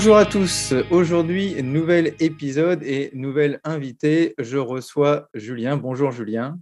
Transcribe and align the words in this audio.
Bonjour 0.00 0.16
à 0.16 0.24
tous. 0.24 0.72
Aujourd'hui, 0.90 1.62
nouvel 1.62 2.14
épisode 2.20 2.82
et 2.82 3.10
nouvelle 3.12 3.60
invitée. 3.64 4.34
Je 4.38 4.56
reçois 4.56 5.28
Julien. 5.34 5.76
Bonjour 5.76 6.10
Julien. 6.10 6.58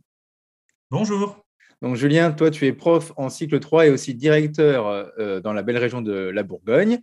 Bonjour. 0.90 1.46
Donc 1.80 1.94
Julien, 1.94 2.32
toi 2.32 2.50
tu 2.50 2.66
es 2.66 2.72
prof 2.72 3.12
en 3.16 3.28
cycle 3.28 3.60
3 3.60 3.86
et 3.86 3.90
aussi 3.90 4.16
directeur 4.16 4.88
euh, 5.20 5.38
dans 5.38 5.52
la 5.52 5.62
belle 5.62 5.78
région 5.78 6.02
de 6.02 6.12
la 6.12 6.42
Bourgogne. 6.42 6.98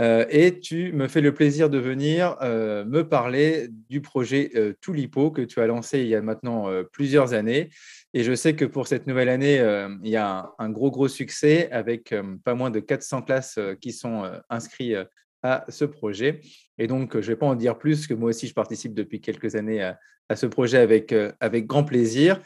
Euh, 0.00 0.24
et 0.30 0.60
tu 0.60 0.94
me 0.94 1.08
fais 1.08 1.20
le 1.20 1.34
plaisir 1.34 1.68
de 1.68 1.76
venir 1.76 2.36
euh, 2.40 2.86
me 2.86 3.06
parler 3.06 3.68
du 3.90 4.00
projet 4.00 4.50
Toulipo 4.80 5.30
que 5.30 5.42
tu 5.42 5.60
as 5.60 5.66
lancé 5.66 6.00
il 6.00 6.08
y 6.08 6.14
a 6.14 6.22
maintenant 6.22 6.70
plusieurs 6.90 7.34
années. 7.34 7.68
Et 8.14 8.24
je 8.24 8.34
sais 8.34 8.56
que 8.56 8.64
pour 8.64 8.86
cette 8.86 9.06
nouvelle 9.06 9.28
année, 9.28 9.56
il 10.02 10.08
y 10.08 10.16
a 10.16 10.38
un, 10.38 10.50
un, 10.58 10.70
gros, 10.70 10.90
gros 10.90 11.08
succès 11.08 11.70
avec 11.70 12.14
pas 12.44 12.54
moins 12.54 12.70
de 12.70 12.80
400 12.80 13.20
classes 13.20 13.58
qui 13.82 13.92
sont 13.92 14.22
inscrites 14.48 14.96
à 15.42 15.64
ce 15.68 15.84
projet. 15.84 16.40
Et 16.78 16.86
donc, 16.86 17.12
je 17.14 17.18
ne 17.18 17.22
vais 17.22 17.36
pas 17.36 17.46
en 17.46 17.54
dire 17.54 17.78
plus, 17.78 18.06
que 18.06 18.14
moi 18.14 18.30
aussi, 18.30 18.46
je 18.48 18.54
participe 18.54 18.94
depuis 18.94 19.20
quelques 19.20 19.54
années 19.54 19.82
à, 19.82 19.98
ce 20.34 20.46
projet 20.46 20.78
avec, 20.78 21.12
euh, 21.12 21.32
avec 21.40 21.66
grand 21.66 21.84
plaisir. 21.84 22.40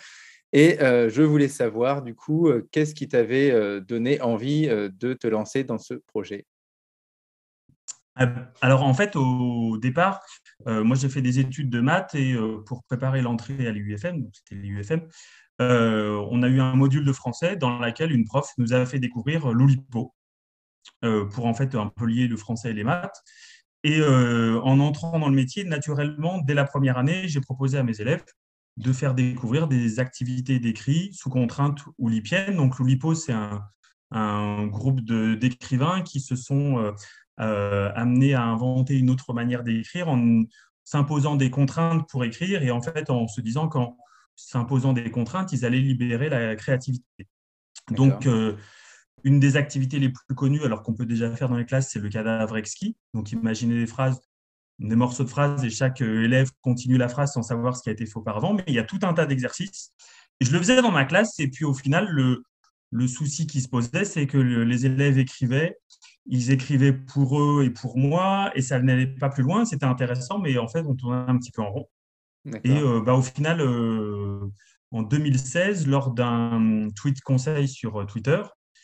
Et 0.53 0.83
euh, 0.83 1.09
je 1.09 1.23
voulais 1.23 1.49
savoir, 1.49 2.03
du 2.03 2.15
coup, 2.15 2.49
euh, 2.49 2.69
qu'est-ce 2.73 2.95
qui 2.95 3.09
t'avait 3.09 3.81
donné 3.81 4.21
envie 4.21 4.67
de 4.69 5.15
te 5.15 5.27
lancer 5.27 5.65
dans 5.65 5.79
ce 5.79 5.95
projet? 5.95 6.47
Alors 8.61 8.83
en 8.83 8.93
fait, 8.93 9.17
au 9.17 9.79
départ, 9.79 10.21
moi 10.67 10.95
j'ai 10.95 11.09
fait 11.09 11.23
des 11.23 11.39
études 11.39 11.71
de 11.71 11.81
maths 11.81 12.15
et 12.15 12.35
pour 12.67 12.83
préparer 12.83 13.23
l'entrée 13.23 13.67
à 13.67 13.71
l'UFM, 13.71 14.29
c'était 14.35 14.57
l'UFM, 14.57 15.01
on 15.59 16.43
a 16.43 16.49
eu 16.49 16.61
un 16.61 16.75
module 16.75 17.05
de 17.07 17.13
français 17.15 17.57
dans 17.57 17.79
lequel 17.79 18.13
une 18.13 18.27
prof 18.27 18.51
nous 18.59 18.75
a 18.75 18.85
fait 18.85 18.99
découvrir 18.99 19.51
l'Oulipo. 19.53 20.13
Euh, 21.03 21.25
pour 21.25 21.47
en 21.47 21.55
fait 21.55 21.75
un 21.75 21.87
peu 21.87 22.05
lier 22.05 22.29
le 22.29 22.37
français 22.37 22.71
et 22.71 22.75
les 22.75 22.85
maths. 22.85 23.23
Et 23.85 24.01
euh, 24.01 24.61
en 24.61 24.81
entrant 24.81 25.19
dans 25.19 25.31
le 25.31 25.35
métier, 25.35 25.65
naturellement, 25.65 26.39
dès 26.43 26.53
la 26.53 26.65
première 26.65 26.99
année, 26.99 27.27
j'ai 27.27 27.41
proposé 27.41 27.79
à 27.79 27.83
mes 27.83 28.03
élèves 28.03 28.23
de 28.77 28.93
faire 28.93 29.15
découvrir 29.15 29.67
des 29.67 29.99
activités 29.99 30.59
d'écrit 30.59 31.11
sous 31.15 31.31
contrainte 31.31 31.79
oulipienne. 31.97 32.57
Donc 32.57 32.79
l'Oulipo, 32.79 33.15
c'est 33.15 33.33
un, 33.33 33.63
un, 34.11 34.67
groupe 34.67 35.01
d'écrivains 35.01 36.03
qui 36.03 36.21
se 36.21 36.37
sont 36.37 36.93
euh, 37.41 37.91
amenés 37.95 38.35
à 38.35 38.43
inventer 38.43 38.99
une 38.99 39.09
autre 39.09 39.33
manière 39.33 39.63
d'écrire 39.63 40.09
en 40.09 40.43
s'imposant 40.85 41.37
des 41.37 41.51
contraintes 41.51 42.07
pour 42.11 42.25
écrire 42.25 42.63
et 42.63 42.71
en 42.71 42.83
fait 42.83 43.09
en 43.09 43.27
se 43.27 43.41
disant 43.41 43.69
qu'en 43.69 43.97
s'imposant 44.37 44.93
des 44.93 45.11
contraintes, 45.11 45.53
ils 45.53 45.65
allaient 45.65 45.79
libérer 45.79 46.29
la 46.29 46.57
créativité. 46.57 47.27
Donc, 47.91 48.27
une 49.25 49.41
des 49.41 49.57
activités 49.57 49.99
les 49.99 50.11
plus 50.11 50.35
connues, 50.35 50.63
alors 50.63 50.83
qu'on 50.83 50.95
peut 50.95 51.07
déjà 51.07 51.35
faire 51.35 51.49
dans 51.49 51.57
les 51.57 51.67
classes, 51.67 51.91
c'est 51.91 51.99
le 51.99 52.09
cadavre 52.09 52.57
exquis. 52.57 52.97
Donc, 53.15 53.33
imaginez 53.33 53.75
des 53.75 53.87
phrases, 53.87 54.21
des 54.79 54.97
morceaux 54.97 55.25
de 55.25 55.29
phrases, 55.29 55.65
et 55.65 55.71
chaque 55.71 56.01
euh, 56.03 56.25
élève 56.25 56.51
continue 56.63 56.97
la 56.97 57.09
phrase 57.09 57.33
sans 57.33 57.43
savoir 57.43 57.77
ce 57.77 57.83
qui 57.83 57.89
a 57.89 57.93
été 57.93 58.07
fait 58.07 58.17
auparavant. 58.17 58.55
Mais 58.55 58.65
il 58.67 58.75
y 58.75 58.79
a 58.79 58.85
tout 58.85 58.99
un 59.03 59.13
tas 59.13 59.27
d'exercices. 59.27 59.93
je 60.41 60.51
le 60.53 60.59
faisais 60.59 60.81
dans 60.81 60.93
ma 60.93 61.05
classe, 61.05 61.39
et 61.39 61.49
puis 61.49 61.65
au 61.65 61.75
final, 61.75 62.09
le, 62.11 62.43
le 62.91 63.07
souci 63.07 63.47
qui 63.47 63.61
se 63.61 63.69
posait, 63.69 64.05
c'est 64.05 64.27
que 64.27 64.39
les 64.39 64.87
élèves 64.87 65.19
écrivaient, 65.19 65.77
ils 66.27 66.51
écrivaient 66.51 66.93
pour 66.93 67.41
eux 67.41 67.65
et 67.65 67.71
pour 67.71 67.97
moi, 67.97 68.51
et 68.55 68.63
ça 68.63 68.81
n'allait 68.81 69.07
pas 69.07 69.29
plus 69.29 69.43
loin. 69.43 69.65
C'était 69.65 69.87
intéressant, 69.87 70.39
mais 70.39 70.59
en 70.59 70.69
fait, 70.69 70.83
on 70.87 70.95
tournait 70.95 71.31
un 71.31 71.39
petit 71.39 71.51
peu 71.51 71.63
en 71.63 71.71
rond. 71.71 71.89
Et 72.65 72.79
euh, 72.79 73.01
bah, 73.01 73.15
au 73.15 73.23
final, 73.23 73.61
euh, 73.61 74.47
en 74.93 75.03
2016, 75.03 75.87
lors 75.87 76.13
d'un 76.13 76.89
tweet 76.97 77.21
conseil 77.21 77.69
sur 77.69 78.07
Twitter, 78.07 78.43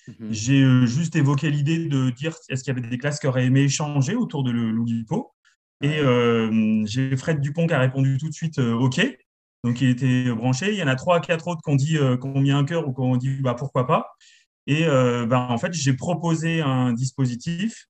Mhm. 0.09 0.33
J'ai 0.33 0.62
euh, 0.62 0.87
juste 0.87 1.17
évoqué 1.17 1.50
l'idée 1.50 1.87
de 1.87 2.11
dire 2.11 2.34
est-ce 2.49 2.62
qu'il 2.62 2.75
y 2.75 2.78
avait 2.78 2.89
des 2.89 2.99
classes 2.99 3.19
qui 3.19 3.27
auraient 3.27 3.47
aimé 3.47 3.62
échanger 3.62 4.15
autour 4.15 4.44
de 4.44 4.50
l'Oulipo. 4.50 5.33
Et 5.83 5.99
euh, 5.99 6.83
j'ai 6.87 7.17
Fred 7.17 7.41
Dupont 7.41 7.67
qui 7.67 7.75
a 7.75 7.78
répondu 7.78 8.16
tout 8.19 8.28
de 8.28 8.34
suite 8.34 8.59
euh, 8.59 8.72
OK. 8.75 9.00
Donc 9.65 9.81
il 9.81 9.91
était 9.91 10.33
branché. 10.33 10.72
Il 10.72 10.78
y 10.78 10.83
en 10.83 10.87
a 10.87 10.95
trois, 10.95 11.21
quatre 11.21 11.49
autres 11.49 11.61
qui 11.62 11.71
ont 11.71 11.77
dit 11.77 11.99
qu'on 12.21 12.41
mis 12.41 12.53
un 12.53 12.65
cœur 12.65 12.87
ou 12.87 12.95
qui 12.95 13.00
ont 13.00 13.16
dit 13.16 13.41
bah, 13.41 13.55
pourquoi 13.55 13.87
pas. 13.87 14.15
Et 14.69 14.84
bah, 14.84 15.47
en 15.50 15.59
fait, 15.59 15.72
j'ai 15.72 15.95
proposé 15.95 16.61
un 16.61 16.93
dispositif 16.93 17.89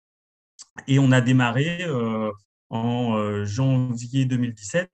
et 0.88 0.98
on 0.98 1.12
a 1.12 1.20
démarré 1.20 1.84
en 2.70 3.44
janvier 3.44 4.24
2017 4.24 4.88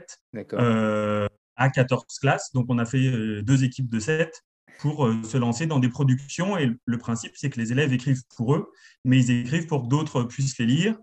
à 1.57 1.71
14 1.71 2.05
classes. 2.21 2.53
Donc 2.53 2.67
on 2.69 2.79
a 2.79 2.85
fait 2.85 3.43
deux 3.43 3.63
équipes 3.63 3.89
de 3.89 4.01
7 4.01 4.43
pour 4.83 5.07
euh, 5.07 5.23
se 5.23 5.39
lancer 5.39 5.67
dans 5.67 5.79
des 5.79 5.89
productions. 5.89 6.59
Et 6.59 6.69
le 6.85 6.99
principe, 6.99 7.33
c'est 7.37 7.49
que 7.49 7.61
les 7.61 7.71
élèves 7.71 7.93
écrivent 7.93 8.23
pour 8.37 8.55
eux, 8.55 8.73
mais 9.05 9.19
ils 9.19 9.31
écrivent 9.31 9.67
pour 9.67 9.85
que 9.85 9.89
d'autres 9.89 10.25
puissent 10.25 10.59
les 10.59 10.67
lire. 10.67 10.97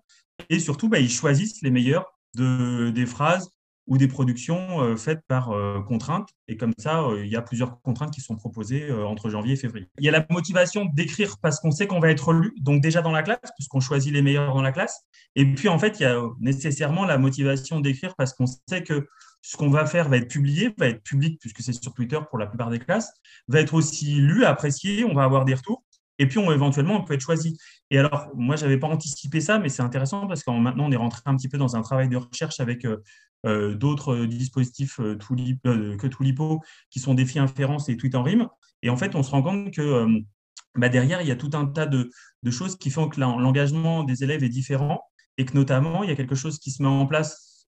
Et 0.49 0.59
surtout, 0.59 0.89
bah, 0.89 0.99
ils 0.99 1.09
choisissent 1.09 1.61
les 1.61 1.71
meilleurs 1.71 2.05
de, 2.35 2.89
des 2.89 3.05
phrases 3.05 3.49
ou 3.87 3.97
des 3.97 4.09
productions 4.09 4.81
euh, 4.81 4.97
faites 4.97 5.21
par 5.29 5.51
euh, 5.51 5.81
contrainte. 5.81 6.27
Et 6.49 6.57
comme 6.57 6.73
ça, 6.77 7.07
il 7.17 7.27
y 7.27 7.37
a 7.37 7.41
plusieurs 7.41 7.81
contraintes 7.81 8.11
qui 8.11 8.19
sont 8.19 8.35
proposées 8.35 8.91
entre 8.91 9.29
janvier 9.29 9.53
et 9.53 9.55
février. 9.55 9.87
Il 9.97 10.03
y 10.03 10.09
a 10.09 10.11
la 10.11 10.25
motivation 10.29 10.85
d'écrire 10.85 11.37
parce 11.41 11.61
qu'on 11.61 11.71
sait 11.71 11.87
qu'on 11.87 12.01
va 12.01 12.09
être 12.09 12.33
lu, 12.33 12.53
donc 12.59 12.81
déjà 12.81 13.01
dans 13.01 13.13
la 13.13 13.23
classe, 13.23 13.39
puisqu'on 13.55 13.79
choisit 13.79 14.11
les 14.11 14.21
meilleurs 14.21 14.53
dans 14.53 14.61
la 14.61 14.73
classe. 14.73 15.05
Et 15.35 15.45
puis, 15.45 15.69
en 15.69 15.79
fait, 15.79 15.99
il 15.99 16.03
y 16.03 16.05
a 16.05 16.21
nécessairement 16.41 17.05
la 17.05 17.17
motivation 17.17 17.79
d'écrire 17.79 18.15
parce 18.17 18.33
qu'on 18.33 18.45
sait 18.45 18.83
que 18.83 19.07
ce 19.41 19.57
qu'on 19.57 19.69
va 19.69 19.85
faire 19.85 20.09
va 20.09 20.17
être 20.17 20.29
publié, 20.29 20.73
va 20.77 20.87
être 20.87 21.03
public, 21.03 21.39
puisque 21.39 21.61
c'est 21.61 21.73
sur 21.73 21.93
Twitter 21.93 22.19
pour 22.29 22.37
la 22.37 22.47
plupart 22.47 22.69
des 22.69 22.79
classes, 22.79 23.11
va 23.47 23.59
être 23.59 23.73
aussi 23.73 24.15
lu, 24.15 24.45
apprécié, 24.45 25.03
on 25.05 25.13
va 25.13 25.23
avoir 25.23 25.45
des 25.45 25.53
retours, 25.53 25.83
et 26.19 26.27
puis 26.27 26.37
on, 26.37 26.51
éventuellement, 26.51 26.97
on 26.97 27.03
peut 27.03 27.13
être 27.13 27.21
choisi. 27.21 27.57
Et 27.89 27.97
alors, 27.97 28.29
moi, 28.35 28.57
je 28.57 28.63
n'avais 28.63 28.77
pas 28.77 28.87
anticipé 28.87 29.39
ça, 29.39 29.57
mais 29.57 29.69
c'est 29.69 29.81
intéressant 29.81 30.27
parce 30.27 30.43
que 30.43 30.51
maintenant, 30.51 30.85
on 30.87 30.91
est 30.91 30.97
rentré 30.97 31.21
un 31.25 31.35
petit 31.35 31.47
peu 31.47 31.57
dans 31.57 31.77
un 31.77 31.81
travail 31.81 32.09
de 32.09 32.17
recherche 32.17 32.59
avec 32.59 32.85
euh, 32.85 32.97
euh, 33.45 33.73
d'autres 33.73 34.25
dispositifs 34.25 34.99
euh, 34.99 35.15
que 35.15 36.07
Tulipo, 36.07 36.61
qui 36.91 36.99
sont 36.99 37.13
Défi 37.13 37.39
Inférence 37.39 37.87
et 37.87 37.95
Tweet 37.95 38.15
en 38.15 38.23
rime. 38.23 38.47
Et 38.83 38.89
en 38.89 38.97
fait, 38.97 39.15
on 39.15 39.23
se 39.23 39.31
rend 39.31 39.41
compte 39.41 39.73
que 39.73 40.05
bah, 40.75 40.89
derrière, 40.89 41.21
il 41.21 41.27
y 41.27 41.31
a 41.31 41.37
tout 41.37 41.51
un 41.53 41.65
tas 41.65 41.85
de, 41.85 42.11
de 42.43 42.51
choses 42.51 42.77
qui 42.77 42.91
font 42.91 43.07
que 43.07 43.19
l'engagement 43.19 44.03
des 44.03 44.23
élèves 44.23 44.43
est 44.43 44.49
différent 44.49 45.01
et 45.37 45.45
que 45.45 45.53
notamment, 45.53 46.03
il 46.03 46.09
y 46.09 46.13
a 46.13 46.15
quelque 46.15 46.35
chose 46.35 46.59
qui 46.59 46.71
se 46.71 46.83
met 46.83 46.89
en 46.89 47.05
place 47.05 47.67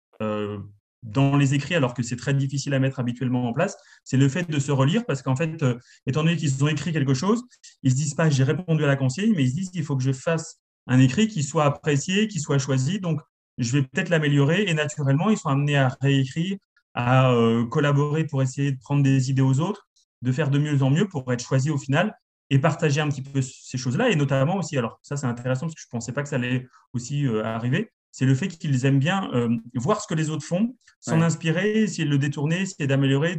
dans 1.04 1.37
les 1.37 1.54
écrits, 1.54 1.75
alors 1.75 1.94
que 1.94 2.03
c'est 2.03 2.16
très 2.16 2.34
difficile 2.34 2.75
à 2.75 2.78
mettre 2.78 2.98
habituellement 2.98 3.47
en 3.47 3.53
place, 3.53 3.76
c'est 4.04 4.16
le 4.16 4.28
fait 4.28 4.50
de 4.50 4.59
se 4.59 4.72
relire, 4.72 5.04
parce 5.04 5.22
qu'en 5.22 5.37
fait, 5.37 5.62
euh, 5.62 5.78
étant 6.06 6.25
donné 6.25 6.37
qu'ils 6.37 6.65
ont 6.65 6.69
écrit 6.69 6.92
quelque 6.92 7.15
chose, 7.15 7.44
ils 7.82 7.91
se 7.91 7.97
disent 7.97 8.15
pas 8.15 8.31
j'ai 8.31 8.44
répondu 8.44 8.82
à 8.84 8.87
la 8.87 8.97
consigne, 8.97 9.34
mais 9.37 9.44
ils 9.44 9.50
se 9.50 9.54
disent 9.54 9.70
il 9.75 9.84
faut 9.84 9.97
que 9.97 10.03
je 10.03 10.12
fasse 10.12 10.60
un 10.87 10.98
écrit 10.98 11.28
qui 11.28 11.42
soit 11.42 11.65
apprécié, 11.65 12.26
qui 12.26 12.41
soit 12.41 12.59
choisi, 12.59 13.00
donc 13.00 13.20
je 13.59 13.72
vais 13.72 13.82
peut-être 13.82 14.09
l'améliorer, 14.09 14.65
et 14.66 14.75
naturellement, 14.75 15.31
ils 15.31 15.37
sont 15.37 15.50
amenés 15.50 15.76
à 15.76 15.94
réécrire, 16.00 16.56
à 16.94 17.31
euh, 17.32 17.66
collaborer 17.66 18.25
pour 18.25 18.42
essayer 18.42 18.72
de 18.72 18.78
prendre 18.78 19.03
des 19.03 19.31
idées 19.31 19.42
aux 19.42 19.60
autres, 19.60 19.86
de 20.22 20.32
faire 20.32 20.50
de 20.50 20.59
mieux 20.59 20.82
en 20.82 20.91
mieux 20.91 21.06
pour 21.06 21.31
être 21.32 21.44
choisi 21.44 21.71
au 21.71 21.78
final 21.78 22.16
et 22.50 22.59
partager 22.59 23.00
un 23.00 23.09
petit 23.09 23.22
peu 23.22 23.42
ces 23.42 23.78
choses-là, 23.78 24.10
et 24.10 24.16
notamment 24.16 24.56
aussi, 24.56 24.78
alors 24.78 24.98
ça 25.03 25.16
c'est 25.16 25.26
intéressant 25.26 25.66
parce 25.66 25.75
que 25.75 25.81
je 25.81 25.86
ne 25.86 25.91
pensais 25.91 26.12
pas 26.12 26.22
que 26.22 26.28
ça 26.28 26.36
allait 26.36 26.66
aussi 26.92 27.26
euh, 27.26 27.44
arriver, 27.44 27.91
c'est 28.15 28.27
le 28.27 28.37
fait 28.37 28.47
qu'ils 28.47 28.87
aiment 28.87 29.01
bien 29.01 29.29
euh, 29.35 29.57
voir 29.75 30.01
ce 30.01 30.07
que 30.07 30.15
les 30.15 30.31
autres 30.31 30.45
font, 30.47 30.77
s'en 31.01 31.21
inspirer, 31.21 31.83
essayer 31.83 32.05
de 32.05 32.11
le 32.11 32.19
détourner, 32.19 32.61
essayer 32.61 32.87
d'améliorer, 32.87 33.37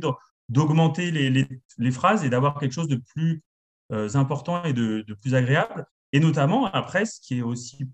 d'augmenter 0.50 1.12
les, 1.12 1.91
phrases 1.91 2.25
et 2.25 2.30
d'avoir 2.30 2.59
quelque 2.59 2.74
chose 2.74 2.90
de 2.90 2.97
plus 2.97 3.41
euh, 3.94 4.09
important 4.16 4.66
et 4.66 4.74
de, 4.74 5.06
plus 5.22 5.33
agréable. 5.33 5.86
Et 6.12 6.19
notamment, 6.19 6.66
après, 6.66 7.06
ce 7.06 7.22
qui 7.22 7.38
est 7.38 7.42
aussi 7.42 7.88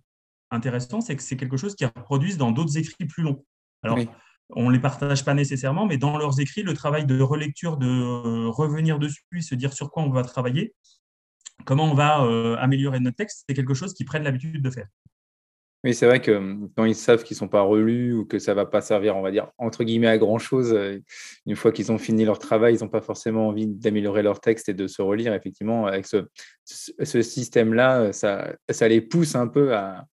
intéressant, 0.50 1.02
c'est 1.02 1.16
que 1.16 1.22
c'est 1.22 1.38
quelque 1.38 1.56
chose 1.56 1.76
qu'ils 1.76 1.86
reproduisent 1.86 2.40
dans 2.40 2.50
d'autres 2.50 2.76
écrits 2.80 3.06
plus 3.06 3.22
longs. 3.22 3.46
Alors, 3.84 4.00
on 4.50 4.70
ne 4.70 4.74
les 4.74 4.80
partage 4.82 5.24
pas 5.24 5.36
nécessairement, 5.36 5.86
mais 5.86 5.98
dans 6.00 6.18
leurs 6.18 6.40
écrits, 6.40 6.64
le 6.64 6.74
travail 6.74 7.06
de 7.06 7.22
relecture, 7.22 7.78
de 7.78 7.86
euh, 7.86 8.50
revenir 8.50 8.98
dessus, 8.98 9.22
se 9.42 9.54
dire 9.54 9.74
sur 9.74 9.92
quoi 9.92 10.02
on 10.02 10.10
va 10.10 10.24
travailler, 10.24 10.74
comment 11.64 11.92
on 11.92 11.94
va 11.94 12.58
améliorer 12.58 13.00
notre 13.00 13.18
texte, 13.18 13.46
c'est 13.48 13.54
quelque 13.54 13.76
chose 13.76 13.94
qu'ils 13.94 14.08
prennent 14.08 14.24
l'habitude 14.24 14.64
de 14.64 14.72
faire. 14.72 14.88
Oui, 15.84 15.96
c'est 15.96 16.06
vrai 16.06 16.22
que 16.22 16.32
hum, 16.32 16.70
quand 16.76 16.86
ils 16.86 16.96
savent 16.96 17.24
qu'ils 17.24 17.36
ne 17.36 17.40
sont 17.40 17.48
pas 17.48 17.62
relus 17.62 18.14
ou 18.14 18.26
que 18.26 18.38
ça 18.38 18.52
ne 18.52 18.58
va 18.58 18.66
pas 18.68 18.82
servir, 18.82 19.18
on 19.18 19.22
va 19.22 19.32
dire, 19.32 19.50
entre 19.58 19.84
guillemets, 19.84 20.08
à 20.08 20.18
grand-chose, 20.20 20.74
euh, 20.74 21.00
une 21.48 21.56
fois 21.56 21.72
qu'ils 21.72 21.92
ont 21.92 21.98
fini 21.98 22.24
leur 22.24 22.38
travail, 22.38 22.76
ils 22.76 22.84
n'ont 22.84 22.90
pas 22.90 23.02
forcément 23.02 23.48
envie 23.48 23.66
d'améliorer 23.66 24.22
leur 24.22 24.40
texte 24.40 24.70
et 24.70 24.76
de 24.76 24.86
se 24.86 25.02
relire. 25.02 25.34
Effectivement, 25.34 25.88
avec 25.88 26.06
ce, 26.06 26.28
système-là, 27.22 28.02
euh, 28.02 28.12
ça, 28.12 28.54
ça 28.70 28.88
les 28.88 29.02
pousse 29.02 29.34
un 29.34 29.48
peu 29.48 29.76
à, 29.76 30.06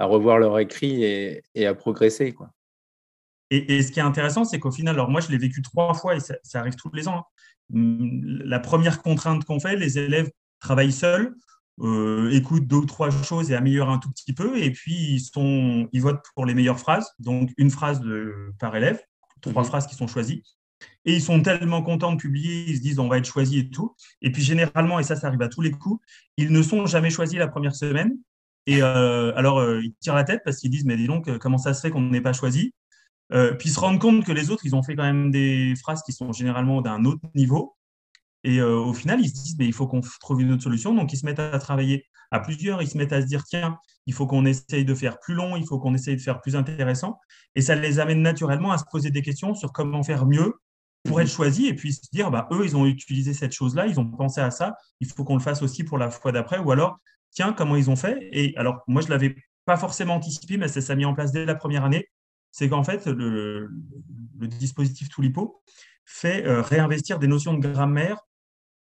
revoir 0.00 0.38
leur 0.38 0.58
écrit 0.58 1.04
et, 1.04 1.66
à 1.66 1.74
progresser. 1.74 2.32
Quoi. 2.32 2.50
Et, 3.50 3.82
ce 3.82 3.92
qui 3.92 4.00
est 4.00 4.02
intéressant, 4.02 4.44
c'est 4.44 4.58
qu'au 4.58 4.72
final, 4.72 4.96
alors 4.96 5.10
moi, 5.10 5.20
je 5.20 5.30
l'ai 5.30 5.38
vécu 5.38 5.62
trois 5.62 5.94
fois 5.94 6.16
et 6.16 6.20
ça, 6.20 6.36
arrive 6.54 6.74
tous 6.74 6.90
les 6.92 7.06
ans. 7.06 7.18
Hein. 7.18 7.24
Hum, 7.72 8.42
la 8.44 8.58
première 8.58 9.00
contrainte 9.00 9.44
qu'on 9.44 9.60
fait, 9.60 9.76
les 9.76 9.96
élèves 9.96 10.30
travaillent 10.58 10.92
seuls 10.92 11.34
euh, 11.80 12.30
écoutent 12.30 12.66
deux 12.66 12.76
ou 12.76 12.86
trois 12.86 13.10
choses 13.10 13.50
et 13.50 13.56
améliorent 13.56 13.90
un 13.90 13.98
tout 13.98 14.10
petit 14.10 14.32
peu. 14.32 14.56
Et 14.62 14.70
puis, 14.70 14.94
ils, 14.94 15.20
sont, 15.20 15.88
ils 15.92 16.00
votent 16.00 16.24
pour 16.34 16.46
les 16.46 16.54
meilleures 16.54 16.78
phrases, 16.78 17.08
donc 17.18 17.50
une 17.56 17.70
phrase 17.70 18.00
de, 18.00 18.52
par 18.60 18.76
élève, 18.76 19.00
trois 19.40 19.62
mhm. 19.62 19.68
phrases 19.68 19.86
qui 19.86 19.94
sont 19.94 20.06
choisies. 20.06 20.42
Et 21.04 21.14
ils 21.14 21.22
sont 21.22 21.40
tellement 21.42 21.82
contents 21.82 22.12
de 22.12 22.18
publier, 22.18 22.64
ils 22.68 22.76
se 22.76 22.82
disent 22.82 22.98
on 22.98 23.08
va 23.08 23.18
être 23.18 23.26
choisi 23.26 23.58
et 23.58 23.70
tout. 23.70 23.94
Et 24.22 24.30
puis 24.30 24.42
généralement, 24.42 24.98
et 24.98 25.02
ça, 25.02 25.16
ça 25.16 25.28
arrive 25.28 25.42
à 25.42 25.48
tous 25.48 25.62
les 25.62 25.70
coups, 25.70 26.04
ils 26.36 26.50
ne 26.52 26.62
sont 26.62 26.86
jamais 26.86 27.10
choisis 27.10 27.38
la 27.38 27.48
première 27.48 27.74
semaine. 27.74 28.16
Et 28.66 28.80
alors, 28.80 29.62
ils 29.80 29.92
tirent 30.00 30.14
la 30.14 30.24
tête 30.24 30.40
parce 30.44 30.56
qu'ils 30.56 30.70
disent, 30.70 30.86
mais 30.86 30.96
dis 30.96 31.06
donc, 31.06 31.38
comment 31.38 31.58
ça 31.58 31.74
se 31.74 31.82
fait 31.82 31.90
qu'on 31.90 32.00
n'ait 32.00 32.22
pas 32.22 32.32
choisi? 32.32 32.74
Puis 33.30 33.68
ils 33.68 33.70
se 33.70 33.80
rendent 33.80 34.00
compte 34.00 34.24
que 34.24 34.32
les 34.32 34.50
autres, 34.50 34.64
ils 34.64 34.74
ont 34.74 34.82
fait 34.82 34.96
quand 34.96 35.02
même 35.02 35.30
des 35.30 35.74
phrases 35.76 36.02
qui 36.02 36.12
sont 36.12 36.32
généralement 36.32 36.80
d'un 36.80 37.04
autre 37.04 37.20
niveau. 37.34 37.76
Et 38.44 38.60
au 38.60 38.92
final, 38.92 39.20
ils 39.20 39.28
se 39.28 39.34
disent, 39.34 39.56
mais 39.58 39.66
il 39.66 39.72
faut 39.72 39.86
qu'on 39.86 40.02
trouve 40.20 40.42
une 40.42 40.52
autre 40.52 40.62
solution. 40.62 40.94
Donc, 40.94 41.12
ils 41.12 41.16
se 41.16 41.24
mettent 41.24 41.40
à 41.40 41.58
travailler 41.58 42.06
à 42.30 42.40
plusieurs, 42.40 42.82
ils 42.82 42.88
se 42.88 42.98
mettent 42.98 43.12
à 43.12 43.22
se 43.22 43.26
dire, 43.26 43.44
tiens, 43.44 43.78
il 44.06 44.12
faut 44.12 44.26
qu'on 44.26 44.44
essaye 44.44 44.84
de 44.84 44.94
faire 44.94 45.18
plus 45.18 45.34
long, 45.34 45.56
il 45.56 45.66
faut 45.66 45.78
qu'on 45.78 45.94
essaye 45.94 46.16
de 46.16 46.20
faire 46.20 46.40
plus 46.40 46.56
intéressant. 46.56 47.18
Et 47.54 47.62
ça 47.62 47.74
les 47.74 48.00
amène 48.00 48.22
naturellement 48.22 48.72
à 48.72 48.78
se 48.78 48.84
poser 48.90 49.10
des 49.10 49.22
questions 49.22 49.54
sur 49.54 49.72
comment 49.72 50.02
faire 50.02 50.26
mieux 50.26 50.54
pour 51.04 51.20
être 51.20 51.28
choisi 51.28 51.66
et 51.66 51.74
puis 51.74 51.92
se 51.92 52.00
dire, 52.12 52.30
bah, 52.30 52.48
eux, 52.50 52.64
ils 52.64 52.76
ont 52.76 52.86
utilisé 52.86 53.34
cette 53.34 53.52
chose-là, 53.52 53.86
ils 53.86 54.00
ont 54.00 54.06
pensé 54.06 54.40
à 54.40 54.50
ça, 54.50 54.74
il 55.00 55.08
faut 55.08 55.24
qu'on 55.24 55.36
le 55.36 55.42
fasse 55.42 55.62
aussi 55.62 55.84
pour 55.84 55.98
la 55.98 56.10
fois 56.10 56.32
d'après. 56.32 56.58
Ou 56.58 56.70
alors, 56.72 56.98
tiens, 57.30 57.52
comment 57.52 57.76
ils 57.76 57.88
ont 57.90 57.96
fait? 57.96 58.18
Et 58.32 58.56
alors, 58.56 58.82
moi, 58.88 59.00
je 59.02 59.06
ne 59.06 59.12
l'avais 59.12 59.36
pas 59.64 59.76
forcément 59.76 60.14
anticipé, 60.14 60.56
mais 60.56 60.68
ça 60.68 60.80
s'est 60.80 60.96
mis 60.96 61.04
en 61.04 61.14
place 61.14 61.32
dès 61.32 61.44
la 61.44 61.54
première 61.54 61.84
année. 61.84 62.08
C'est 62.50 62.68
qu'en 62.68 62.84
fait, 62.84 63.06
le, 63.06 63.70
dispositif 64.58 65.08
Tulipo 65.08 65.62
fait 66.04 66.46
euh, 66.46 66.62
réinvestir 66.62 67.18
des 67.18 67.26
notions 67.26 67.54
de 67.54 67.66
grammaire 67.66 68.18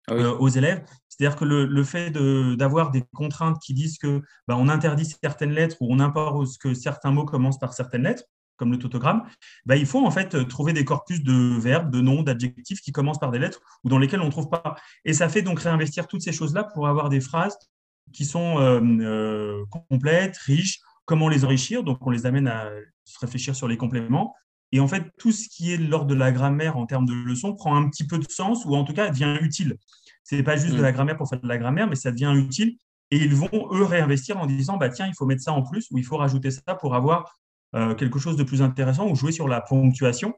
ah 0.09 0.15
euh, 0.15 0.37
aux 0.39 0.49
élèves. 0.49 0.85
C'est-à-dire 1.09 1.37
que 1.37 1.45
le, 1.45 1.85
fait 1.85 2.11
d'avoir 2.57 2.91
des 2.91 3.03
contraintes 3.15 3.61
qui 3.63 3.75
disent 3.75 3.99
que 3.99 4.23
bah, 4.49 4.57
on 4.59 4.69
interdit 4.69 5.05
certaines 5.05 5.53
lettres 5.53 5.77
ou 5.81 5.93
on 5.93 6.01
impose 6.01 6.57
que 6.59 6.75
certains 6.75 7.13
mots 7.13 7.25
commencent 7.25 7.59
par 7.59 7.75
certaines 7.75 8.03
lettres, 8.03 8.25
comme 8.57 8.73
le 8.73 8.79
tautogramme, 8.79 9.25
bah, 9.67 9.77
il 9.77 9.87
faut 9.87 10.05
en 10.05 10.11
fait 10.11 10.47
trouver 10.49 10.73
des 10.73 10.85
corpus 10.85 11.23
de 11.23 11.59
verbes, 11.59 11.91
de 11.91 12.01
noms, 12.01 12.23
d'adjectifs 12.23 12.81
qui 12.81 12.93
commencent 12.93 13.19
par 13.19 13.31
des 13.31 13.39
lettres 13.39 13.61
ou 13.85 13.89
dans 13.89 13.99
lesquels 13.99 14.21
on 14.21 14.27
ne 14.27 14.31
trouve 14.31 14.49
pas. 14.49 14.77
Et 15.05 15.13
ça 15.13 15.29
fait 15.29 15.43
donc 15.43 15.61
réinvestir 15.61 16.07
toutes 16.07 16.23
ces 16.23 16.33
choses-là 16.33 16.65
pour 16.65 16.89
avoir 16.89 17.09
des 17.09 17.21
phrases 17.21 17.57
qui 18.13 18.25
sont 18.25 18.59
euh, 18.59 18.81
euh, 19.01 19.65
complètes, 19.89 20.37
riches, 20.39 20.81
comment 21.05 21.29
les 21.29 21.45
enrichir. 21.45 21.83
Donc 21.83 22.07
on 22.07 22.11
les 22.11 22.27
amène 22.27 22.49
à 22.49 22.71
se 23.05 23.19
réfléchir 23.19 23.55
sur 23.55 23.69
les 23.69 23.77
compléments. 23.77 24.35
Et 24.73 24.81
en 24.81 24.89
fait, 24.89 25.05
tout 25.19 25.33
ce 25.33 25.49
qui 25.49 25.73
est 25.73 25.77
lors 25.77 26.07
de 26.07 26.15
la 26.15 26.33
grammaire 26.33 26.77
en 26.77 26.87
termes 26.87 27.07
de 27.07 27.13
leçons 27.13 27.55
prend 27.55 27.77
un 27.77 27.89
petit 27.89 28.07
peu 28.07 28.19
de 28.19 28.27
sens 28.29 28.65
ou 28.65 28.75
en 28.75 28.85
tout 28.85 28.95
cas 28.95 29.11
devient 29.11 29.37
utile. 29.41 29.77
Ce 30.25 30.35
n'est 30.35 30.43
pas 30.43 30.57
juste 30.57 30.75
de 30.75 30.79
mm. 30.79 30.83
la 30.83 30.93
grammaire 30.93 31.17
pour 31.17 31.29
faire 31.29 31.41
de 31.41 31.49
la 31.49 31.59
grammaire, 31.59 31.87
mais 31.87 31.97
ça 31.97 32.11
devient 32.11 32.33
utile. 32.35 32.77
Et 33.11 33.17
ils 33.17 33.35
vont, 33.35 33.51
eux, 33.73 33.85
réinvestir 33.85 34.39
en 34.39 34.47
disant 34.47 34.79
bah, 34.79 34.89
tiens, 34.89 35.07
il 35.07 35.15
faut 35.15 35.27
mettre 35.27 35.43
ça 35.43 35.53
en 35.53 35.63
plus 35.63 35.89
ou 35.91 35.99
il 35.99 36.05
faut 36.05 36.17
rajouter 36.17 36.51
ça 36.51 36.75
pour 36.75 36.95
avoir 36.95 37.39
euh, 37.75 37.95
quelque 37.95 38.19
chose 38.19 38.37
de 38.37 38.43
plus 38.43 38.63
intéressant 38.63 39.09
ou 39.09 39.15
jouer 39.15 39.33
sur 39.33 39.49
la 39.49 39.61
ponctuation. 39.61 40.35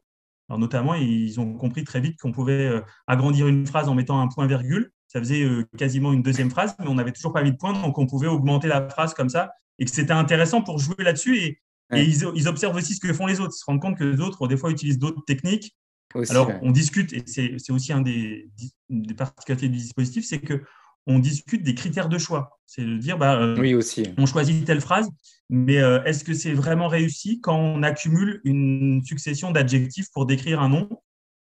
Alors, 0.49 0.59
notamment, 0.59 0.95
ils 0.95 1.41
ont 1.41 1.55
compris 1.55 1.85
très 1.85 2.01
vite 2.01 2.19
qu'on 2.21 2.33
pouvait 2.33 2.67
euh, 2.67 2.81
agrandir 3.07 3.47
une 3.47 3.67
phrase 3.67 3.89
en 3.89 3.95
mettant 3.95 4.21
un 4.21 4.29
point-virgule. 4.29 4.91
Ça 5.07 5.21
faisait 5.21 5.43
euh, 5.43 5.65
quasiment 5.79 6.13
une 6.13 6.23
deuxième 6.23 6.51
phrase, 6.51 6.75
mais 6.81 6.89
on 6.89 6.95
n'avait 6.95 7.13
toujours 7.13 7.33
pas 7.33 7.43
mis 7.43 7.53
de 7.53 7.57
point, 7.57 7.73
donc 7.73 7.97
on 7.99 8.07
pouvait 8.07 8.27
augmenter 8.27 8.67
la 8.67 8.89
phrase 8.89 9.15
comme 9.15 9.29
ça. 9.29 9.53
Et 9.79 9.85
que 9.85 9.91
c'était 9.91 10.13
intéressant 10.13 10.63
pour 10.63 10.79
jouer 10.79 10.97
là-dessus. 10.99 11.39
Et, 11.39 11.61
ils, 11.97 12.49
observent 12.49 12.77
aussi 12.77 12.95
ce 12.95 13.01
que 13.01 13.13
font 13.13 13.27
les 13.27 13.41
autres. 13.41 13.55
Ils 13.55 13.61
se 13.61 13.65
rendent 13.65 13.81
compte 13.81 13.99
que 13.99 14.05
les 14.05 14.21
autres, 14.21 14.47
des 14.49 14.57
fois, 14.57 14.71
utilisent 14.71 14.99
d'autres 14.99 15.23
techniques 15.27 15.75
alors, 16.31 16.51
on 16.63 16.71
discute, 16.71 17.13
et 17.13 17.25
c'est 17.27 17.73
aussi 17.73 17.93
un 17.93 18.01
des, 18.01 18.49
des, 18.89 19.15
particularités 19.15 19.69
du 19.69 19.79
dispositif, 19.79 20.25
c'est 20.25 20.39
que 20.39 20.63
on 21.07 21.19
discute 21.19 21.63
des 21.63 21.75
critères 21.75 22.09
de 22.09 22.19
choix. 22.19 22.59
C'est 22.67 22.83
de 22.83 22.97
dire, 22.97 23.19
bah, 23.19 23.39
euh, 23.39 23.57
oui 23.59 23.75
aussi. 23.75 24.05
on 24.17 24.25
choisit 24.25 24.65
telle 24.65 24.81
phrase, 24.81 25.09
mais 25.51 25.79
euh, 25.79 26.03
est-ce 26.05 26.25
que 26.25 26.33
c'est 26.33 26.55
vraiment 26.55 26.89
réussi 26.89 27.41
quand 27.41 27.59
on 27.59 27.83
accumule 27.83 28.41
une 28.45 29.03
succession 29.05 29.51
d'adjectifs 29.51 30.07
pour 30.13 30.25
décrire 30.25 30.63
un 30.63 30.71
nom? 30.71 30.89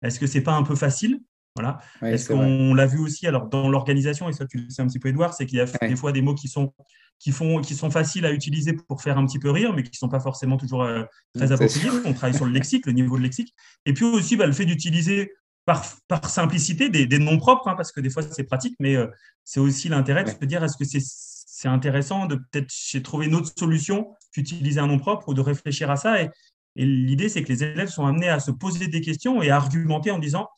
Est-ce 0.02 0.20
que 0.20 0.26
c'est 0.26 0.42
pas 0.42 0.52
un 0.52 0.62
peu 0.62 0.76
facile? 0.76 1.20
Voilà. 1.56 1.80
Est-ce 2.02 2.28
qu'on 2.28 2.72
l'a 2.74 2.86
vu 2.86 3.00
aussi? 3.00 3.26
Alors 3.26 3.48
dans 3.48 3.68
l'organisation 3.68 4.28
et 4.28 4.32
ça 4.32 4.46
tu 4.46 4.58
le 4.58 4.70
sais 4.70 4.80
un 4.80 4.86
petit 4.86 5.00
peu 5.00 5.08
Edouard, 5.08 5.34
c'est 5.34 5.44
qu'il 5.44 5.58
y 5.58 5.60
a 5.60 5.66
des 5.88 5.96
fois 5.96 6.12
des 6.12 6.22
mots 6.22 6.36
qui 6.36 6.46
sont 6.46 6.72
qui 7.18 7.32
font 7.32 7.60
qui 7.60 7.74
sont 7.74 7.90
faciles 7.90 8.24
à 8.24 8.32
utiliser 8.32 8.72
pour 8.72 9.02
faire 9.02 9.18
un 9.18 9.26
petit 9.26 9.38
peu 9.38 9.50
rire, 9.50 9.72
mais 9.72 9.82
qui 9.82 9.96
sont 9.96 10.08
pas 10.08 10.20
forcément 10.20 10.56
toujours 10.56 10.84
euh, 10.84 11.04
très 11.34 11.52
appropriés. 11.52 11.90
On 12.04 12.12
travaille 12.12 12.36
sur 12.36 12.46
le 12.46 12.52
lexique, 12.52 12.86
le 12.86 12.92
niveau 12.92 13.16
de 13.18 13.22
lexique, 13.22 13.54
et 13.86 13.92
puis 13.92 14.04
aussi 14.04 14.36
bah, 14.36 14.46
le 14.46 14.52
fait 14.52 14.64
d'utiliser 14.64 15.32
par, 15.64 15.84
par, 16.06 16.30
simplicité 16.30 16.88
des, 16.88 17.06
des 17.06 17.18
noms 17.18 17.38
propres, 17.38 17.68
hein, 17.68 17.74
parce 17.74 17.92
que 17.92 18.00
des 18.00 18.10
fois 18.10 18.22
c'est 18.22 18.44
pratique, 18.44 18.76
mais 18.78 18.96
euh, 18.96 19.06
c'est 19.44 19.60
aussi 19.60 19.88
l'intérêt 19.88 20.24
de 20.24 20.30
se 20.30 20.44
dire 20.44 20.62
est-ce 20.64 20.76
que 20.76 20.84
c'est 20.84 21.68
intéressant 21.68 22.26
de 22.26 22.36
peut-être 22.36 23.02
trouver 23.02 23.26
une 23.26 23.34
autre 23.34 23.52
solution 23.56 24.14
qu'utiliser 24.32 24.80
un 24.80 24.86
nom 24.86 24.98
propre 24.98 25.28
ou 25.28 25.34
de 25.34 25.40
réfléchir 25.40 25.90
à 25.90 25.96
ça. 25.96 26.22
Et, 26.22 26.30
et 26.76 26.86
l'idée, 26.86 27.28
c'est 27.28 27.42
que 27.42 27.48
les 27.48 27.64
élèves 27.64 27.88
sont 27.88 28.06
amenés 28.06 28.28
à 28.28 28.38
se 28.38 28.52
poser 28.52 28.86
des 28.86 29.00
questions 29.00 29.42
et 29.42 29.50
à 29.50 29.56
argumenter 29.56 30.12
en 30.12 30.18
disant 30.18 30.48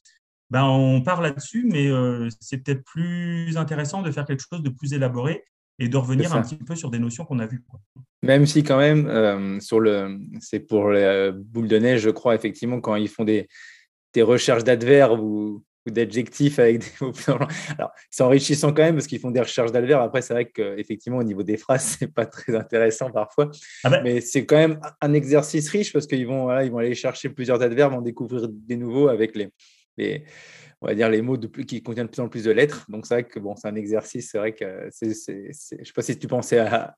ben, 0.51 0.65
on 0.65 1.01
part 1.01 1.23
là-dessus, 1.23 1.65
mais 1.71 1.89
euh, 1.89 2.29
c'est 2.41 2.59
peut-être 2.59 2.85
plus 2.85 3.57
intéressant 3.57 4.03
de 4.03 4.11
faire 4.11 4.27
quelque 4.27 4.45
chose 4.49 4.63
de 4.63 4.69
plus 4.69 4.93
élaboré 4.93 5.45
et 5.81 5.89
de 5.89 5.97
revenir 5.97 6.33
un 6.35 6.43
petit 6.43 6.57
peu 6.57 6.77
sur 6.77 6.91
des 6.91 6.99
notions 6.99 7.25
qu'on 7.25 7.39
a 7.39 7.47
vues. 7.47 7.65
Même 8.23 8.45
si 8.45 8.63
quand 8.63 8.79
même, 8.79 9.07
euh, 9.09 9.59
sur 9.61 9.81
le, 9.81 10.19
c'est 10.41 10.61
pour 10.61 10.91
les 10.91 11.03
euh, 11.03 11.33
boules 11.35 11.69
de 11.69 11.79
neige, 11.79 12.03
je 12.03 12.11
crois, 12.11 12.35
effectivement, 12.35 12.81
quand 12.81 12.97
ils 12.97 13.09
font 13.09 13.25
des, 13.25 13.49
des 14.13 14.23
recherches 14.23 14.63
d'adverbes 14.63 15.21
ou, 15.21 15.65
d'adjectifs 15.87 16.59
avec 16.59 16.81
des 16.81 16.87
mots 17.01 17.13
Alors, 17.77 17.91
c'est 18.11 18.23
enrichissant 18.23 18.73
quand 18.73 18.83
même 18.83 18.95
parce 18.95 19.07
qu'ils 19.07 19.19
font 19.19 19.31
des 19.31 19.41
recherches 19.41 19.73
d'adverbes. 19.73 20.03
Après, 20.03 20.21
c'est 20.21 20.35
vrai 20.35 20.45
qu'effectivement, 20.45 21.19
au 21.19 21.25
niveau 21.25 21.43
des 21.43 21.57
phrases, 21.57 21.83
c'est 21.99 22.13
pas 22.13 22.27
très 22.27 22.55
intéressant 22.55 23.11
parfois. 23.11 23.51
Ah 23.83 23.91
ben 23.91 24.03
Mais 24.05 24.21
c'est 24.21 24.45
quand 24.45 24.57
même 24.57 24.79
un 25.01 25.15
exercice 25.15 25.69
riche 25.71 25.93
parce 25.93 26.07
qu'ils 26.07 26.27
vont, 26.27 26.57
ils 26.61 26.71
vont 26.71 26.79
aller 26.79 26.95
chercher 26.95 27.31
plusieurs 27.31 27.63
adverbes, 27.63 27.95
en 27.95 28.03
découvrir 28.03 28.47
des 28.51 28.77
nouveaux 28.77 29.09
avec 29.09 29.35
les, 29.35 29.49
les, 29.97 30.25
on 30.81 30.87
va 30.87 30.95
dire 30.95 31.09
les 31.09 31.23
mots 31.23 31.37
de 31.37 31.47
qui 31.47 31.83
contiennent 31.83 32.07
de 32.07 32.11
plus 32.11 32.23
en 32.23 32.29
plus 32.29 32.45
de 32.45 32.51
lettres. 32.51 32.87
Donc 32.89 33.07
c'est 33.07 33.15
vrai 33.15 33.25
que 33.25 33.39
bon, 33.39 33.55
c'est 33.57 33.69
un 33.69 33.75
exercice. 33.75 34.31
C'est 34.31 34.39
vrai 34.39 34.55
que 34.55 34.89
c'est, 34.91 35.15
c'est, 35.15 35.51
je 35.53 35.77
ne 35.79 35.85
sais 35.85 35.93
pas 35.95 36.03
si 36.03 36.19
tu 36.19 36.27
pensais 36.27 36.59
à, 36.59 36.97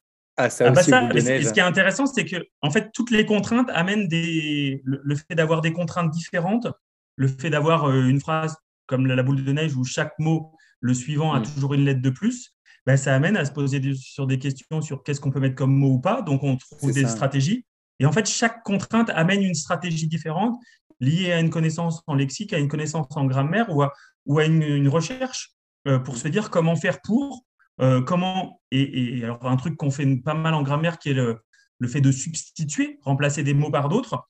ça 0.49 0.67
ah 0.67 0.71
bah 0.71 0.81
aussi. 0.81 0.91
ce 0.91 1.53
qui 1.53 1.61
est 1.61 1.63
intéressant, 1.63 2.07
c'est 2.07 2.25
que 2.25 2.37
en 2.63 2.71
fait 2.71 2.91
toutes 2.93 3.11
les 3.11 3.27
contraintes 3.27 3.69
amènent 3.73 4.09
des 4.09 4.81
le, 4.85 5.15
fait 5.15 5.35
d'avoir 5.35 5.61
des 5.61 5.73
contraintes 5.73 6.11
différentes, 6.11 6.69
le 7.17 7.29
fait 7.29 7.51
d'avoir 7.51 7.85
euh, 7.85 8.05
une 8.07 8.21
phrase 8.21 8.57
comme 8.87 9.07
la 9.07 9.23
boule 9.23 9.45
de 9.45 9.53
neige 9.53 9.77
où 9.77 9.85
chaque 9.85 10.19
mot 10.19 10.53
le 10.81 10.95
suivant 10.95 11.33
a 11.33 11.41
mm. 11.41 11.55
toujours 11.55 11.75
une 11.75 11.85
lettre 11.85 12.03
de 12.03 12.11
plus. 12.11 12.55
Ben, 12.85 12.97
ça 12.97 13.15
amène 13.15 13.37
à 13.37 13.45
se 13.45 13.53
poser 13.53 13.81
sur 13.95 14.27
des 14.27 14.39
questions 14.39 14.83
sur 14.83 15.03
qu'est-ce 15.03 15.21
qu'on 15.21 15.31
peut 15.31 15.41
mettre 15.41 15.55
comme 15.55 15.73
mot 15.73 15.93
ou 15.93 16.01
pas. 16.01 16.21
Donc, 16.23 16.43
on 16.43 16.57
trouve 16.57 16.93
des 16.93 17.07
stratégies. 17.07 17.65
Et 18.01 18.07
en 18.07 18.13
fait, 18.13 18.27
chaque 18.27 18.63
contrainte 18.65 19.11
amène 19.11 19.43
une 19.43 19.55
stratégie 19.55 20.09
différente 20.09 20.57
lié 21.03 21.33
à 21.33 21.41
une 21.41 21.51
connaissance 21.51 22.03
en 22.07 22.15
lexique, 22.15 22.53
à 22.53 22.59
une 22.59 22.69
connaissance 22.69 23.07
en 23.17 23.27
grammaire 23.27 23.67
ou 23.69 23.83
à, 23.83 23.93
ou 24.25 24.39
à 24.39 24.45
une, 24.45 24.89
recherche 24.89 25.51
euh, 25.89 25.99
pour 25.99 26.17
se 26.17 26.29
dire 26.29 26.49
comment 26.49 26.77
faire 26.77 27.01
pour, 27.03 27.45
euh, 27.81 28.01
comment, 28.01 28.61
et, 28.71 29.23
alors 29.25 29.45
un 29.45 29.57
truc 29.57 29.77
qu'on 29.77 29.91
fait 29.91 30.17
pas 30.17 30.35
mal 30.35 30.55
en 30.55 30.63
grammaire 30.63 30.99
qui 30.99 31.11
est 31.11 31.15
le, 31.15 31.41
le 31.81 31.89
fait 31.89 32.01
de 32.01 32.13
substituer, 32.13 32.99
remplacer 33.03 33.43
des 33.43 33.53
mots 33.53 33.71
par 33.71 33.89
d'autres. 33.89 34.25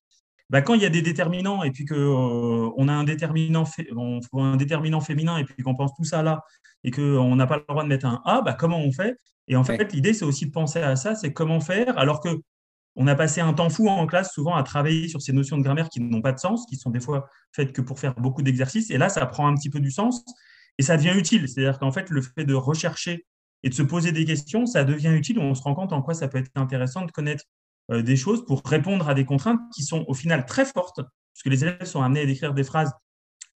Bah, 0.48 0.62
quand 0.62 0.74
il 0.74 0.82
y 0.82 0.86
a 0.86 0.90
des 0.90 1.02
déterminants 1.02 1.62
et 1.62 1.70
puis 1.70 1.84
qu'on 1.84 1.94
euh, 1.94 2.70
on 2.76 2.88
a 2.88 2.92
un 2.92 3.04
déterminant, 3.04 3.64
on, 3.94 4.20
un 4.34 4.56
déterminant 4.56 5.00
féminin 5.00 5.36
et 5.36 5.44
puis 5.44 5.62
qu'on 5.62 5.74
pense 5.74 5.94
tout 5.94 6.04
ça 6.04 6.22
là 6.22 6.42
et 6.84 6.90
qu'on 6.90 7.36
n'a 7.36 7.46
pas 7.46 7.58
le 7.58 7.64
droit 7.68 7.84
de 7.84 7.88
mettre 7.88 8.06
un 8.06 8.22
A, 8.24 8.40
bah, 8.42 8.54
comment 8.54 8.78
on 8.78 8.92
fait? 8.92 9.16
Et 9.48 9.56
en 9.56 9.64
fait, 9.64 9.92
l'idée, 9.92 10.14
c'est 10.14 10.24
aussi 10.24 10.46
de 10.46 10.50
penser 10.50 10.80
à 10.80 10.96
ça, 10.96 11.14
c'est 11.14 11.32
comment 11.32 11.60
faire 11.60 11.98
alors 11.98 12.20
que 12.20 12.40
on 12.96 13.06
a 13.06 13.14
passé 13.14 13.40
un 13.40 13.54
temps 13.54 13.70
fou 13.70 13.88
en 13.88 14.06
classe 14.06 14.32
souvent 14.32 14.54
à 14.54 14.62
travailler 14.62 15.08
sur 15.08 15.22
ces 15.22 15.32
notions 15.32 15.56
de 15.56 15.62
grammaire 15.62 15.88
qui 15.88 16.00
n'ont 16.00 16.20
pas 16.20 16.32
de 16.32 16.38
sens, 16.38 16.66
qui 16.66 16.76
sont 16.76 16.90
des 16.90 17.00
fois 17.00 17.28
faites 17.52 17.72
que 17.72 17.80
pour 17.80 17.98
faire 17.98 18.14
beaucoup 18.14 18.42
d'exercices. 18.42 18.90
Et 18.90 18.98
là, 18.98 19.08
ça 19.08 19.24
prend 19.26 19.46
un 19.46 19.54
petit 19.54 19.70
peu 19.70 19.80
du 19.80 19.90
sens 19.90 20.24
et 20.78 20.82
ça 20.82 20.96
devient 20.96 21.14
utile. 21.16 21.48
C'est-à-dire 21.48 21.78
qu'en 21.78 21.92
fait, 21.92 22.10
le 22.10 22.20
fait 22.20 22.44
de 22.44 22.54
rechercher 22.54 23.26
et 23.62 23.70
de 23.70 23.74
se 23.74 23.82
poser 23.82 24.12
des 24.12 24.24
questions, 24.24 24.66
ça 24.66 24.84
devient 24.84 25.08
utile. 25.10 25.38
On 25.38 25.54
se 25.54 25.62
rend 25.62 25.74
compte 25.74 25.92
en 25.92 26.02
quoi 26.02 26.14
ça 26.14 26.28
peut 26.28 26.38
être 26.38 26.50
intéressant 26.54 27.04
de 27.06 27.10
connaître 27.10 27.44
euh, 27.90 28.02
des 28.02 28.16
choses 28.16 28.44
pour 28.44 28.62
répondre 28.64 29.08
à 29.08 29.14
des 29.14 29.24
contraintes 29.24 29.60
qui 29.74 29.84
sont 29.84 30.04
au 30.06 30.14
final 30.14 30.44
très 30.44 30.66
fortes, 30.66 31.00
puisque 31.32 31.46
les 31.46 31.64
élèves 31.64 31.84
sont 31.84 32.02
amenés 32.02 32.20
à 32.20 32.26
décrire 32.26 32.52
des 32.52 32.64
phrases 32.64 32.92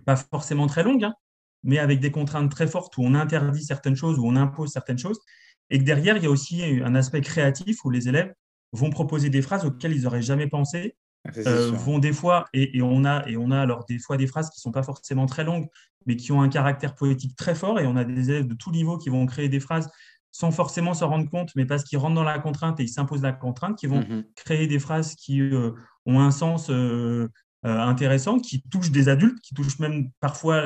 pas 0.05 0.17
forcément 0.17 0.67
très 0.67 0.83
longues, 0.83 1.05
hein, 1.05 1.15
mais 1.63 1.79
avec 1.79 2.01
des 2.01 2.11
contraintes 2.11 2.51
très 2.51 2.67
fortes 2.67 2.97
où 2.97 3.03
on 3.03 3.15
interdit 3.15 3.65
certaines 3.65 3.97
choses, 3.97 4.19
où 4.19 4.27
on 4.27 4.37
impose 4.37 4.71
certaines 4.71 4.99
choses. 4.99 5.21
Et 5.69 5.79
que 5.79 5.85
derrière, 5.85 6.17
il 6.17 6.23
y 6.23 6.27
a 6.27 6.31
aussi 6.31 6.63
un 6.85 6.95
aspect 6.95 7.21
créatif 7.21 7.85
où 7.85 7.91
les 7.91 8.09
élèves 8.09 8.33
vont 8.73 8.91
proposer 8.91 9.31
des 9.31 9.43
phrases 9.43 9.65
auxquelles 9.65 9.95
ils 9.95 10.03
n'auraient 10.03 10.23
jamais 10.23 10.47
pensé. 10.47 10.97
Ah, 11.27 11.31
euh, 11.47 11.71
vont 11.73 11.99
des 11.99 12.13
fois, 12.13 12.47
et, 12.53 12.81
on 12.83 13.05
a, 13.05 13.27
et 13.29 13.37
on 13.37 13.51
a 13.51 13.61
alors 13.61 13.85
des 13.87 13.99
fois 13.99 14.17
des 14.17 14.27
phrases 14.27 14.49
qui 14.51 14.59
ne 14.59 14.63
sont 14.63 14.71
pas 14.71 14.83
forcément 14.83 15.27
très 15.27 15.45
longues, 15.45 15.67
mais 16.07 16.17
qui 16.17 16.31
ont 16.33 16.41
un 16.41 16.49
caractère 16.49 16.95
poétique 16.95 17.37
très 17.37 17.55
fort, 17.55 17.81
et 17.81 17.87
on 17.87 17.97
a 17.97 18.05
des 18.05 18.31
élèves 18.31 18.47
de 18.47 18.55
tout 18.55 18.71
niveau 18.71 18.97
qui 18.97 19.09
vont 19.09 19.27
créer 19.27 19.49
des 19.49 19.61
phrases 19.61 19.91
sans 20.31 20.51
forcément 20.51 20.93
s'en 20.93 21.09
rendre 21.09 21.31
compte, 21.31 21.51
mais 21.57 21.65
parce 21.65 21.83
qu'ils 21.83 21.99
rentrent 21.99 22.15
dans 22.15 22.23
la 22.23 22.39
contrainte 22.39 22.79
et 22.79 22.83
ils 22.83 22.89
s'imposent 22.89 23.23
la 23.23 23.33
contrainte, 23.33 23.79
qui 23.79 23.87
vont 23.87 24.01
mhm. 24.01 24.25
créer 24.37 24.67
des 24.67 24.79
phrases 24.79 25.15
qui 25.15 25.41
euh, 25.41 25.73
ont 26.05 26.21
un 26.21 26.31
sens 26.31 26.69
euh, 26.69 27.27
intéressant, 27.65 28.39
qui 28.39 28.63
touchent 28.63 28.91
des 28.91 29.09
adultes, 29.09 29.41
qui 29.41 29.55
touchent 29.55 29.79
même 29.79 30.11
parfois 30.21 30.63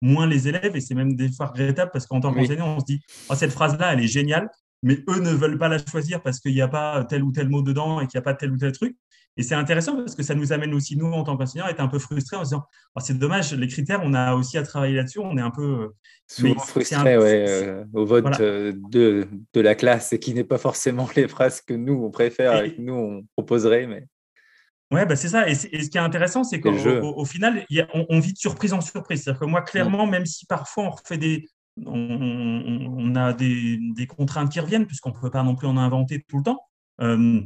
moins 0.00 0.26
les 0.26 0.48
élèves, 0.48 0.74
et 0.74 0.80
c'est 0.80 0.94
même 0.94 1.14
des 1.14 1.30
fois 1.30 1.46
regrettable 1.46 1.90
parce 1.92 2.06
qu'en 2.06 2.20
tant 2.20 2.32
qu'enseignant, 2.32 2.76
on 2.76 2.80
se 2.80 2.86
dit 2.86 3.00
oh, 3.28 3.34
cette 3.34 3.52
phrase-là, 3.52 3.92
elle 3.92 4.00
est 4.00 4.08
géniale, 4.08 4.50
mais 4.82 4.98
eux 5.08 5.20
ne 5.20 5.30
veulent 5.30 5.58
pas 5.58 5.68
la 5.68 5.78
choisir 5.84 6.22
parce 6.22 6.40
qu'il 6.40 6.54
n'y 6.54 6.62
a 6.62 6.68
pas 6.68 7.04
tel 7.04 7.22
ou 7.22 7.32
tel 7.32 7.48
mot 7.48 7.62
dedans 7.62 8.00
et 8.00 8.06
qu'il 8.06 8.18
n'y 8.18 8.22
a 8.22 8.24
pas 8.24 8.34
tel 8.34 8.52
ou 8.52 8.56
tel 8.56 8.72
truc. 8.72 8.96
Et 9.36 9.42
c'est 9.42 9.54
intéressant 9.54 9.96
parce 9.96 10.14
que 10.14 10.22
ça 10.22 10.34
nous 10.34 10.52
amène 10.52 10.74
aussi, 10.74 10.96
nous, 10.96 11.06
en 11.06 11.22
tant 11.22 11.36
qu'enseignants, 11.36 11.66
à 11.66 11.70
être 11.70 11.80
un 11.80 11.88
peu 11.88 11.98
frustrés 11.98 12.36
en 12.36 12.44
se 12.44 12.50
disant 12.50 12.64
oh, 12.96 13.00
c'est 13.00 13.16
dommage, 13.16 13.54
les 13.54 13.68
critères, 13.68 14.00
on 14.02 14.12
a 14.12 14.34
aussi 14.34 14.58
à 14.58 14.62
travailler 14.62 14.96
là-dessus. 14.96 15.20
On 15.20 15.36
est 15.38 15.42
un 15.42 15.50
peu. 15.50 15.92
Souvent 16.26 16.58
frustrés 16.58 17.16
ouais, 17.16 17.84
au 17.92 18.04
vote 18.04 18.38
de, 18.38 19.26
de, 19.52 19.60
la 19.60 19.74
classe 19.74 20.12
et 20.12 20.18
qui 20.18 20.34
n'est 20.34 20.44
pas 20.44 20.58
forcément 20.58 21.08
les 21.16 21.26
phrases 21.26 21.60
que 21.60 21.74
nous, 21.74 21.94
on 22.04 22.10
préfère 22.10 22.62
et 22.62 22.74
que 22.74 22.80
nous, 22.80 22.94
on 22.94 23.26
proposerait. 23.36 23.86
Mais... 23.86 24.06
Ouais, 24.90 25.06
bah 25.06 25.16
c'est 25.16 25.28
ça. 25.28 25.48
Et, 25.48 25.54
ce 25.54 25.66
qui 25.66 25.96
est 25.96 26.00
intéressant, 26.00 26.42
c'est 26.42 26.60
qu'au 26.60 26.70
au, 26.70 27.24
final, 27.24 27.64
on, 27.94 28.20
vit 28.20 28.32
de 28.32 28.38
surprise 28.38 28.72
en 28.72 28.80
surprise. 28.80 29.22
C'est-à-dire 29.22 29.40
que 29.40 29.46
moi, 29.46 29.62
clairement, 29.62 30.06
même 30.06 30.26
si 30.26 30.46
parfois 30.46 30.84
on 30.84 30.90
refait 30.90 31.18
des, 31.18 31.48
on, 31.86 33.14
a 33.14 33.32
des, 33.32 34.06
contraintes 34.08 34.50
qui 34.50 34.60
reviennent, 34.60 34.86
puisqu'on 34.86 35.10
ne 35.10 35.14
peut 35.14 35.30
pas 35.30 35.42
non 35.42 35.54
plus 35.54 35.66
en 35.66 35.76
inventer 35.76 36.24
tout 36.28 36.38
le 36.38 36.42
temps. 36.42 36.60
Euh, 37.00 37.40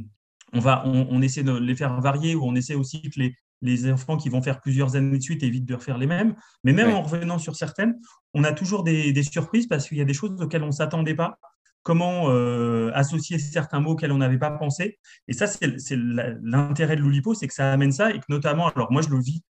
on, 0.53 0.59
va, 0.59 0.83
on, 0.85 1.21
essaie 1.21 1.43
de 1.43 1.53
les 1.53 1.75
faire 1.75 1.99
varier, 2.01 2.35
ou 2.35 2.43
on 2.43 2.55
essaie 2.55 2.75
aussi 2.75 3.01
que 3.01 3.19
les, 3.19 3.35
les 3.61 3.91
enfants 3.91 4.17
qui 4.17 4.29
vont 4.29 4.41
faire 4.41 4.61
plusieurs 4.61 4.95
années 4.95 5.17
de 5.17 5.23
suite 5.23 5.43
évitent 5.43 5.65
de 5.65 5.75
refaire 5.75 5.97
les 5.97 6.07
mêmes. 6.07 6.35
Mais 6.63 6.73
même 6.73 6.91
en 6.91 7.01
revenant 7.01 7.39
sur 7.39 7.55
certaines, 7.55 7.95
on 8.33 8.43
a 8.43 8.51
toujours 8.51 8.83
des, 8.83 9.13
des 9.13 9.23
surprises 9.23 9.67
parce 9.67 9.87
qu'il 9.87 9.97
y 9.97 10.01
a 10.01 10.05
des 10.05 10.13
choses 10.13 10.41
auxquelles 10.41 10.63
on 10.63 10.67
ne 10.67 10.71
s'attendait 10.71 11.15
pas 11.15 11.37
comment 11.85 12.31
euh, 12.31 12.89
associer 12.95 13.37
certains 13.37 13.79
mots 13.79 13.91
auxquels 13.91 14.11
on 14.11 14.17
n'avait 14.17 14.39
pas 14.39 14.49
pensé. 14.49 14.97
Et 15.27 15.33
ça, 15.33 15.45
c'est 15.45 15.95
l'intérêt 15.95 16.95
de 16.95 17.01
l'Oulipo, 17.01 17.35
c'est 17.35 17.47
que 17.47 17.53
ça 17.53 17.71
amène 17.71 17.91
ça 17.91 18.09
et 18.09 18.19
que 18.19 18.25
notamment, 18.27 18.69
alors 18.69 18.91
moi, 18.91 19.03
je 19.03 19.09
le 19.09 19.19
vis 19.19 19.43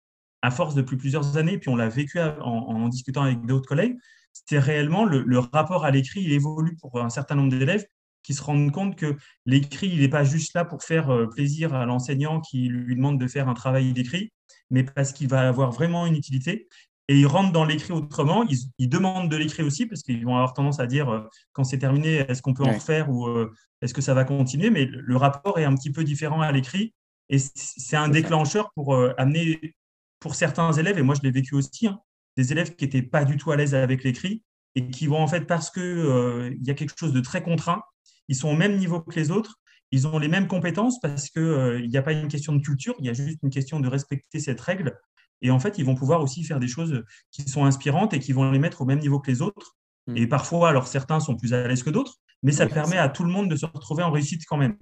à 0.41 0.51
force 0.51 0.75
depuis 0.75 0.97
plusieurs 0.97 1.37
années, 1.37 1.59
puis 1.59 1.69
on 1.69 1.77
l'a 1.77 1.91
vécu 1.91 2.19
en, 2.19 2.89
discutant 2.89 3.23
avec 3.23 3.45
d'autres 3.45 3.69
collègues, 3.69 3.97
c'était 4.33 4.59
réellement 4.59 5.05
le, 5.05 5.39
rapport 5.39 5.85
à 5.85 5.91
l'écrit, 5.91 6.23
il 6.23 6.33
évolue 6.33 6.77
pour 6.77 7.01
un 7.01 7.11
certain 7.11 7.35
nombre 7.35 7.51
d'élèves 7.51 7.87
qui 8.23 8.35
se 8.35 8.43
rendent 8.43 8.71
compte 8.71 8.97
que 8.97 9.17
l'écrit, 9.47 9.89
il 9.89 10.01
n'est 10.01 10.09
pas 10.09 10.25
juste 10.25 10.55
là 10.55 10.65
pour 10.65 10.83
faire 10.83 11.11
euh, 11.11 11.27
plaisir 11.27 11.75
à 11.75 11.85
l'enseignant 11.87 12.41
qui 12.41 12.69
lui 12.69 12.95
demande 12.95 13.19
de 13.21 13.27
faire 13.27 13.49
un 13.49 13.55
travail 13.55 13.93
d'écrit, 13.93 14.33
mais 14.71 14.85
parce 14.85 15.13
qu'il 15.13 15.29
va 15.29 15.49
avoir 15.49 15.73
vraiment 15.73 16.07
une 16.07 16.15
utilité. 16.15 16.69
Et 17.09 17.19
ils 17.19 17.27
rentrent 17.27 17.53
dans 17.53 17.65
l'écrit 17.65 17.93
autrement. 17.93 18.45
Ils, 18.79 18.89
demandent 18.89 19.29
de 19.29 19.37
l'écrit 19.37 19.65
aussi 19.65 19.87
parce 19.87 20.03
qu'ils 20.03 20.25
vont 20.25 20.37
avoir 20.37 20.55
tendance 20.55 20.79
à 20.79 20.87
dire 20.87 21.11
euh, 21.11 21.21
quand 21.53 21.65
c'est 21.65 21.79
terminé, 21.79 22.19
est-ce 22.29 22.43
qu'on 22.43 22.55
peut 22.55 22.63
en 22.63 22.73
refaire 22.73 23.11
ou 23.11 23.27
euh, 23.27 23.53
est-ce 23.83 23.93
que 23.93 24.01
ça 24.01 24.15
va 24.15 24.25
continuer? 24.25 24.71
Mais 24.71 24.87
le 24.87 25.17
rapport 25.17 25.59
est 25.59 25.65
un 25.65 25.75
petit 25.75 25.91
peu 25.91 26.05
différent 26.05 26.41
à 26.41 26.53
l'écrit 26.53 26.95
et 27.29 27.39
c'est 27.39 27.97
un 27.97 28.09
déclencheur 28.09 28.71
pour 28.75 28.95
amener, 29.17 29.75
pour 30.21 30.35
certains 30.35 30.71
élèves, 30.73 30.99
et 30.99 31.03
moi 31.03 31.15
je 31.15 31.23
l'ai 31.23 31.31
vécu 31.31 31.55
aussi, 31.55 31.87
hein, 31.87 31.99
des 32.37 32.53
élèves 32.53 32.75
qui 32.75 32.85
n'étaient 32.85 33.03
pas 33.03 33.25
du 33.25 33.37
tout 33.37 33.51
à 33.51 33.57
l'aise 33.57 33.75
avec 33.75 34.05
l'écrit 34.05 34.43
et 34.75 34.89
qui 34.89 35.07
vont 35.07 35.19
en 35.19 35.27
fait 35.27 35.43
parce 35.43 35.71
qu'il 35.71 35.83
il 35.83 36.67
y 36.67 36.71
a 36.71 36.75
quelque 36.75 36.99
chose 36.99 37.13
de 37.13 37.21
très 37.21 37.43
contraint, 37.43 37.83
ils 38.29 38.37
sont 38.37 38.49
au 38.49 38.57
même 38.57 38.77
niveau 38.77 39.01
que 39.01 39.19
les 39.19 39.31
autres. 39.31 39.59
Ils 39.95 40.07
ont 40.07 40.19
les 40.19 40.29
mêmes 40.29 40.49
compétences 40.49 41.01
parce 41.01 41.29
qu'il 41.29 41.87
n'y 41.87 41.97
a 41.99 42.03
pas 42.03 42.13
une 42.13 42.29
question 42.29 42.55
de 42.55 42.63
culture, 42.63 42.95
il 42.99 43.05
y 43.05 43.11
a 43.11 43.13
juste 43.13 43.39
une 43.43 43.51
question 43.51 43.79
de 43.79 43.89
respecter 43.89 44.41
cette 44.41 44.61
règle 44.61 44.99
et 45.43 45.51
en 45.51 45.59
fait, 45.59 45.77
ils 45.79 45.85
vont 45.85 45.97
pouvoir 45.97 46.23
aussi 46.23 46.45
faire 46.45 46.61
des 46.61 46.69
choses 46.69 47.05
qui 47.33 47.43
sont 47.49 47.65
inspirantes 47.65 48.15
et 48.15 48.21
qui 48.21 48.33
vont 48.33 48.51
les 48.51 48.59
mettre 48.61 48.81
au 48.81 48.85
même 48.85 49.01
niveau 49.01 49.19
que 49.19 49.31
les 49.31 49.43
autres. 49.43 49.77
Hmm. 50.07 50.17
Et 50.17 50.27
parfois, 50.27 50.69
alors 50.69 50.87
certains 50.87 51.21
sont 51.21 51.37
plus 51.37 51.53
à 51.53 51.67
l'aise 51.67 51.83
que 51.83 51.91
d'autres, 51.91 52.15
mais 52.43 52.53
ça 52.53 52.67
permet 52.67 52.97
à 52.97 53.09
tout 53.09 53.25
le 53.25 53.31
monde 53.31 53.51
de 53.51 53.57
se 53.57 53.67
retrouver 53.67 54.05
en 54.05 54.11
réussite 54.11 54.43
quand 54.49 54.57
même. 54.57 54.77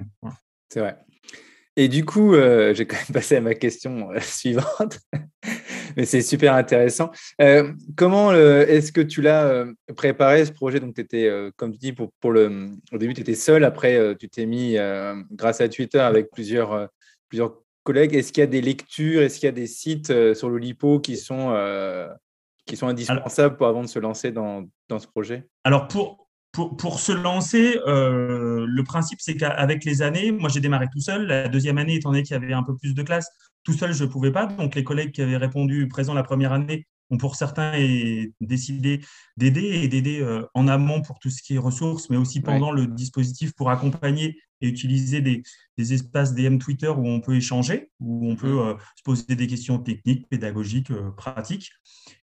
C'est 0.69 0.81
vrai. 0.81 0.99
Et 1.77 1.89
du 1.89 2.05
coup, 2.05 2.35
euh, 2.35 2.75
j'ai 2.75 2.87
quand 2.87 2.97
même 2.97 3.15
passé 3.15 3.37
à 3.37 3.41
ma 3.41 3.55
question 3.55 4.11
euh, 4.11 4.19
suivante, 4.21 4.99
mais 5.97 6.05
c'est 6.05 6.23
super 6.23 6.55
intéressant. 6.55 7.11
Euh, 7.41 7.73
comment 7.97 8.33
est-ce 8.33 8.93
que 8.93 9.01
tu 9.01 9.23
l'as 9.23 9.65
préparé 9.97 10.45
ce 10.45 10.53
projet? 10.53 10.81
Donc, 10.81 10.95
tu 10.95 11.01
étais, 11.01 11.31
comme 11.57 11.73
tu 11.73 11.79
dis, 11.79 11.93
pour, 11.93 12.11
pour 12.21 12.33
le, 12.33 12.71
au 12.93 12.99
début, 12.99 13.15
tu 13.15 13.21
étais 13.21 13.35
seul. 13.35 13.65
Après, 13.65 14.17
tu 14.17 14.29
t'es 14.29 14.47
mis, 14.47 14.77
grâce 15.31 15.61
à 15.61 15.69
Twitter, 15.69 16.01
avec 16.01 16.31
plusieurs, 16.31 16.89
plusieurs 17.29 17.55
collègues, 17.83 18.15
est-ce 18.15 18.33
qu'il 18.33 18.41
y 18.41 18.45
a 18.45 18.49
des 18.49 18.61
lectures, 18.61 19.23
est-ce 19.23 19.39
qu'il 19.39 19.47
y 19.47 19.49
a 19.49 19.53
des 19.53 19.67
sites 19.67 20.13
sur 20.35 20.51
le 20.51 20.59
LIPO 20.59 21.01
qui 21.01 21.17
sont, 21.17 21.55
qui 22.67 22.77
sont 22.77 22.89
indispensables 22.89 23.57
pour, 23.57 23.67
avant 23.67 23.83
de 23.83 23.89
se 23.89 23.99
lancer 23.99 24.33
dans, 24.33 24.65
dans 24.89 24.99
ce 24.99 25.07
projet? 25.07 25.47
Alors, 25.65 25.89
pour, 25.89 26.30
pour, 26.53 26.77
pour, 26.77 27.01
se 27.01 27.13
lancer, 27.13 27.79
euh, 27.87 28.67
le 28.69 28.85
principe, 28.85 29.21
c'est 29.21 29.37
qu'avec 29.37 29.85
les 29.85 30.03
années, 30.03 30.33
moi 30.33 30.49
j'ai 30.49 30.61
démarré 30.61 30.87
tout 30.93 31.01
seul. 31.01 31.27
La 31.27 31.49
deuxième 31.49 31.79
année, 31.79 31.97
étant 31.97 32.11
donné 32.11 32.23
qu'il 32.23 32.33
y 32.33 32.37
avait 32.37 32.53
un 32.53 32.63
peu 32.63 32.77
plus 32.77 32.95
de 32.95 33.03
classes, 33.03 33.31
tout 33.63 33.73
seul, 33.73 33.93
je 33.93 34.05
ne 34.05 34.09
pouvais 34.09 34.33
pas. 34.33 34.47
Donc, 34.47 34.75
les 34.75 34.85
collègues 34.85 35.13
qui 35.13 35.23
avaient 35.23 35.37
répondu 35.37 35.87
présent 35.89 36.15
la 36.15 36.23
première 36.23 36.53
année 36.53 36.87
ont 37.11 37.19
pour 37.19 37.37
certains 37.37 37.73
décidé 38.41 39.01
d'aider 39.37 39.81
et 39.83 39.89
d'aider 39.89 40.25
en 40.55 40.69
amont 40.69 41.03
pour 41.03 41.19
tout 41.19 41.31
ce 41.31 41.43
qui 41.43 41.57
est 41.57 41.59
ressources, 41.59 42.09
mais 42.09 42.17
aussi 42.17 42.41
pendant 42.41 42.71
le 42.71 42.87
dispositif 42.87 43.53
pour 43.55 43.71
accompagner 43.71 44.37
et 44.61 44.69
utiliser 44.69 45.21
des, 45.21 45.43
espaces 45.79 46.35
DM 46.35 46.59
Twitter 46.59 46.89
où 46.89 47.09
on 47.09 47.21
peut 47.21 47.35
échanger, 47.35 47.91
où 48.01 48.31
on 48.31 48.37
peut 48.37 48.61
euh, 48.61 48.75
se 48.97 49.03
poser 49.03 49.35
des 49.35 49.47
questions 49.47 49.79
techniques, 49.79 50.29
pédagogiques, 50.29 50.91
euh, 50.91 51.11
pratiques. 51.13 51.71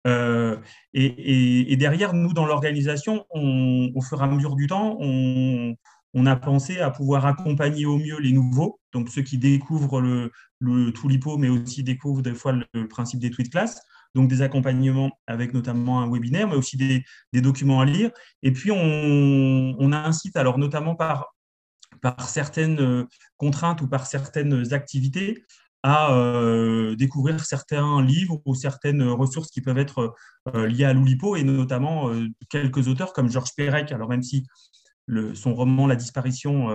Euh, 0.07 0.57
et, 0.93 1.75
derrière, 1.77 2.13
nous, 2.13 2.33
dans 2.33 2.45
l'organisation, 2.45 3.25
au 3.31 4.01
fur 4.01 4.19
et 4.19 4.23
à 4.23 4.27
mesure 4.27 4.55
du 4.55 4.67
temps, 4.67 4.97
on, 4.99 5.75
a 6.25 6.35
pensé 6.35 6.79
à 6.79 6.91
pouvoir 6.91 7.25
accompagner 7.25 7.85
au 7.85 7.97
mieux 7.97 8.19
les 8.19 8.31
nouveaux, 8.31 8.79
donc 8.93 9.09
ceux 9.09 9.21
qui 9.21 9.37
découvrent 9.37 10.01
le, 10.01 10.31
le 10.59 11.37
mais 11.37 11.49
aussi 11.49 11.83
découvrent 11.83 12.21
des 12.21 12.33
fois 12.33 12.51
le, 12.51 12.87
principe 12.87 13.19
des 13.19 13.31
tweets 13.31 13.51
class. 13.51 13.81
Donc 14.13 14.27
des 14.27 14.41
accompagnements 14.41 15.09
avec 15.25 15.53
notamment 15.53 16.01
un 16.01 16.11
webinaire, 16.11 16.45
mais 16.49 16.55
aussi 16.55 16.75
des, 16.75 17.05
documents 17.41 17.79
à 17.79 17.85
lire. 17.85 18.11
Et 18.43 18.51
puis 18.51 18.69
on, 18.69 20.11
site, 20.11 20.35
alors 20.35 20.57
notamment 20.57 20.95
par 20.95 21.33
par 22.01 22.29
certaines 22.29 22.79
euh, 22.79 23.05
contraintes 23.37 23.81
ou 23.81 23.87
par 23.87 24.07
certaines 24.07 24.73
activités 24.73 25.43
à 25.83 26.13
euh, 26.13 26.95
découvrir 26.95 27.43
certains 27.43 28.01
livres 28.01 28.41
ou 28.45 28.55
certaines 28.55 29.03
ressources 29.03 29.49
qui 29.49 29.61
peuvent 29.61 29.77
être 29.77 30.13
euh, 30.53 30.67
liées 30.67 30.85
à 30.85 30.93
l'Oulipo 30.93 31.35
et 31.35 31.43
notamment 31.43 32.11
quelques 32.49 32.87
auteurs 32.87 33.13
comme 33.13 33.29
Georges 33.29 33.55
Perec. 33.55 33.91
Alors 33.91 34.09
même 34.09 34.21
si 34.21 34.45
le, 35.07 35.33
son 35.35 35.53
roman 35.53 35.87
La 35.87 35.95
disparition, 35.95 36.67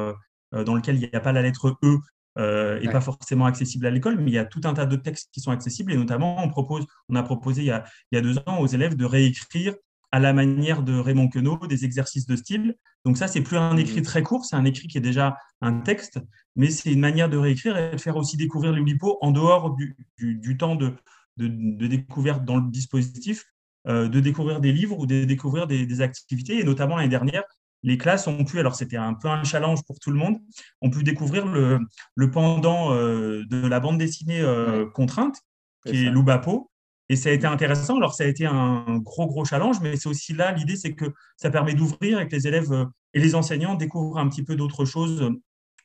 dans 0.52 0.74
lequel 0.74 0.96
il 0.96 1.00
n'y 1.00 1.14
a 1.14 1.20
pas 1.20 1.32
la 1.32 1.42
lettre 1.42 1.76
E, 1.84 2.80
n'est 2.80 2.90
pas 2.90 3.00
forcément 3.00 3.46
accessible 3.46 3.86
à 3.86 3.90
l'école, 3.90 4.18
mais 4.18 4.30
il 4.30 4.34
y 4.34 4.38
a 4.38 4.44
tout 4.44 4.60
un 4.64 4.74
tas 4.74 4.86
de 4.86 4.96
textes 4.96 5.30
qui 5.32 5.40
sont 5.40 5.52
accessibles 5.52 5.92
et 5.92 5.96
notamment 5.96 6.42
on, 6.42 6.48
propose, 6.48 6.84
on 7.08 7.14
a 7.14 7.22
proposé 7.22 7.62
il 7.62 7.66
y 7.66 7.70
a, 7.70 7.84
il 8.10 8.16
y 8.16 8.18
a 8.18 8.22
deux 8.22 8.38
ans 8.46 8.58
aux 8.58 8.66
élèves 8.66 8.96
de 8.96 9.04
réécrire 9.04 9.74
à 10.12 10.20
la 10.20 10.32
manière 10.32 10.82
de 10.82 10.98
Raymond 10.98 11.28
Queneau, 11.28 11.58
des 11.66 11.84
exercices 11.84 12.26
de 12.26 12.36
style. 12.36 12.76
Donc 13.04 13.16
ça, 13.16 13.28
c'est 13.28 13.40
plus 13.40 13.56
un 13.56 13.76
écrit 13.76 14.00
mmh. 14.00 14.04
très 14.04 14.22
court, 14.22 14.44
c'est 14.44 14.56
un 14.56 14.64
écrit 14.64 14.88
qui 14.88 14.98
est 14.98 15.02
déjà 15.02 15.36
un 15.60 15.80
texte, 15.80 16.18
mais 16.54 16.70
c'est 16.70 16.92
une 16.92 17.00
manière 17.00 17.28
de 17.28 17.36
réécrire 17.36 17.76
et 17.76 17.92
de 17.92 18.00
faire 18.00 18.16
aussi 18.16 18.36
découvrir 18.36 18.72
l'Oulipo 18.72 19.18
en 19.20 19.30
dehors 19.30 19.74
du, 19.74 19.96
du, 20.18 20.56
temps 20.56 20.76
de, 20.76 20.94
de, 21.36 21.86
découverte 21.86 22.44
dans 22.44 22.56
le 22.56 22.70
dispositif, 22.70 23.44
euh, 23.88 24.08
de 24.08 24.20
découvrir 24.20 24.60
des 24.60 24.72
livres 24.72 24.98
ou 24.98 25.06
de 25.06 25.24
découvrir 25.24 25.66
des, 25.66 26.00
activités. 26.00 26.60
Et 26.60 26.64
notamment 26.64 26.96
l'année 26.96 27.08
dernière, 27.08 27.44
les 27.82 27.98
classes 27.98 28.26
ont 28.26 28.44
pu, 28.44 28.58
alors 28.58 28.74
c'était 28.74 28.96
un 28.96 29.14
peu 29.14 29.28
un 29.28 29.44
challenge 29.44 29.84
pour 29.86 29.98
tout 30.00 30.10
le 30.10 30.18
monde, 30.18 30.38
ont 30.82 30.90
pu 30.90 31.02
découvrir 31.02 31.46
le, 31.46 31.78
le 32.14 32.30
pendant 32.30 32.92
euh, 32.92 33.44
de 33.48 33.66
la 33.66 33.80
bande 33.80 33.98
dessinée 33.98 34.40
euh, 34.40 34.86
contrainte, 34.86 35.40
qui 35.84 36.06
est 36.06 36.10
Loubapo, 36.10 36.70
et 37.08 37.16
ça 37.16 37.28
a 37.28 37.32
été 37.32 37.46
intéressant. 37.46 37.96
Alors, 37.96 38.14
ça 38.14 38.24
a 38.24 38.26
été 38.26 38.46
un 38.46 38.98
gros, 38.98 39.26
gros 39.26 39.44
challenge, 39.44 39.80
mais 39.80 39.96
c'est 39.96 40.08
aussi 40.08 40.32
là, 40.32 40.52
l'idée, 40.52 40.76
c'est 40.76 40.94
que 40.94 41.06
ça 41.36 41.50
permet 41.50 41.74
d'ouvrir 41.74 42.20
et 42.20 42.28
que 42.28 42.34
les 42.34 42.46
élèves 42.46 42.72
euh, 42.72 42.84
et 43.14 43.20
les 43.20 43.34
enseignants 43.34 43.74
découvrent 43.74 44.18
un 44.18 44.28
petit 44.28 44.42
peu 44.42 44.56
d'autres 44.56 44.84
choses 44.84 45.22
euh, 45.22 45.40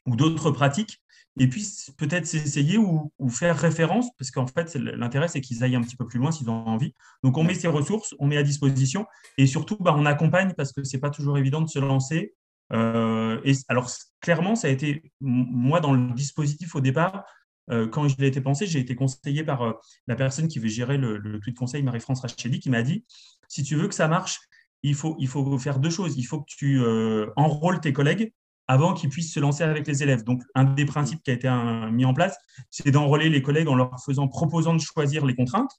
ou 0.07 0.15
d'autres 0.15 0.51
pratiques 0.51 1.01
et 1.39 1.47
puis 1.47 1.65
peut-être 1.97 2.25
s'essayer 2.25 2.77
ou, 2.77 3.11
faire 3.29 3.57
référence, 3.57 4.07
parce 4.17 4.31
qu'en 4.31 4.47
fait, 4.47 4.75
l'intérêt, 4.75 5.27
c'est 5.27 5.41
qu'ils 5.41 5.63
aillent 5.63 5.75
un 5.75 5.81
petit 5.81 5.95
peu 5.95 6.05
plus 6.05 6.19
loin 6.19 6.31
s'ils 6.31 6.49
ont 6.49 6.67
envie. 6.67 6.93
Donc, 7.23 7.37
on 7.37 7.43
met 7.43 7.53
ces 7.53 7.67
ressources, 7.67 8.13
on 8.19 8.27
met 8.27 8.37
à 8.37 8.43
disposition, 8.43 9.05
et 9.37 9.47
surtout, 9.47 9.77
bah, 9.79 9.95
on 9.97 10.05
accompagne, 10.05 10.53
parce 10.57 10.73
que 10.73 10.83
ce 10.83 10.95
n'est 10.95 10.99
pas 10.99 11.09
toujours 11.09 11.37
évident 11.37 11.61
de 11.61 11.69
se 11.69 11.79
lancer. 11.79 12.33
Euh, 12.73 13.39
et 13.45 13.53
alors, 13.69 13.89
clairement, 14.19 14.55
ça 14.55 14.67
a 14.67 14.71
été, 14.71 15.11
moi, 15.21 15.79
dans 15.79 15.93
le 15.93 16.13
dispositif 16.13 16.75
au 16.75 16.81
départ, 16.81 17.23
quand 17.69 18.07
il 18.07 18.23
a 18.23 18.27
été 18.27 18.41
pensé, 18.41 18.65
j'ai 18.65 18.79
été 18.79 18.95
conseillé 18.95 19.43
par 19.43 19.61
euh, 19.61 19.73
la 20.07 20.15
personne 20.15 20.47
qui 20.47 20.59
veut 20.59 20.67
gérer 20.67 20.97
le, 20.97 21.39
tweet 21.39 21.57
conseil, 21.57 21.83
Marie-France 21.83 22.21
Rachedi, 22.21 22.59
qui 22.59 22.69
m'a 22.69 22.81
dit 22.81 23.05
si 23.47 23.63
tu 23.63 23.75
veux 23.75 23.87
que 23.87 23.95
ça 23.95 24.07
marche, 24.07 24.39
il 24.83 24.95
faut, 24.95 25.15
il 25.19 25.27
faut 25.27 25.57
faire 25.57 25.79
deux 25.79 25.89
choses. 25.89 26.17
Il 26.17 26.23
faut 26.23 26.39
que 26.41 26.47
tu 26.47 26.81
euh, 26.81 27.27
enrôles 27.35 27.79
tes 27.81 27.93
collègues 27.93 28.33
avant 28.67 28.93
qu'ils 28.93 29.09
puissent 29.09 29.33
se 29.33 29.39
lancer 29.39 29.63
avec 29.63 29.85
les 29.87 30.01
élèves. 30.01 30.23
Donc, 30.23 30.41
un 30.55 30.63
des 30.63 30.85
principes 30.85 31.21
qui 31.23 31.31
a 31.31 31.33
été 31.33 31.49
mis 31.91 32.05
en 32.05 32.13
place, 32.13 32.37
c'est 32.69 32.89
d'enrôler 32.89 33.29
les 33.29 33.41
collègues 33.41 33.67
en 33.67 33.75
leur 33.75 34.01
faisant, 34.03 34.27
proposant 34.27 34.73
de 34.73 34.79
choisir 34.79 35.25
les 35.25 35.35
contraintes. 35.35 35.71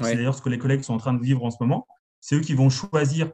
C'est 0.00 0.16
d'ailleurs 0.16 0.34
ce 0.34 0.42
que 0.42 0.48
les 0.48 0.58
collègues 0.58 0.82
sont 0.82 0.94
en 0.94 0.98
train 0.98 1.12
de 1.12 1.22
vivre 1.22 1.44
en 1.44 1.50
ce 1.50 1.58
moment. 1.60 1.86
C'est 2.20 2.36
eux 2.36 2.40
qui 2.40 2.54
vont 2.54 2.70
choisir 2.70 3.30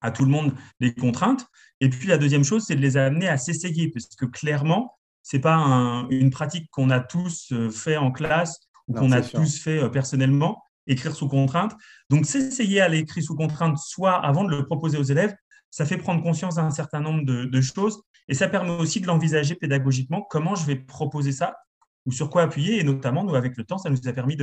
à 0.00 0.10
tout 0.10 0.24
le 0.24 0.30
monde 0.30 0.54
les 0.80 0.94
contraintes. 0.94 1.46
Et 1.80 1.88
puis, 1.88 2.08
la 2.08 2.18
deuxième 2.18 2.44
chose, 2.44 2.64
c'est 2.66 2.74
de 2.74 2.80
les 2.80 2.96
amener 2.96 3.28
à 3.28 3.36
s'essayer, 3.36 3.90
parce 3.90 4.06
que 4.06 4.26
clairement, 4.26 4.98
c'est 5.22 5.38
pas 5.38 6.06
une 6.10 6.30
pratique 6.30 6.68
qu'on 6.70 6.90
a 6.90 7.00
tous 7.00 7.52
euh, 7.52 7.70
fait 7.70 7.96
en 7.96 8.10
classe 8.10 8.60
ou 8.88 8.94
qu'on 8.94 9.12
a 9.12 9.22
tous 9.22 9.58
fait 9.58 9.82
euh, 9.82 9.88
personnellement, 9.88 10.62
écrire 10.86 11.14
sous 11.14 11.28
contrainte. 11.28 11.74
Donc, 12.10 12.26
s'essayer 12.26 12.80
à 12.80 12.88
l'écrire 12.88 13.22
sous 13.22 13.36
contrainte, 13.36 13.78
soit 13.78 14.14
avant 14.14 14.44
de 14.44 14.50
le 14.50 14.66
proposer 14.66 14.98
aux 14.98 15.04
élèves, 15.04 15.34
ça 15.70 15.86
fait 15.86 15.96
prendre 15.96 16.22
conscience 16.22 16.56
d'un 16.56 16.70
certain 16.70 17.00
nombre 17.00 17.24
de, 17.24 17.60
choses 17.60 18.02
et 18.28 18.34
ça 18.34 18.48
permet 18.48 18.72
aussi 18.72 19.00
de 19.00 19.06
l'envisager 19.06 19.54
pédagogiquement. 19.54 20.26
Comment 20.28 20.54
je 20.54 20.66
vais 20.66 20.76
proposer 20.76 21.32
ça 21.32 21.56
ou 22.04 22.12
sur 22.12 22.28
quoi 22.28 22.42
appuyer? 22.42 22.78
Et 22.78 22.84
notamment, 22.84 23.24
nous, 23.24 23.34
avec 23.34 23.56
le 23.56 23.64
temps, 23.64 23.78
ça 23.78 23.88
nous 23.88 24.06
a 24.06 24.12
permis 24.12 24.36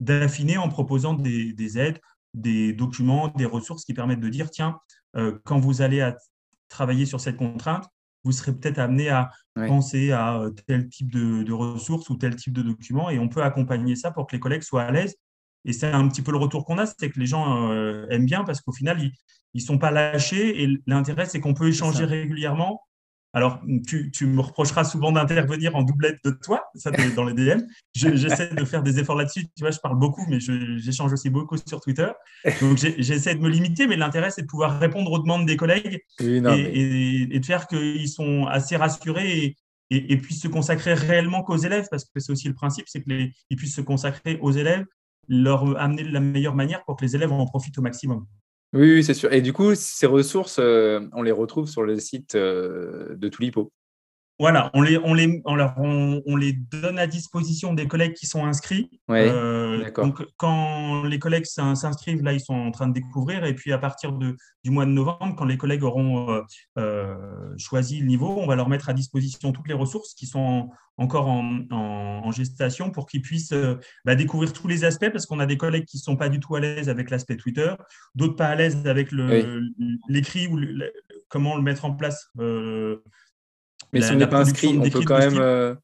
d'affiner 0.00 0.58
en 0.58 0.68
proposant 0.68 1.14
des, 1.14 1.78
aides, 1.78 2.00
des 2.34 2.74
documents, 2.74 3.28
des 3.28 3.46
ressources 3.46 3.84
qui 3.84 3.94
permettent 3.94 4.20
de 4.20 4.28
dire, 4.28 4.50
tiens, 4.50 4.78
euh, 5.16 5.38
quand 5.44 5.58
vous 5.58 5.80
allez 5.80 6.12
travailler 6.68 7.06
sur 7.06 7.20
cette 7.20 7.36
contrainte, 7.36 7.88
vous 8.24 8.32
serez 8.32 8.52
peut-être 8.54 8.78
amené 8.78 9.08
à 9.10 9.30
penser 9.54 10.10
à 10.12 10.38
euh, 10.40 10.50
tel 10.66 10.88
type 10.88 11.12
de, 11.12 11.52
ressources 11.52 12.08
ou 12.10 12.16
tel 12.16 12.34
type 12.36 12.52
de 12.52 12.62
documents 12.62 13.10
et 13.10 13.18
on 13.18 13.28
peut 13.28 13.42
accompagner 13.42 13.96
ça 13.96 14.10
pour 14.10 14.26
que 14.26 14.34
les 14.34 14.40
collègues 14.40 14.62
soient 14.62 14.82
à 14.82 14.90
l'aise. 14.90 15.16
Et 15.64 15.72
c'est 15.72 15.90
un 15.90 16.08
petit 16.08 16.22
peu 16.22 16.32
le 16.32 16.38
retour 16.38 16.64
qu'on 16.64 16.78
a, 16.78 16.86
c'est 16.86 17.10
que 17.10 17.18
les 17.18 17.26
gens 17.26 17.70
euh, 17.70 18.06
aiment 18.10 18.26
bien 18.26 18.44
parce 18.44 18.60
qu'au 18.60 18.72
final, 18.72 19.00
ils 19.00 19.12
ne 19.54 19.60
sont 19.60 19.78
pas 19.78 19.90
lâchés 19.90 20.62
et 20.62 20.68
l'intérêt, 20.86 21.26
c'est 21.26 21.40
qu'on 21.40 21.54
peut 21.54 21.68
échanger 21.68 22.04
régulièrement 22.04 22.82
alors, 23.34 23.60
tu, 23.84 24.26
me 24.26 24.40
reprocheras 24.40 24.84
souvent 24.84 25.10
d'intervenir 25.10 25.74
en 25.74 25.82
doublette 25.82 26.20
de 26.24 26.30
toi, 26.30 26.70
ça 26.76 26.92
dans 26.92 27.24
les 27.24 27.34
DM. 27.34 27.62
J'essaie 27.92 28.54
de 28.54 28.64
faire 28.64 28.84
des 28.84 29.00
efforts 29.00 29.16
là-dessus. 29.16 29.42
Tu 29.56 29.60
vois, 29.60 29.72
je 29.72 29.80
parle 29.80 29.98
beaucoup, 29.98 30.24
mais 30.28 30.38
j'échange 30.38 31.12
aussi 31.12 31.30
beaucoup 31.30 31.56
sur 31.56 31.80
Twitter. 31.80 32.06
Donc, 32.60 32.78
j'essaie 32.78 33.34
de 33.34 33.40
me 33.40 33.48
limiter, 33.48 33.88
mais 33.88 33.96
l'intérêt, 33.96 34.30
c'est 34.30 34.42
de 34.42 34.46
pouvoir 34.46 34.78
répondre 34.78 35.10
aux 35.10 35.18
demandes 35.18 35.46
des 35.46 35.56
collègues 35.56 36.00
et, 36.20 36.40
de 36.40 37.44
faire 37.44 37.66
qu'ils 37.66 38.08
sont 38.08 38.46
assez 38.46 38.76
rassurés 38.76 39.56
et, 39.90 40.16
puissent 40.16 40.42
se 40.42 40.48
consacrer 40.48 40.94
réellement 40.94 41.42
qu'aux 41.42 41.56
élèves, 41.56 41.88
parce 41.90 42.04
que 42.04 42.20
c'est 42.20 42.30
aussi 42.30 42.46
le 42.46 42.54
principe, 42.54 42.84
c'est 42.86 43.02
qu'ils 43.02 43.56
puissent 43.56 43.74
se 43.74 43.80
consacrer 43.80 44.38
aux 44.42 44.52
élèves, 44.52 44.86
leur 45.26 45.76
amener 45.80 46.04
de 46.04 46.12
la 46.12 46.20
meilleure 46.20 46.54
manière 46.54 46.84
pour 46.84 46.96
que 46.96 47.04
les 47.04 47.16
élèves 47.16 47.32
en 47.32 47.44
profitent 47.46 47.78
au 47.78 47.82
maximum. 47.82 48.26
Oui, 48.74 49.04
c'est 49.04 49.14
sûr. 49.14 49.32
Et 49.32 49.40
du 49.40 49.52
coup, 49.52 49.74
ces 49.76 50.06
ressources, 50.06 50.58
euh, 50.58 51.00
on 51.12 51.22
les 51.22 51.30
retrouve 51.30 51.68
sur 51.68 51.82
le 51.84 51.98
site 52.00 52.34
euh, 52.34 53.14
de 53.16 53.28
Tulipo. 53.28 53.72
Voilà, 54.40 54.72
on 54.74 54.82
les, 54.82 54.98
on, 54.98 55.14
les, 55.14 55.40
on, 55.46 56.36
les 56.36 56.52
donne 56.52 56.98
à 56.98 57.06
disposition 57.06 57.72
des 57.72 57.86
collègues 57.86 58.14
qui 58.14 58.26
sont 58.26 58.44
inscrits. 58.44 58.90
Euh, 59.08 59.88
donc, 59.92 60.26
quand 60.36 61.04
les 61.04 61.20
collègues 61.20 61.44
s'inscrivent, 61.44 62.22
là, 62.22 62.32
ils 62.32 62.40
sont 62.40 62.54
en 62.54 62.72
train 62.72 62.88
de 62.88 62.94
découvrir. 62.94 63.44
Et 63.44 63.54
puis, 63.54 63.72
à 63.72 63.78
partir 63.78 64.12
de, 64.12 64.36
du 64.64 64.72
mois 64.72 64.86
de 64.86 64.90
novembre, 64.90 65.36
quand 65.36 65.44
les 65.44 65.56
collègues 65.56 65.84
auront 65.84 66.32
euh, 66.32 66.40
euh, 66.78 67.14
choisi 67.58 68.00
le 68.00 68.06
niveau, 68.06 68.36
on 68.40 68.46
va 68.48 68.56
leur 68.56 68.68
mettre 68.68 68.88
à 68.88 68.92
disposition 68.92 69.52
toutes 69.52 69.68
les 69.68 69.74
ressources 69.74 70.14
qui 70.14 70.26
sont 70.26 70.68
encore 70.96 71.28
en, 71.28 72.30
gestation 72.32 72.90
pour 72.90 73.06
qu'ils 73.06 73.22
puissent 73.22 73.54
bah, 74.04 74.16
découvrir 74.16 74.52
tous 74.52 74.66
les 74.66 74.84
aspects, 74.84 75.10
parce 75.10 75.26
qu'on 75.26 75.38
a 75.38 75.46
des 75.46 75.56
collègues 75.56 75.84
qui 75.84 75.98
ne 75.98 76.02
sont 76.02 76.16
pas 76.16 76.28
du 76.28 76.40
tout 76.40 76.56
à 76.56 76.60
l'aise 76.60 76.88
avec 76.88 77.10
l'aspect 77.10 77.36
Twitter, 77.36 77.72
d'autres 78.16 78.34
pas 78.34 78.48
à 78.48 78.54
l'aise 78.56 78.84
avec 78.86 79.10
l'écrit 80.08 80.48
ou 80.48 80.58
comment 81.28 81.54
le 81.54 81.62
mettre 81.62 81.84
en 81.84 81.94
place 81.94 82.28
mais 83.94 84.02
si 84.02 84.12
on 84.12 84.16
n'est 84.16 84.26
pas 84.26 84.40
inscrit, 84.40 84.76
on 84.78 84.90
peut 84.90 85.02
quand 85.04 85.18
même. 85.18 85.38
Euh, 85.38 85.74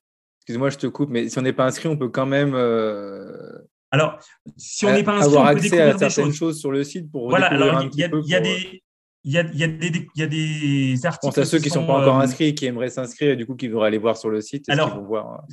excuse-moi, 0.40 0.70
je 0.70 0.78
te 0.78 0.86
coupe, 0.86 1.10
mais 1.10 1.28
si 1.28 1.38
on 1.38 1.42
n'est 1.42 1.52
pas 1.52 1.66
inscrit, 1.66 1.88
on 1.88 1.96
peut 1.96 2.08
quand 2.08 2.26
même. 2.26 2.54
Euh, 2.54 3.58
alors, 3.90 4.18
si 4.56 4.84
on 4.84 4.92
n'est 4.92 5.02
pas 5.02 5.12
inscrit, 5.12 5.26
avoir 5.28 5.50
on 5.50 5.54
peut 5.54 5.60
accès 5.60 5.80
à 5.80 5.98
certaines 5.98 6.32
choses. 6.32 6.60
sur 6.60 6.70
le 6.70 6.84
site 6.84 7.10
pour. 7.10 7.28
Voilà, 7.28 7.46
alors 7.46 7.82
il 7.82 7.98
y, 7.98 8.34
a 8.34 8.40
des. 8.40 8.82
Il 9.22 9.32
y, 9.32 9.38
a, 9.38 9.42
y, 9.52 9.64
a 9.64 9.66
des, 9.66 10.08
y 10.16 10.22
a 10.22 10.26
des 10.26 11.04
articles. 11.04 11.26
Je 11.26 11.28
pense 11.28 11.38
à 11.38 11.44
ceux 11.44 11.58
qui 11.58 11.68
ne 11.68 11.74
sont, 11.74 11.86
pas 11.86 12.00
encore 12.00 12.18
euh, 12.18 12.22
inscrits, 12.22 12.54
qui 12.54 12.64
aimeraient 12.64 12.88
s'inscrire 12.88 13.32
et 13.32 13.36
du 13.36 13.44
coup 13.44 13.54
qui 13.54 13.68
voudraient 13.68 13.88
aller 13.88 13.98
voir 13.98 14.16
sur 14.16 14.30
le 14.30 14.40
site. 14.40 14.66
Alors, 14.70 14.96
vont 14.96 15.04
voir... 15.04 15.44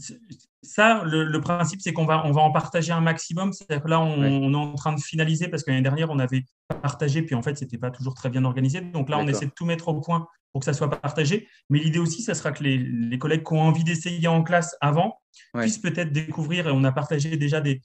ça, 0.61 1.03
le, 1.03 1.39
principe, 1.41 1.81
c'est 1.81 1.91
qu'on 1.91 2.05
va, 2.05 2.25
on 2.25 2.31
va 2.31 2.41
en 2.41 2.51
partager 2.51 2.93
un 2.93 3.01
maximum. 3.01 3.51
C'est-à-dire 3.51 3.83
que 3.83 3.89
là, 3.89 3.99
on, 3.99 4.23
on, 4.23 4.53
est 4.53 4.55
en 4.55 4.73
train 4.75 4.93
de 4.93 5.01
finaliser 5.01 5.49
parce 5.49 5.63
que 5.63 5.71
l'année 5.71 5.83
dernière, 5.83 6.09
on 6.09 6.19
avait 6.19 6.45
partagé, 6.81 7.21
puis 7.23 7.35
en 7.35 7.41
fait, 7.41 7.57
ce 7.57 7.65
n'était 7.65 7.77
pas 7.77 7.91
toujours 7.91 8.13
très 8.13 8.29
bien 8.29 8.45
organisé. 8.45 8.79
Donc 8.79 9.09
là, 9.09 9.17
on 9.19 9.27
essaie 9.27 9.47
de 9.47 9.51
tout 9.51 9.65
mettre 9.65 9.89
au 9.89 9.99
point 9.99 10.27
pour 10.51 10.61
que 10.61 10.65
ça 10.65 10.73
soit 10.73 10.89
partagé. 10.89 11.47
Mais 11.69 11.79
l'idée 11.79 11.99
aussi, 11.99 12.21
ça 12.21 12.33
sera 12.33 12.51
que 12.51 12.63
les, 12.63 13.19
collègues 13.19 13.43
qui 13.45 13.53
ont 13.53 13.61
envie 13.61 13.83
d'essayer 13.83 14.27
en 14.27 14.43
classe 14.43 14.75
avant 14.81 15.19
puissent 15.53 15.77
peut-être 15.77 16.11
découvrir, 16.11 16.67
et 16.67 16.71
on 16.71 16.83
a 16.83 16.91
partagé 16.91 17.37
déjà 17.37 17.61
des, 17.61 17.81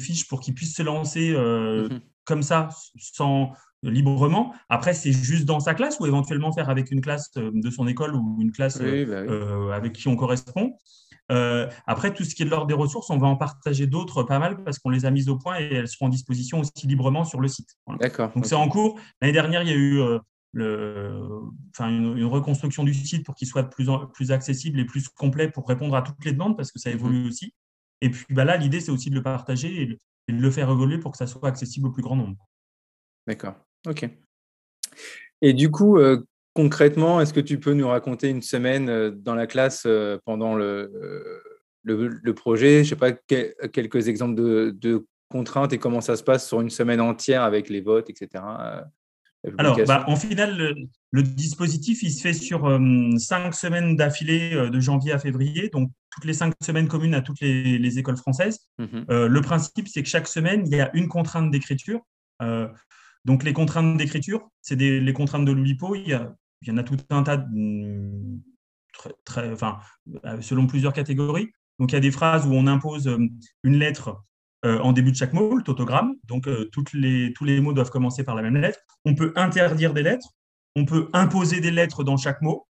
fiches 0.00 0.26
pour 0.26 0.40
qu'ils 0.40 0.54
puissent 0.54 0.74
se 0.74 0.82
lancer 0.82 1.32
euh, 1.32 1.88
mhm. 1.88 2.00
comme 2.24 2.42
ça, 2.42 2.68
sans 2.98 3.52
librement. 3.82 4.54
Après, 4.68 4.94
c'est 4.94 5.12
juste 5.12 5.44
dans 5.44 5.60
sa 5.60 5.74
classe 5.74 6.00
ou 6.00 6.06
éventuellement 6.06 6.52
faire 6.52 6.70
avec 6.70 6.90
une 6.90 7.00
classe 7.00 7.30
euh, 7.36 7.50
de 7.52 7.70
son 7.70 7.86
école 7.86 8.14
ou 8.14 8.38
une 8.40 8.52
classe 8.52 8.78
bah 8.78 8.84
euh, 8.84 9.70
avec 9.70 9.92
qui 9.92 10.08
on 10.08 10.16
correspond. 10.16 10.76
après, 11.28 12.12
tout 12.12 12.24
ce 12.24 12.34
qui 12.34 12.42
est 12.42 12.46
de 12.46 12.50
l'ordre 12.50 12.66
des 12.66 12.74
ressources, 12.74 13.10
on 13.10 13.18
va 13.18 13.26
en 13.26 13.36
partager 13.36 13.86
d'autres 13.86 14.22
pas 14.22 14.38
mal 14.38 14.62
parce 14.64 14.78
qu'on 14.78 14.90
les 14.90 15.04
a 15.04 15.10
mises 15.10 15.28
au 15.28 15.36
point 15.36 15.58
et 15.60 15.74
elles 15.74 15.88
seront 15.88 16.06
en 16.06 16.10
disposition 16.10 16.60
aussi 16.60 16.86
librement 16.86 17.24
sur 17.24 17.40
le 17.40 17.48
site. 17.48 17.76
D'accord. 18.00 18.32
Donc, 18.34 18.46
c'est 18.46 18.54
en 18.54 18.68
cours. 18.68 18.98
L'année 19.20 19.34
dernière, 19.34 19.62
il 19.62 19.68
y 19.68 19.72
a 19.72 19.76
eu 19.76 20.00
le, 20.52 21.20
enfin, 21.74 21.90
une, 21.90 22.24
reconstruction 22.24 22.84
du 22.84 22.94
site 22.94 23.24
pour 23.24 23.34
qu'il 23.34 23.48
soit 23.48 23.64
plus, 23.64 23.88
plus 24.12 24.32
accessible 24.32 24.80
et 24.80 24.84
plus 24.84 25.08
complet 25.08 25.50
pour 25.50 25.68
répondre 25.68 25.94
à 25.94 26.02
toutes 26.02 26.24
les 26.24 26.32
demandes 26.32 26.56
parce 26.56 26.72
que 26.72 26.78
ça 26.78 26.90
évolue 26.90 27.20
mhm. 27.20 27.28
aussi. 27.28 27.54
Et 28.00 28.10
puis 28.10 28.26
bah 28.30 28.44
là, 28.44 28.56
l'idée, 28.56 28.80
c'est 28.80 28.92
aussi 28.92 29.10
de 29.10 29.14
le 29.14 29.22
partager 29.22 29.82
et 29.82 29.86
de, 29.86 29.98
le 30.28 30.50
faire 30.50 30.70
évoluer 30.70 30.98
pour 30.98 31.12
que 31.12 31.18
ça 31.18 31.26
soit 31.26 31.48
accessible 31.48 31.88
au 31.88 31.90
plus 31.90 32.02
grand 32.02 32.16
nombre. 32.16 32.46
D'accord, 33.26 33.56
ok. 33.86 34.08
Et 35.42 35.52
du 35.52 35.70
coup, 35.70 35.98
euh, 35.98 36.24
concrètement, 36.54 37.20
est-ce 37.20 37.32
que 37.32 37.40
tu 37.40 37.60
peux 37.60 37.74
nous 37.74 37.88
raconter 37.88 38.28
une 38.28 38.42
semaine 38.42 38.88
euh, 38.88 39.10
dans 39.10 39.34
la 39.34 39.46
classe 39.46 39.84
euh, 39.86 40.18
pendant 40.24 40.54
le, 40.54 40.92
le, 41.84 42.34
projet? 42.34 42.84
Je 42.84 42.94
ne 42.94 42.96
sais 42.96 42.96
pas, 42.96 43.12
quelques 43.12 44.08
exemples 44.08 44.34
de, 44.34 44.74
de, 44.76 45.06
contraintes 45.30 45.72
et 45.72 45.78
comment 45.78 46.00
ça 46.00 46.16
se 46.16 46.22
passe 46.22 46.48
sur 46.48 46.60
une 46.60 46.70
semaine 46.70 47.00
entière 47.00 47.42
avec 47.42 47.68
les 47.68 47.82
votes, 47.82 48.08
etc. 48.10 48.42
Alors, 49.56 49.78
bah, 49.86 50.04
en 50.08 50.16
final, 50.16 50.74
le, 51.12 51.22
dispositif, 51.22 52.02
il 52.02 52.10
se 52.10 52.20
fait 52.20 52.32
sur 52.32 52.66
euh, 52.66 52.78
cinq 53.18 53.54
semaines 53.54 53.94
d'affilée 53.96 54.52
euh, 54.54 54.68
de 54.68 54.80
janvier 54.80 55.12
à 55.12 55.18
février, 55.18 55.68
donc 55.68 55.90
toutes 56.10 56.24
les 56.24 56.34
cinq 56.34 56.54
semaines 56.62 56.88
communes 56.88 57.14
à 57.14 57.20
toutes 57.20 57.40
les, 57.40 57.98
écoles 57.98 58.16
françaises. 58.16 58.60
Euh, 58.80 59.28
le 59.28 59.40
principe, 59.40 59.88
c'est 59.88 60.02
que 60.02 60.08
chaque 60.08 60.26
semaine, 60.26 60.64
il 60.66 60.76
y 60.76 60.80
a 60.80 60.90
une 60.94 61.08
contrainte 61.08 61.50
d'écriture. 61.50 62.00
Donc, 63.24 63.44
les 63.44 63.52
contraintes 63.52 63.96
d'écriture, 63.96 64.48
c'est 64.62 64.76
les 64.76 65.12
contraintes 65.12 65.44
de 65.44 65.52
l'ULIPO. 65.52 65.94
Il, 65.94 66.08
y, 66.66 66.70
en 66.70 66.76
a 66.76 66.82
tout 66.82 66.96
un 67.10 67.22
tas, 67.22 67.44
très, 69.24 69.52
enfin, 69.52 69.78
selon 70.40 70.66
plusieurs 70.66 70.92
catégories. 70.92 71.50
Donc, 71.78 71.92
il 71.92 71.94
y 71.94 71.98
a 71.98 72.00
des 72.00 72.10
phrases 72.10 72.46
où 72.46 72.52
on 72.52 72.66
impose 72.66 73.16
une 73.62 73.76
lettre 73.76 74.22
euh, 74.64 74.78
en 74.80 74.92
début 74.92 75.12
de 75.12 75.16
chaque 75.16 75.32
mot, 75.32 75.56
le 75.56 75.62
tautogramme. 75.62 76.14
Donc, 76.24 76.48
euh, 76.48 76.68
toutes 76.72 76.92
les, 76.92 77.32
tous 77.34 77.44
les 77.44 77.60
mots 77.60 77.72
doivent 77.72 77.90
commencer 77.90 78.24
par 78.24 78.34
la 78.34 78.42
même 78.42 78.56
lettre. 78.56 78.80
On 79.04 79.14
peut 79.14 79.32
interdire 79.36 79.94
des 79.94 80.02
lettres. 80.02 80.34
On 80.74 80.84
peut 80.84 81.08
imposer 81.12 81.60
des 81.60 81.70
lettres 81.70 82.04
dans 82.04 82.16
chaque 82.16 82.42
mot. 82.42 82.66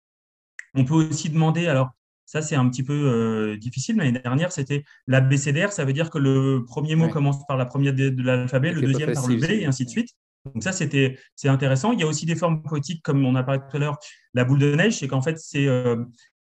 On 0.75 0.85
peut 0.85 0.95
aussi 0.95 1.29
demander, 1.29 1.67
alors 1.67 1.91
ça 2.25 2.41
c'est 2.41 2.55
un 2.55 2.69
petit 2.71 2.83
peu 2.83 2.95
euh, 2.95 3.59
difficile, 3.59 3.97
l'année 3.97 4.19
dernière 4.19 4.53
c'était 4.53 4.85
l'ABCDR, 5.07 5.71
ça 5.71 5.85
veut 5.85 5.93
dire 5.93 6.09
que 6.09 6.17
le 6.17 6.65
premier 6.67 6.97
mot 6.97 7.09
commence 7.09 7.47
par 7.47 7.59
la 7.59 7.67
première 7.67 7.93
de, 7.93 8.23
l'alphabet, 8.23 8.73
le 8.73 8.81
deuxième 8.81 9.13
par 9.13 9.29
le 9.29 9.37
B, 9.37 9.45
et 9.51 9.67
ainsi 9.67 9.85
de 9.85 9.91
suite. 9.91 10.17
Donc 10.45 10.63
ça 10.63 10.73
c'était 10.73 11.19
c'est 11.37 11.49
intéressant. 11.49 11.93
Il 11.93 12.01
y 12.01 12.03
a 12.03 12.07
aussi 12.07 12.27
des 12.27 12.37
formes 12.37 12.63
poétiques, 12.63 13.03
comme 13.03 13.25
on 13.25 13.35
a 13.35 13.43
parlé 13.43 13.61
tout 13.61 13.77
à 13.77 13.81
l'heure, 13.81 13.99
la 14.35 14.45
boule 14.45 14.59
de 14.59 14.75
neige, 14.75 14.99
c'est 14.99 15.09
qu'en 15.09 15.23
fait 15.23 15.39
c'est 15.39 15.69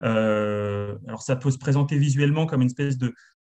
alors 0.01 1.21
ça 1.21 1.35
peut 1.35 1.51
se 1.51 1.57
présenter 1.57 1.97
visuellement 1.97 2.45
comme 2.45 2.61
une 2.61 2.67
espèce 2.67 2.97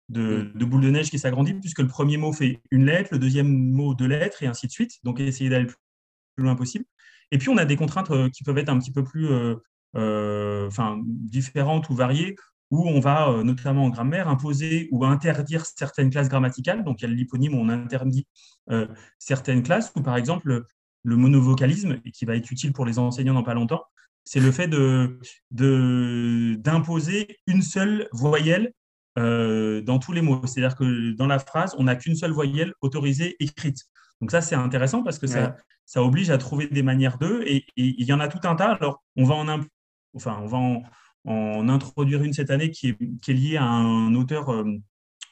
de, 0.08 0.64
boule 0.64 0.80
de 0.82 0.90
neige 0.90 1.10
qui 1.10 1.18
s'agrandit, 1.18 1.54
puisque 1.54 1.80
le 1.80 1.88
premier 1.88 2.16
mot 2.16 2.32
fait 2.32 2.60
une 2.70 2.86
lettre, 2.86 3.10
le 3.12 3.18
deuxième 3.18 3.48
mot 3.48 3.94
deux 3.94 4.06
lettres, 4.06 4.42
et 4.42 4.46
ainsi 4.46 4.66
de 4.66 4.72
suite. 4.72 4.92
Donc, 5.04 5.20
essayer 5.20 5.50
d'aller 5.50 5.64
le 5.64 5.72
plus 6.36 6.44
loin 6.44 6.54
possible. 6.54 6.84
Et 7.32 7.38
puis, 7.38 7.48
on 7.48 7.56
a 7.56 7.64
des 7.64 7.76
contraintes 7.76 8.10
euh, 8.10 8.28
qui 8.30 8.44
peuvent 8.44 8.58
être 8.58 8.68
un 8.68 8.78
petit 8.78 8.92
peu 8.92 9.02
plus 9.02 9.28
euh, 9.28 9.56
euh, 9.96 10.68
différentes 11.04 11.88
ou 11.90 11.94
variées, 11.94 12.36
où 12.70 12.88
on 12.88 13.00
va, 13.00 13.42
notamment 13.44 13.84
en 13.84 13.90
grammaire, 13.90 14.28
imposer 14.28 14.88
ou 14.90 15.04
interdire 15.04 15.64
certaines 15.66 16.10
classes 16.10 16.28
grammaticales. 16.28 16.84
Donc, 16.84 17.00
il 17.00 17.08
y 17.08 17.12
a 17.12 17.14
l'hyponyme 17.14 17.54
où 17.54 17.58
on 17.58 17.68
interdit 17.68 18.26
certaines 19.18 19.62
classes, 19.62 19.92
ou 19.94 20.02
par 20.02 20.16
exemple, 20.16 20.64
le 21.04 21.16
monovocalisme, 21.16 22.00
et 22.04 22.10
qui 22.10 22.24
va 22.24 22.34
être 22.34 22.50
utile 22.50 22.72
pour 22.72 22.84
les 22.84 22.98
enseignants 22.98 23.34
dans 23.34 23.44
pas 23.44 23.54
longtemps, 23.54 23.84
c'est 24.26 24.40
le 24.40 24.50
fait 24.50 24.68
d'imposer 26.60 27.24
de, 27.24 27.34
une 27.46 27.62
seule 27.62 28.08
voyelle 28.12 28.72
euh, 29.18 29.80
dans 29.82 29.98
tous 29.98 30.12
les 30.12 30.20
mots. 30.20 30.44
C'est-à-dire 30.46 30.76
que 30.76 31.12
dans 31.12 31.28
la 31.28 31.38
phrase, 31.38 31.74
on 31.78 31.84
n'a 31.84 31.94
qu'une 31.94 32.16
seule 32.16 32.32
voyelle 32.32 32.74
autorisée 32.80 33.36
écrite. 33.38 33.84
Donc 34.20 34.32
ça, 34.32 34.42
c'est 34.42 34.56
intéressant 34.56 35.02
parce 35.04 35.18
que 35.18 35.26
ça, 35.26 35.56
ça 35.84 36.02
oblige 36.02 36.30
à 36.30 36.38
trouver 36.38 36.66
des 36.66 36.82
manières 36.82 37.18
d'eux 37.18 37.42
et, 37.46 37.64
il 37.76 38.04
y 38.04 38.12
en 38.12 38.20
a 38.20 38.28
tout 38.28 38.46
un 38.46 38.56
tas. 38.56 38.72
Alors, 38.72 39.04
on 39.14 39.24
va 39.24 39.36
en, 39.36 39.60
enfin, 40.14 40.38
on 40.42 40.46
va 40.46 40.58
en, 40.58 40.82
introduire 41.26 42.22
une 42.22 42.32
cette 42.32 42.50
année 42.50 42.70
qui 42.70 42.88
est, 42.88 43.28
liée 43.28 43.56
à 43.56 43.64
un 43.64 44.14
auteur 44.14 44.50
euh, 44.50 44.64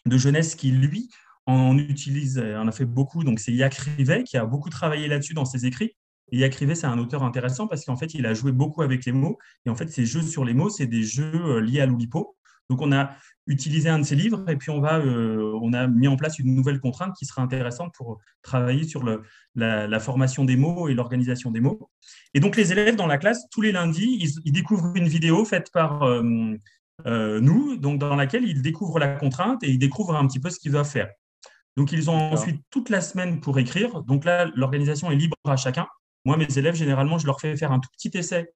de 0.06 0.18
jeunesse 0.18 0.54
qui, 0.54 0.70
lui, 0.70 1.08
en 1.46 1.76
utilise, 1.78 2.38
en 2.38 2.68
a 2.68 2.72
fait 2.72 2.84
beaucoup. 2.84 3.24
Donc, 3.24 3.38
c'est 3.38 3.52
Yac 3.52 3.74
Rivet 3.74 4.24
qui 4.24 4.36
a 4.36 4.46
beaucoup 4.46 4.70
travaillé 4.70 5.08
là-dessus 5.08 5.34
dans 5.34 5.44
ses 5.44 5.66
écrits. 5.66 5.94
Et 6.32 6.38
Yac 6.38 6.54
Rivet, 6.54 6.74
c'est 6.74 6.86
un 6.86 6.98
auteur 6.98 7.22
intéressant 7.22 7.66
parce 7.66 7.84
qu'en 7.84 7.96
fait, 7.96 8.14
il 8.14 8.26
a 8.26 8.34
joué 8.34 8.52
beaucoup 8.52 8.82
avec 8.82 9.04
les 9.04 9.12
mots. 9.12 9.38
Et 9.66 9.70
en 9.70 9.74
fait, 9.74 9.90
ces 9.90 10.06
jeux 10.06 10.22
sur 10.22 10.44
les 10.44 10.54
mots, 10.54 10.70
c'est 10.70 10.86
des 10.86 11.02
jeux 11.02 11.32
euh, 11.34 11.60
liés 11.60 11.80
à 11.80 11.86
l'Oulipo. 11.86 12.36
Donc, 12.70 12.80
on 12.80 12.92
a 12.92 13.10
utilisé 13.46 13.88
un 13.88 13.98
de 13.98 14.04
ces 14.04 14.16
livres 14.16 14.48
et 14.48 14.56
puis 14.56 14.70
on, 14.70 14.80
va, 14.80 14.98
euh, 14.98 15.58
on 15.60 15.72
a 15.74 15.86
mis 15.86 16.08
en 16.08 16.16
place 16.16 16.38
une 16.38 16.54
nouvelle 16.54 16.80
contrainte 16.80 17.14
qui 17.18 17.26
sera 17.26 17.42
intéressante 17.42 17.92
pour 17.94 18.18
travailler 18.42 18.84
sur 18.84 19.02
le, 19.02 19.22
la, 19.54 20.00
formation 20.00 20.44
des 20.44 20.56
mots 20.56 20.88
et 20.88 20.94
l'organisation 20.94 21.50
des 21.50 21.60
mots. 21.60 21.90
Et 22.32 22.40
donc, 22.40 22.56
les 22.56 22.72
élèves 22.72 22.96
dans 22.96 23.06
la 23.06 23.18
classe, 23.18 23.48
tous 23.50 23.60
les 23.60 23.72
lundis, 23.72 24.18
ils, 24.44 24.52
découvrent 24.52 24.96
une 24.96 25.08
vidéo 25.08 25.44
faite 25.44 25.70
par, 25.72 26.04
euh, 26.04 27.40
nous, 27.40 27.76
donc 27.76 27.98
dans 27.98 28.16
laquelle 28.16 28.44
ils 28.44 28.62
découvrent 28.62 28.98
la 28.98 29.08
contrainte 29.16 29.62
et 29.62 29.70
ils 29.70 29.78
découvrent 29.78 30.16
un 30.16 30.26
petit 30.26 30.40
peu 30.40 30.48
ce 30.48 30.58
qu'ils 30.58 30.72
doivent 30.72 30.88
faire. 30.88 31.10
Donc, 31.76 31.92
ils 31.92 32.08
ont 32.08 32.32
ensuite 32.32 32.62
toute 32.70 32.88
la 32.88 33.00
semaine 33.00 33.40
pour 33.40 33.58
écrire. 33.58 34.02
Donc 34.04 34.24
là, 34.24 34.46
l'organisation 34.54 35.10
est 35.10 35.16
libre 35.16 35.36
à 35.44 35.56
chacun. 35.56 35.86
Moi, 36.24 36.36
mes 36.36 36.58
élèves, 36.58 36.76
généralement, 36.76 37.18
je 37.18 37.26
leur 37.26 37.40
fais 37.40 37.56
faire 37.56 37.72
un 37.72 37.80
tout 37.80 37.90
petit 37.98 38.16
essai, 38.16 38.54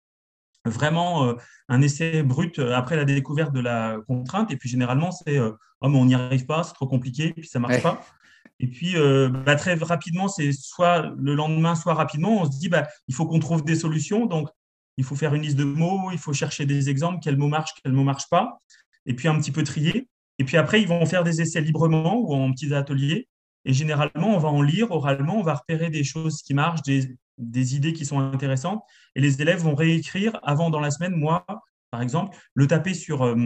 vraiment 0.65 1.25
euh, 1.25 1.35
un 1.69 1.83
essai 1.83 2.23
brut 2.23 2.59
euh, 2.59 2.75
après 2.75 2.97
la 2.97 3.05
découverte 3.05 3.53
de 3.53 3.61
la 3.61 3.97
contrainte. 4.07 4.51
Et 4.51 4.57
puis, 4.57 4.69
généralement, 4.69 5.11
c'est 5.11 5.39
oh, 5.41 5.89
mais 5.89 5.99
on 5.99 6.07
n'y 6.07 6.15
arrive 6.15 6.47
pas, 6.47 6.63
c'est 6.63 6.75
trop 6.75 6.87
compliqué, 6.87 7.33
puis 7.33 7.49
ça 7.49 7.59
ne 7.59 7.67
marche 7.67 7.83
pas. 7.83 8.01
Et 8.61 8.67
puis, 8.67 8.95
bah, 9.47 9.55
très 9.55 9.75
rapidement, 9.75 10.27
c'est 10.27 10.51
soit 10.53 11.13
le 11.17 11.35
lendemain, 11.35 11.75
soit 11.75 11.95
rapidement, 11.95 12.43
on 12.43 12.51
se 12.51 12.59
dit 12.59 12.69
bah, 12.69 12.89
il 13.07 13.15
faut 13.15 13.27
qu'on 13.27 13.39
trouve 13.39 13.65
des 13.65 13.77
solutions. 13.77 14.27
Donc, 14.27 14.49
il 14.97 15.05
faut 15.05 15.15
faire 15.15 15.33
une 15.35 15.43
liste 15.43 15.57
de 15.57 15.65
mots, 15.65 16.11
il 16.11 16.19
faut 16.19 16.33
chercher 16.33 16.67
des 16.67 16.91
exemples, 16.91 17.21
quel 17.23 17.37
mot 17.37 17.47
marche, 17.47 17.71
quel 17.83 17.93
mot 17.93 18.01
ne 18.01 18.07
marche 18.07 18.29
pas, 18.29 18.59
et 19.07 19.15
puis 19.15 19.29
un 19.29 19.39
petit 19.39 19.53
peu 19.53 19.63
trier. 19.63 20.09
Et 20.39 20.45
puis 20.45 20.57
après, 20.57 20.83
ils 20.83 20.89
vont 20.89 21.07
faire 21.07 21.25
des 21.25 21.41
essais 21.41 21.61
librement 21.61 22.17
ou 22.19 22.35
en 22.35 22.53
petits 22.53 22.75
ateliers. 22.75 23.29
Et 23.69 23.75
généralement, 23.75 24.35
on 24.35 24.39
va 24.39 24.49
en 24.49 24.63
lire 24.63 24.91
oralement, 24.91 25.37
on 25.37 25.43
va 25.43 25.55
repérer 25.55 25.91
des 25.91 26.03
choses 26.03 26.41
qui 26.41 26.55
marchent, 26.55 26.81
des, 26.83 27.15
des 27.37 27.77
idées 27.77 27.93
qui 27.93 28.07
sont 28.07 28.19
intéressantes. 28.19 28.83
Et 29.15 29.21
les 29.21 29.43
élèves 29.43 29.61
vont 29.61 29.75
réécrire 29.75 30.41
avant 30.43 30.71
dans 30.71 30.81
la 30.81 30.91
semaine, 30.91 31.15
moi, 31.15 31.45
par 31.91 32.01
exemple, 32.01 32.35
le 32.55 32.67
taper 32.67 32.95
sur, 32.95 33.27
euh, 33.27 33.37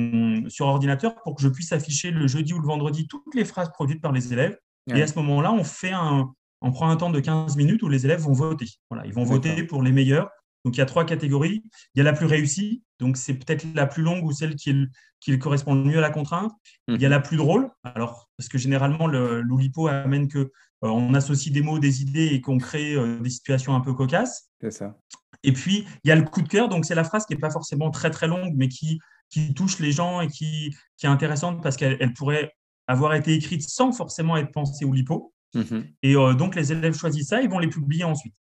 sur 0.48 0.66
ordinateur 0.66 1.16
pour 1.24 1.34
que 1.34 1.42
je 1.42 1.48
puisse 1.48 1.72
afficher 1.72 2.12
le 2.12 2.28
jeudi 2.28 2.54
ou 2.54 2.60
le 2.60 2.66
vendredi 2.66 3.08
toutes 3.08 3.34
les 3.34 3.44
phrases 3.44 3.70
produites 3.70 4.00
par 4.00 4.12
les 4.12 4.32
élèves. 4.32 4.56
Et 4.94 5.02
à 5.02 5.08
ce 5.08 5.16
moment-là, 5.16 5.52
on 5.52 5.64
fait 5.64 5.92
un, 5.92 6.32
on 6.60 6.70
prend 6.70 6.88
un 6.88 6.96
temps 6.96 7.10
de 7.10 7.18
15 7.18 7.56
minutes 7.56 7.82
où 7.82 7.88
les 7.88 8.04
élèves 8.04 8.20
vont 8.20 8.32
voter. 8.32 8.66
Voilà, 8.90 9.04
ils 9.06 9.12
vont 9.12 9.24
voter 9.24 9.64
pour 9.64 9.82
les 9.82 9.90
meilleurs. 9.90 10.30
Donc, 10.64 10.76
il 10.76 10.78
y 10.78 10.82
a 10.82 10.86
trois 10.86 11.04
catégories. 11.04 11.64
Il 11.94 11.98
y 11.98 12.00
a 12.00 12.04
la 12.04 12.12
plus 12.12 12.26
réussie, 12.26 12.82
donc 13.00 13.16
c'est 13.16 13.34
peut-être 13.34 13.66
la 13.74 13.86
plus 13.86 14.02
longue 14.02 14.24
ou 14.24 14.32
celle 14.32 14.54
qui, 14.54 14.74
qui 15.20 15.38
correspond 15.38 15.74
le 15.74 15.84
mieux 15.84 15.98
à 15.98 16.00
la 16.00 16.10
contrainte. 16.10 16.52
Il 16.88 17.00
y 17.00 17.04
a 17.04 17.08
mhm. 17.08 17.12
la 17.12 17.20
plus 17.20 17.36
drôle, 17.36 17.70
alors 17.84 18.28
parce 18.36 18.48
que 18.48 18.58
généralement, 18.58 19.06
l'Oulipo 19.06 19.88
amène 19.88 20.28
que 20.28 20.38
euh, 20.38 20.88
on 20.88 21.14
associe 21.14 21.52
des 21.52 21.62
mots, 21.62 21.78
des 21.78 22.02
idées 22.02 22.26
et 22.26 22.40
qu'on 22.40 22.58
crée 22.58 22.94
euh, 22.94 23.20
des 23.20 23.30
situations 23.30 23.74
un 23.74 23.80
peu 23.80 23.94
cocasses. 23.94 24.50
C'est 24.60 24.72
ça. 24.72 24.96
Et 25.44 25.52
puis, 25.52 25.86
il 26.04 26.08
y 26.08 26.10
a 26.10 26.16
le 26.16 26.22
coup 26.22 26.42
de 26.42 26.48
cœur, 26.48 26.68
donc 26.68 26.84
c'est 26.84 26.94
la 26.94 27.04
phrase 27.04 27.26
qui 27.26 27.34
n'est 27.34 27.40
pas 27.40 27.50
forcément 27.50 27.90
très 27.90 28.10
très 28.10 28.28
longue, 28.28 28.52
mais 28.56 28.68
qui, 28.68 29.00
qui 29.30 29.54
touche 29.54 29.78
les 29.78 29.92
gens 29.92 30.20
et 30.20 30.28
qui, 30.28 30.74
qui 30.96 31.06
est 31.06 31.08
intéressante 31.08 31.62
parce 31.62 31.76
qu'elle 31.76 32.12
pourrait 32.14 32.52
avoir 32.86 33.14
été 33.14 33.34
écrite 33.34 33.62
sans 33.62 33.92
forcément 33.92 34.36
être 34.36 34.52
pensée 34.52 34.84
Oulipo. 34.84 35.32
Mhm. 35.54 35.86
Et 36.02 36.16
euh, 36.16 36.34
donc, 36.34 36.54
les 36.54 36.72
élèves 36.72 36.94
choisissent 36.94 37.28
ça, 37.28 37.42
ils 37.42 37.48
vont 37.48 37.58
les 37.58 37.68
publier 37.68 38.04
ensuite. 38.04 38.34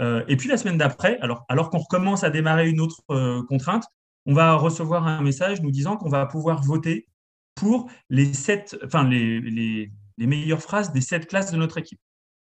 Euh, 0.00 0.24
et 0.28 0.36
puis 0.36 0.48
la 0.48 0.56
semaine 0.56 0.78
d'après, 0.78 1.18
alors, 1.20 1.44
alors 1.48 1.70
qu'on 1.70 1.78
recommence 1.78 2.24
à 2.24 2.30
démarrer 2.30 2.68
une 2.68 2.80
autre 2.80 3.02
euh, 3.10 3.42
contrainte, 3.44 3.84
on 4.26 4.34
va 4.34 4.54
recevoir 4.54 5.06
un 5.06 5.22
message 5.22 5.62
nous 5.62 5.70
disant 5.70 5.96
qu'on 5.96 6.08
va 6.08 6.26
pouvoir 6.26 6.62
voter 6.62 7.06
pour 7.54 7.90
les, 8.10 8.32
sept, 8.32 8.76
enfin, 8.84 9.08
les, 9.08 9.40
les, 9.40 9.92
les, 10.18 10.26
meilleures 10.26 10.62
phrases 10.62 10.92
des 10.92 11.00
sept 11.00 11.26
classes 11.26 11.52
de 11.52 11.56
notre 11.56 11.78
équipe. 11.78 12.00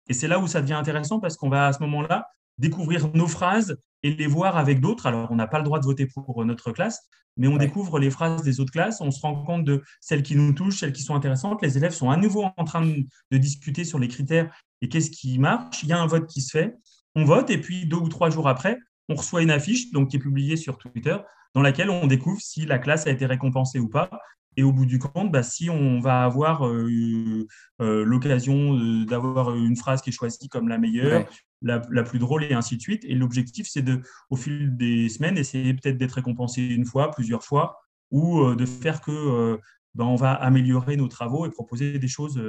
Et 0.07 0.13
c'est 0.13 0.27
là 0.27 0.39
où 0.39 0.47
ça 0.47 0.61
devient 0.61 0.73
intéressant 0.73 1.19
parce 1.19 1.37
qu'on 1.37 1.49
va 1.49 1.67
à 1.67 1.73
ce 1.73 1.79
moment-là 1.79 2.27
découvrir 2.57 3.09
nos 3.15 3.27
phrases 3.27 3.77
et 4.03 4.11
les 4.11 4.27
voir 4.27 4.57
avec 4.57 4.79
d'autres. 4.79 5.07
Alors, 5.07 5.31
on 5.31 5.35
n'a 5.35 5.47
pas 5.47 5.57
le 5.57 5.63
droit 5.63 5.79
de 5.79 5.85
voter 5.85 6.05
pour 6.05 6.43
notre 6.45 6.71
classe, 6.71 7.07
mais 7.37 7.47
on 7.47 7.57
découvre 7.57 7.97
les 7.97 8.11
phrases 8.11 8.43
des 8.43 8.59
autres 8.59 8.71
classes, 8.71 9.01
on 9.01 9.09
se 9.09 9.21
rend 9.21 9.43
compte 9.43 9.63
de 9.63 9.81
celles 10.01 10.21
qui 10.21 10.35
nous 10.35 10.53
touchent, 10.53 10.79
celles 10.79 10.93
qui 10.93 11.01
sont 11.01 11.15
intéressantes. 11.15 11.61
Les 11.61 11.77
élèves 11.77 11.93
sont 11.93 12.09
à 12.09 12.17
nouveau 12.17 12.45
en 12.57 12.63
train 12.65 12.85
de, 12.85 13.05
de 13.31 13.37
discuter 13.37 13.85
sur 13.85 13.97
les 13.97 14.07
critères 14.07 14.53
et 14.81 14.89
qu'est-ce 14.89 15.09
qui 15.09 15.39
marche. 15.39 15.81
Il 15.83 15.89
y 15.89 15.93
a 15.93 15.99
un 15.99 16.07
vote 16.07 16.27
qui 16.27 16.41
se 16.41 16.51
fait 16.57 16.75
on 17.15 17.25
vote 17.25 17.49
et 17.49 17.59
puis 17.59 17.85
deux 17.85 17.97
ou 17.97 18.09
trois 18.09 18.29
jours 18.29 18.47
après, 18.47 18.77
on 19.09 19.15
reçoit 19.15 19.41
une 19.41 19.51
affiche 19.51 19.91
donc, 19.91 20.09
qui 20.09 20.17
est 20.17 20.19
publiée 20.19 20.55
sur 20.55 20.77
Twitter 20.77 21.17
dans 21.53 21.61
laquelle 21.61 21.89
on 21.89 22.07
découvre 22.07 22.41
si 22.41 22.65
la 22.65 22.79
classe 22.79 23.07
a 23.07 23.11
été 23.11 23.25
récompensée 23.25 23.79
ou 23.79 23.89
pas. 23.89 24.09
Et 24.57 24.63
au 24.63 24.73
bout 24.73 24.85
du 24.85 24.99
compte, 24.99 25.31
bah, 25.31 25.43
si 25.43 25.69
on 25.69 25.99
va 25.99 26.23
avoir 26.23 26.67
euh, 26.67 27.47
euh, 27.81 28.03
l'occasion 28.03 28.77
euh, 28.77 29.05
d'avoir 29.05 29.55
une 29.55 29.77
phrase 29.77 30.01
qui 30.01 30.09
est 30.09 30.13
choisie 30.13 30.49
comme 30.49 30.67
la 30.67 30.77
meilleure, 30.77 31.25
la, 31.61 31.79
plus 32.03 32.19
drôle 32.19 32.43
et 32.43 32.53
ainsi 32.53 32.75
de 32.75 32.81
suite. 32.81 33.05
Et 33.05 33.15
l'objectif, 33.15 33.67
c'est 33.69 33.81
de, 33.81 34.01
au 34.29 34.35
fil 34.35 34.75
des 34.75 35.07
semaines, 35.07 35.37
essayer 35.37 35.73
peut-être 35.73 35.97
d'être 35.97 36.13
récompensé 36.13 36.63
une 36.63 36.85
fois, 36.85 37.11
plusieurs 37.11 37.43
fois, 37.43 37.79
ou 38.09 38.53
de 38.53 38.65
faire 38.65 38.99
que 38.99 39.57
bah, 39.95 40.05
on 40.05 40.15
va 40.15 40.33
améliorer 40.33 40.97
nos 40.97 41.07
travaux 41.07 41.45
et 41.45 41.49
proposer 41.49 41.97
des 41.97 42.07
choses 42.09 42.41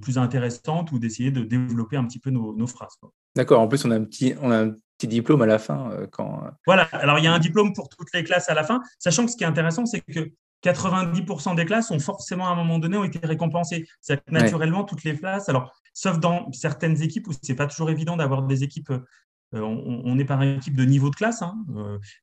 plus 0.00 0.16
intéressantes 0.16 0.92
ou 0.92 0.98
d'essayer 0.98 1.30
de 1.30 1.42
développer 1.42 1.96
un 1.96 2.04
petit 2.04 2.20
peu 2.20 2.30
nos, 2.30 2.66
phrases. 2.66 2.96
D'accord. 3.34 3.60
En 3.60 3.68
plus, 3.68 3.84
on 3.84 3.90
a 3.90 3.96
un 3.96 4.04
petit, 4.04 4.34
on 4.40 4.50
a 4.50 4.58
un 4.58 4.70
petit 4.98 5.08
diplôme 5.08 5.42
à 5.42 5.46
la 5.46 5.58
fin. 5.58 5.90
Euh, 5.92 6.06
quand... 6.10 6.44
Euh, 6.44 6.50
voilà. 6.66 6.84
Alors, 6.92 7.18
il 7.18 7.24
y 7.24 7.28
a 7.28 7.32
un 7.32 7.38
diplôme 7.38 7.72
pour 7.72 7.88
toutes 7.88 8.12
les 8.14 8.24
classes 8.24 8.48
à 8.48 8.54
la 8.54 8.64
fin, 8.64 8.80
sachant 8.98 9.24
que 9.24 9.30
ce 9.30 9.36
qui 9.36 9.44
est 9.44 9.46
intéressant, 9.46 9.86
c'est 9.86 10.00
que 10.00 10.30
90% 10.64 11.56
des 11.56 11.64
classes 11.64 11.90
ont 11.90 11.98
forcément 11.98 12.48
à 12.48 12.52
un 12.52 12.54
moment 12.54 12.78
donné 12.78 12.96
ont 12.96 13.04
été 13.04 13.18
récompensées. 13.26 13.86
C'est 14.00 14.22
naturellement 14.30 14.84
toutes 14.84 15.02
les 15.02 15.16
classes. 15.16 15.48
Alors, 15.48 15.72
sauf 15.92 16.18
dans 16.20 16.50
certaines 16.52 17.02
équipes 17.02 17.26
où 17.28 17.32
c'est 17.42 17.56
pas 17.56 17.66
toujours 17.66 17.90
évident 17.90 18.16
d'avoir 18.16 18.42
des 18.42 18.62
équipes. 18.62 18.92
Euh, 19.54 19.60
on, 19.60 20.18
est 20.18 20.24
par 20.24 20.42
équipe 20.42 20.74
de 20.74 20.84
niveau 20.84 21.10
de 21.10 21.14
classe. 21.14 21.42
Hein. 21.42 21.54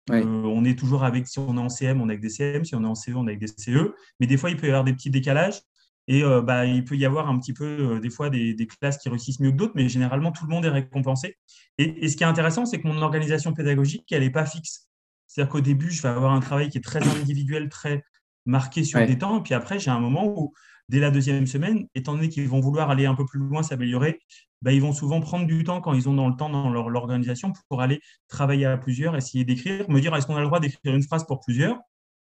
on 0.10 0.66
est 0.66 0.80
toujours 0.80 1.04
avec, 1.04 1.28
si 1.28 1.38
on 1.38 1.58
est 1.58 1.60
en 1.60 1.70
CM, 1.70 2.02
on 2.02 2.10
est 2.10 2.14
avec 2.14 2.22
des 2.22 2.30
CM, 2.30 2.66
si 2.66 2.74
on 2.74 2.84
est 2.84 2.88
en 2.88 2.96
CE, 2.96 3.12
on 3.12 3.28
est 3.28 3.36
avec 3.36 3.40
des 3.40 3.48
CE. 3.48 3.94
Mais 4.20 4.26
des 4.26 4.36
fois, 4.36 4.50
il 4.50 4.58
peut 4.58 4.66
y 4.66 4.70
avoir 4.70 4.84
des 4.84 4.94
petits 4.94 5.12
décalages. 5.12 5.62
Et 6.10 6.24
euh, 6.24 6.42
bah, 6.42 6.66
il 6.66 6.84
peut 6.84 6.98
y 6.98 7.06
avoir 7.06 7.30
un 7.30 7.38
petit 7.38 7.54
peu, 7.54 7.66
euh, 7.66 8.00
des 8.00 8.10
fois, 8.10 8.32
des, 8.32 8.56
classes 8.68 8.98
qui 8.98 9.10
réussissent 9.10 9.40
mieux 9.40 9.52
que 9.52 9.58
d'autres, 9.58 9.74
mais 9.76 9.88
généralement, 9.88 10.32
tout 10.32 10.44
le 10.48 10.50
monde 10.50 10.66
est 10.66 10.70
récompensé. 10.70 11.38
Et, 11.78 12.10
ce 12.10 12.18
qui 12.18 12.24
est 12.24 12.28
intéressant, 12.28 12.66
c'est 12.66 12.82
que 12.82 12.88
mon 12.88 13.00
organisation 13.04 13.54
pédagogique, 13.54 14.12
elle 14.12 14.24
n'est 14.24 14.32
pas 14.32 14.48
fixe. 14.48 14.90
C'est-à-dire 15.28 15.52
qu'au 15.52 15.62
début, 15.62 15.92
je 15.92 16.02
vais 16.02 16.10
avoir 16.10 16.34
un 16.34 16.40
travail 16.40 16.70
qui 16.70 16.80
est 16.80 16.84
très 16.84 17.08
individuel, 17.08 17.70
très 17.70 18.04
marqué 18.48 18.84
sur 18.84 19.06
des 19.06 19.20
temps. 19.20 19.38
Et 19.38 19.44
puis 19.44 19.54
après, 19.54 19.78
j'ai 19.78 19.92
un 19.92 20.00
moment 20.00 20.26
où, 20.26 20.52
dès 20.90 21.00
la 21.00 21.12
deuxième 21.12 21.46
semaine, 21.46 21.88
étant 21.94 22.16
donné 22.16 22.30
qu'ils 22.30 22.50
vont 22.50 22.60
vouloir 22.60 22.90
aller 22.90 23.06
un 23.06 23.14
peu 23.14 23.26
plus 23.26 23.40
loin, 23.40 23.62
s'améliorer, 23.62 24.20
bah, 24.64 24.74
ils 24.74 24.82
vont 24.82 24.94
souvent 24.94 25.22
prendre 25.22 25.46
du 25.46 25.64
temps 25.64 25.80
quand 25.80 25.94
ils 25.94 26.10
ont 26.10 26.16
dans 26.16 26.28
le 26.28 26.36
temps 26.36 26.50
dans 26.50 26.72
leur, 26.72 26.90
l'organisation 26.90 27.54
pour 27.70 27.84
aller 27.84 28.02
travailler 28.28 28.66
à 28.66 28.80
plusieurs, 28.80 29.16
essayer 29.16 29.46
d'écrire, 29.46 29.88
me 29.88 30.02
dire 30.02 30.16
est-ce 30.16 30.26
qu'on 30.26 30.36
a 30.36 30.42
le 30.42 30.48
droit 30.48 30.60
d'écrire 30.60 30.96
une 30.96 31.04
phrase 31.04 31.24
pour 31.28 31.40
plusieurs? 31.40 31.80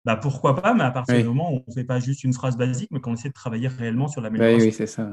Bah, 0.05 0.15
pourquoi 0.15 0.55
pas, 0.61 0.73
mais 0.73 0.83
à 0.83 0.91
partir 0.91 1.17
du 1.17 1.23
moment 1.23 1.53
où 1.53 1.57
on 1.57 1.63
ne 1.67 1.73
fait 1.73 1.83
pas 1.83 1.99
juste 1.99 2.23
une 2.23 2.33
phrase 2.33 2.57
basique, 2.57 2.89
mais 2.91 2.99
qu'on 2.99 3.13
essaie 3.13 3.29
de 3.29 3.33
travailler 3.33 3.67
réellement 3.67 4.07
sur 4.07 4.21
l'amélioration. 4.21 4.59
Oui, 4.59 4.67
oui 4.67 4.73
c'est 4.73 4.87
ça. 4.87 5.09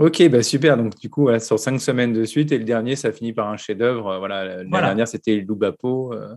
Ok, 0.00 0.26
bah 0.30 0.42
super. 0.42 0.78
Donc, 0.78 0.98
du 0.98 1.10
coup, 1.10 1.28
sur 1.40 1.58
cinq 1.58 1.78
semaines 1.78 2.14
de 2.14 2.24
suite, 2.24 2.52
et 2.52 2.58
le 2.58 2.64
dernier, 2.64 2.96
ça 2.96 3.12
finit 3.12 3.34
par 3.34 3.48
un 3.48 3.58
chef-d'œuvre. 3.58 4.16
Voilà, 4.18 4.62
la 4.62 4.64
dernière, 4.64 5.06
c'était 5.06 5.44
Loubapo, 5.46 6.14
euh, 6.14 6.34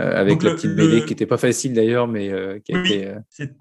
euh, 0.00 0.20
avec 0.20 0.42
la 0.42 0.54
petite 0.54 0.74
BD 0.74 1.04
qui 1.04 1.10
n'était 1.10 1.26
pas 1.26 1.36
facile 1.36 1.74
d'ailleurs, 1.74 2.08
mais 2.08 2.32
euh, 2.32 2.58
qui 2.58 2.74
oui, 2.74 2.94
était 2.94 3.14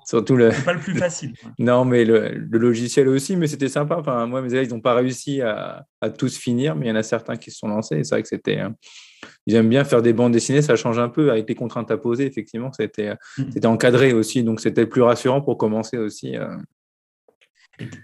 surtout 0.06 0.36
le. 0.36 0.50
pas 0.66 0.74
le 0.74 0.80
plus 0.80 0.96
facile. 0.98 1.34
non, 1.60 1.86
mais 1.86 2.04
le, 2.04 2.30
logiciel 2.52 3.08
aussi, 3.10 3.36
mais 3.36 3.46
c'était 3.46 3.70
sympa. 3.70 3.98
Enfin, 4.00 4.26
moi, 4.26 4.42
mes 4.42 4.52
élèves, 4.52 4.66
ils 4.70 4.74
n'ont 4.74 4.82
pas 4.82 4.96
réussi 4.96 5.40
à, 5.42 5.86
à, 6.02 6.10
tous 6.10 6.36
finir, 6.36 6.76
mais 6.76 6.88
il 6.88 6.90
y 6.90 6.92
en 6.92 6.96
a 6.96 7.04
certains 7.04 7.38
qui 7.38 7.52
se 7.52 7.60
sont 7.60 7.68
lancés. 7.68 8.04
C'est 8.04 8.16
vrai 8.16 8.24
que 8.24 8.30
c'était 8.30 8.60
ils 9.48 9.56
aiment 9.56 9.70
bien 9.70 9.86
faire 9.86 10.02
des 10.02 10.12
bandes 10.12 10.34
dessinées, 10.34 10.62
ça 10.62 10.76
change 10.76 11.00
un 11.00 11.08
peu 11.08 11.32
avec 11.32 11.48
les 11.48 11.56
contraintes 11.56 11.90
à 11.90 11.98
poser, 11.98 12.26
effectivement, 12.26 12.72
c'était 12.74 13.14
mm. 13.38 13.66
encadré 13.66 14.12
aussi, 14.12 14.44
donc 14.44 14.60
c'était 14.60 14.86
plus 14.86 15.02
rassurant 15.02 15.42
pour 15.42 15.58
commencer 15.58 15.98
aussi. 15.98 16.36
Euh, 16.36 16.58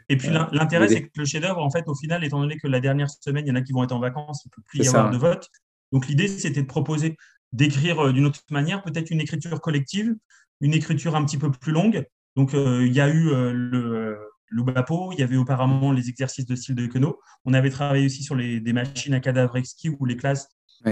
et 0.08 0.16
puis 0.16 0.30
euh, 0.30 0.46
l'intérêt, 0.54 0.88
c'est 0.88 1.04
que 1.04 1.10
le 1.18 1.26
chef-d'œuvre, 1.26 1.62
en 1.62 1.70
fait, 1.70 1.84
au 1.88 1.96
final, 1.96 2.24
étant 2.24 2.40
donné 2.40 2.58
que 2.58 2.68
la 2.68 2.80
dernière 2.80 3.10
semaine, 3.10 3.46
il 3.46 3.50
y 3.50 3.52
en 3.52 3.56
a 3.56 3.62
qui 3.62 3.74
vont 3.74 3.84
être 3.84 3.92
en 3.92 4.00
vacances, 4.00 4.46
il 4.46 4.48
ne 4.48 4.52
peut 4.56 4.62
plus 4.66 4.86
y 4.86 4.88
avoir 4.88 5.12
de 5.12 5.18
vote. 5.18 5.50
Donc 5.92 6.08
l'idée, 6.08 6.30
c'était 6.30 6.62
de 6.62 6.68
proposer 6.68 7.18
d'écrire 7.52 8.00
euh, 8.00 8.14
d'une 8.14 8.26
autre 8.26 8.40
manière, 8.50 8.82
peut-être 8.82 9.12
une 9.12 9.20
écriture 9.20 9.60
collective, 9.60 10.16
une 10.62 10.74
écriture 10.74 11.18
un 11.18 11.26
petit 11.26 11.38
peu 11.38 11.52
plus 11.52 11.74
longue. 11.74 12.06
Donc 12.38 12.54
il 12.54 12.92
y 12.92 13.00
a 13.00 13.10
eu 13.10 13.30
le, 13.54 14.18
l'Ubapo, 14.50 15.12
il 15.12 15.20
y 15.20 15.24
avait 15.24 15.36
auparavant 15.36 15.92
les 15.92 16.10
exercices 16.10 16.48
de 16.48 16.56
style 16.56 16.74
de 16.74 16.88
Queneau. 16.88 17.20
On 17.46 17.54
avait 17.54 17.70
travaillé 17.70 18.08
aussi 18.08 18.24
sur 18.24 18.34
les, 18.34 18.60
des 18.60 18.74
machines 18.74 19.14
à 19.14 19.20
cadavres 19.20 19.58
exquis 19.58 19.90
où 19.90 20.06
les 20.06 20.18
classes 20.18 20.48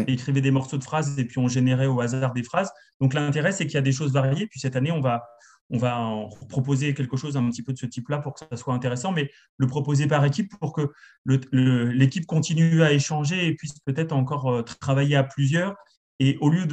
écrivait 0.07 0.41
des 0.41 0.51
morceaux 0.51 0.77
de 0.77 0.83
phrases 0.83 1.17
et 1.19 1.25
puis 1.25 1.39
on 1.39 1.47
générait 1.47 1.87
au 1.87 2.01
hasard 2.01 2.33
des 2.33 2.43
phrases. 2.43 2.71
Donc 2.99 3.13
l'intérêt, 3.13 3.51
c'est 3.51 3.65
qu'il 3.65 3.75
y 3.75 3.77
a 3.77 3.81
des 3.81 3.91
choses 3.91 4.13
variées. 4.13 4.47
Puis 4.47 4.59
cette 4.59 4.75
année, 4.75 4.91
on 4.91 5.01
va, 5.01 5.23
on 5.69 5.77
va 5.77 6.27
proposer 6.49 6.93
quelque 6.93 7.17
chose 7.17 7.37
un 7.37 7.49
petit 7.49 7.63
peu 7.63 7.73
de 7.73 7.77
ce 7.77 7.85
type-là 7.85 8.19
pour 8.19 8.33
que 8.33 8.39
ça 8.39 8.57
soit 8.57 8.73
intéressant, 8.73 9.11
mais 9.11 9.31
le 9.57 9.67
proposer 9.67 10.07
par 10.07 10.23
équipe 10.25 10.51
pour 10.59 10.73
que 10.73 10.91
l'équipe 11.25 12.25
continue 12.25 12.83
à 12.83 12.91
échanger 12.91 13.47
et 13.47 13.55
puisse 13.55 13.79
peut-être 13.85 14.11
encore 14.11 14.51
euh, 14.51 14.61
travailler 14.61 15.15
à 15.15 15.23
plusieurs. 15.23 15.75
Et 16.19 16.37
au 16.39 16.49
lieu 16.49 16.67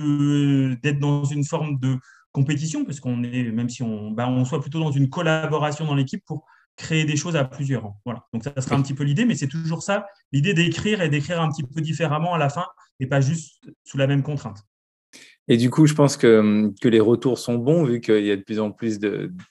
d'être 0.83 0.98
dans 0.98 1.24
une 1.24 1.44
forme 1.44 1.78
de 1.78 1.96
compétition, 2.33 2.85
parce 2.85 3.00
qu'on 3.00 3.22
est, 3.22 3.44
même 3.50 3.70
si 3.70 3.83
on, 3.83 4.11
bah, 4.11 4.28
on 4.28 4.44
soit 4.44 4.61
plutôt 4.61 4.81
dans 4.81 4.90
une 4.90 5.09
collaboration 5.09 5.87
dans 5.87 5.94
l'équipe 5.94 6.22
pour 6.26 6.44
créer 6.78 7.04
des 7.04 7.16
choses 7.16 7.36
à 7.36 7.44
plusieurs. 7.44 7.92
Voilà. 8.04 8.24
Donc 8.32 8.44
ça 8.44 8.58
sera 8.60 8.76
un 8.76 8.82
petit 8.82 8.94
peu 8.94 9.04
l'idée, 9.04 9.26
mais 9.26 9.34
c'est 9.34 9.48
toujours 9.48 9.82
ça, 9.82 10.06
l'idée 10.32 10.54
d'écrire 10.54 11.02
et 11.02 11.10
d'écrire 11.10 11.42
un 11.42 11.50
petit 11.50 11.64
peu 11.64 11.80
différemment 11.82 12.32
à 12.32 12.38
la 12.38 12.48
fin 12.48 12.64
et 13.00 13.06
pas 13.06 13.20
juste 13.20 13.60
sous 13.84 13.98
la 13.98 14.06
même 14.06 14.22
contrainte. 14.22 14.62
Et 15.48 15.56
du 15.56 15.70
coup, 15.70 15.86
je 15.86 15.94
pense 15.94 16.16
que, 16.16 16.72
que 16.80 16.88
les 16.88 17.00
retours 17.00 17.38
sont 17.38 17.56
bons 17.56 17.84
vu 17.84 18.00
qu'il 18.00 18.24
y 18.24 18.30
a 18.30 18.36
de 18.36 18.42
plus 18.42 18.60
en 18.60 18.70
plus 18.70 18.98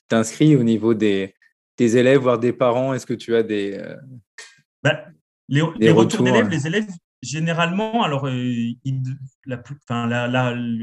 d'inscrits 0.10 0.56
au 0.56 0.64
niveau 0.64 0.94
des, 0.94 1.34
des, 1.78 1.98
élèves, 1.98 2.22
voire 2.22 2.40
des 2.40 2.54
parents. 2.54 2.94
Est-ce 2.94 3.06
que 3.06 3.16
tu 3.16 3.36
as 3.36 3.44
des, 3.44 3.74
euh, 3.74 3.96
bah, 4.84 5.06
les, 5.50 5.62
retours, 5.92 6.24
d'élèves, 6.24 6.50
les 6.50 6.68
élèves 6.68 6.88
généralement, 7.24 8.04
alors, 8.04 8.28
la, 8.28 9.64
enfin, 9.90 10.08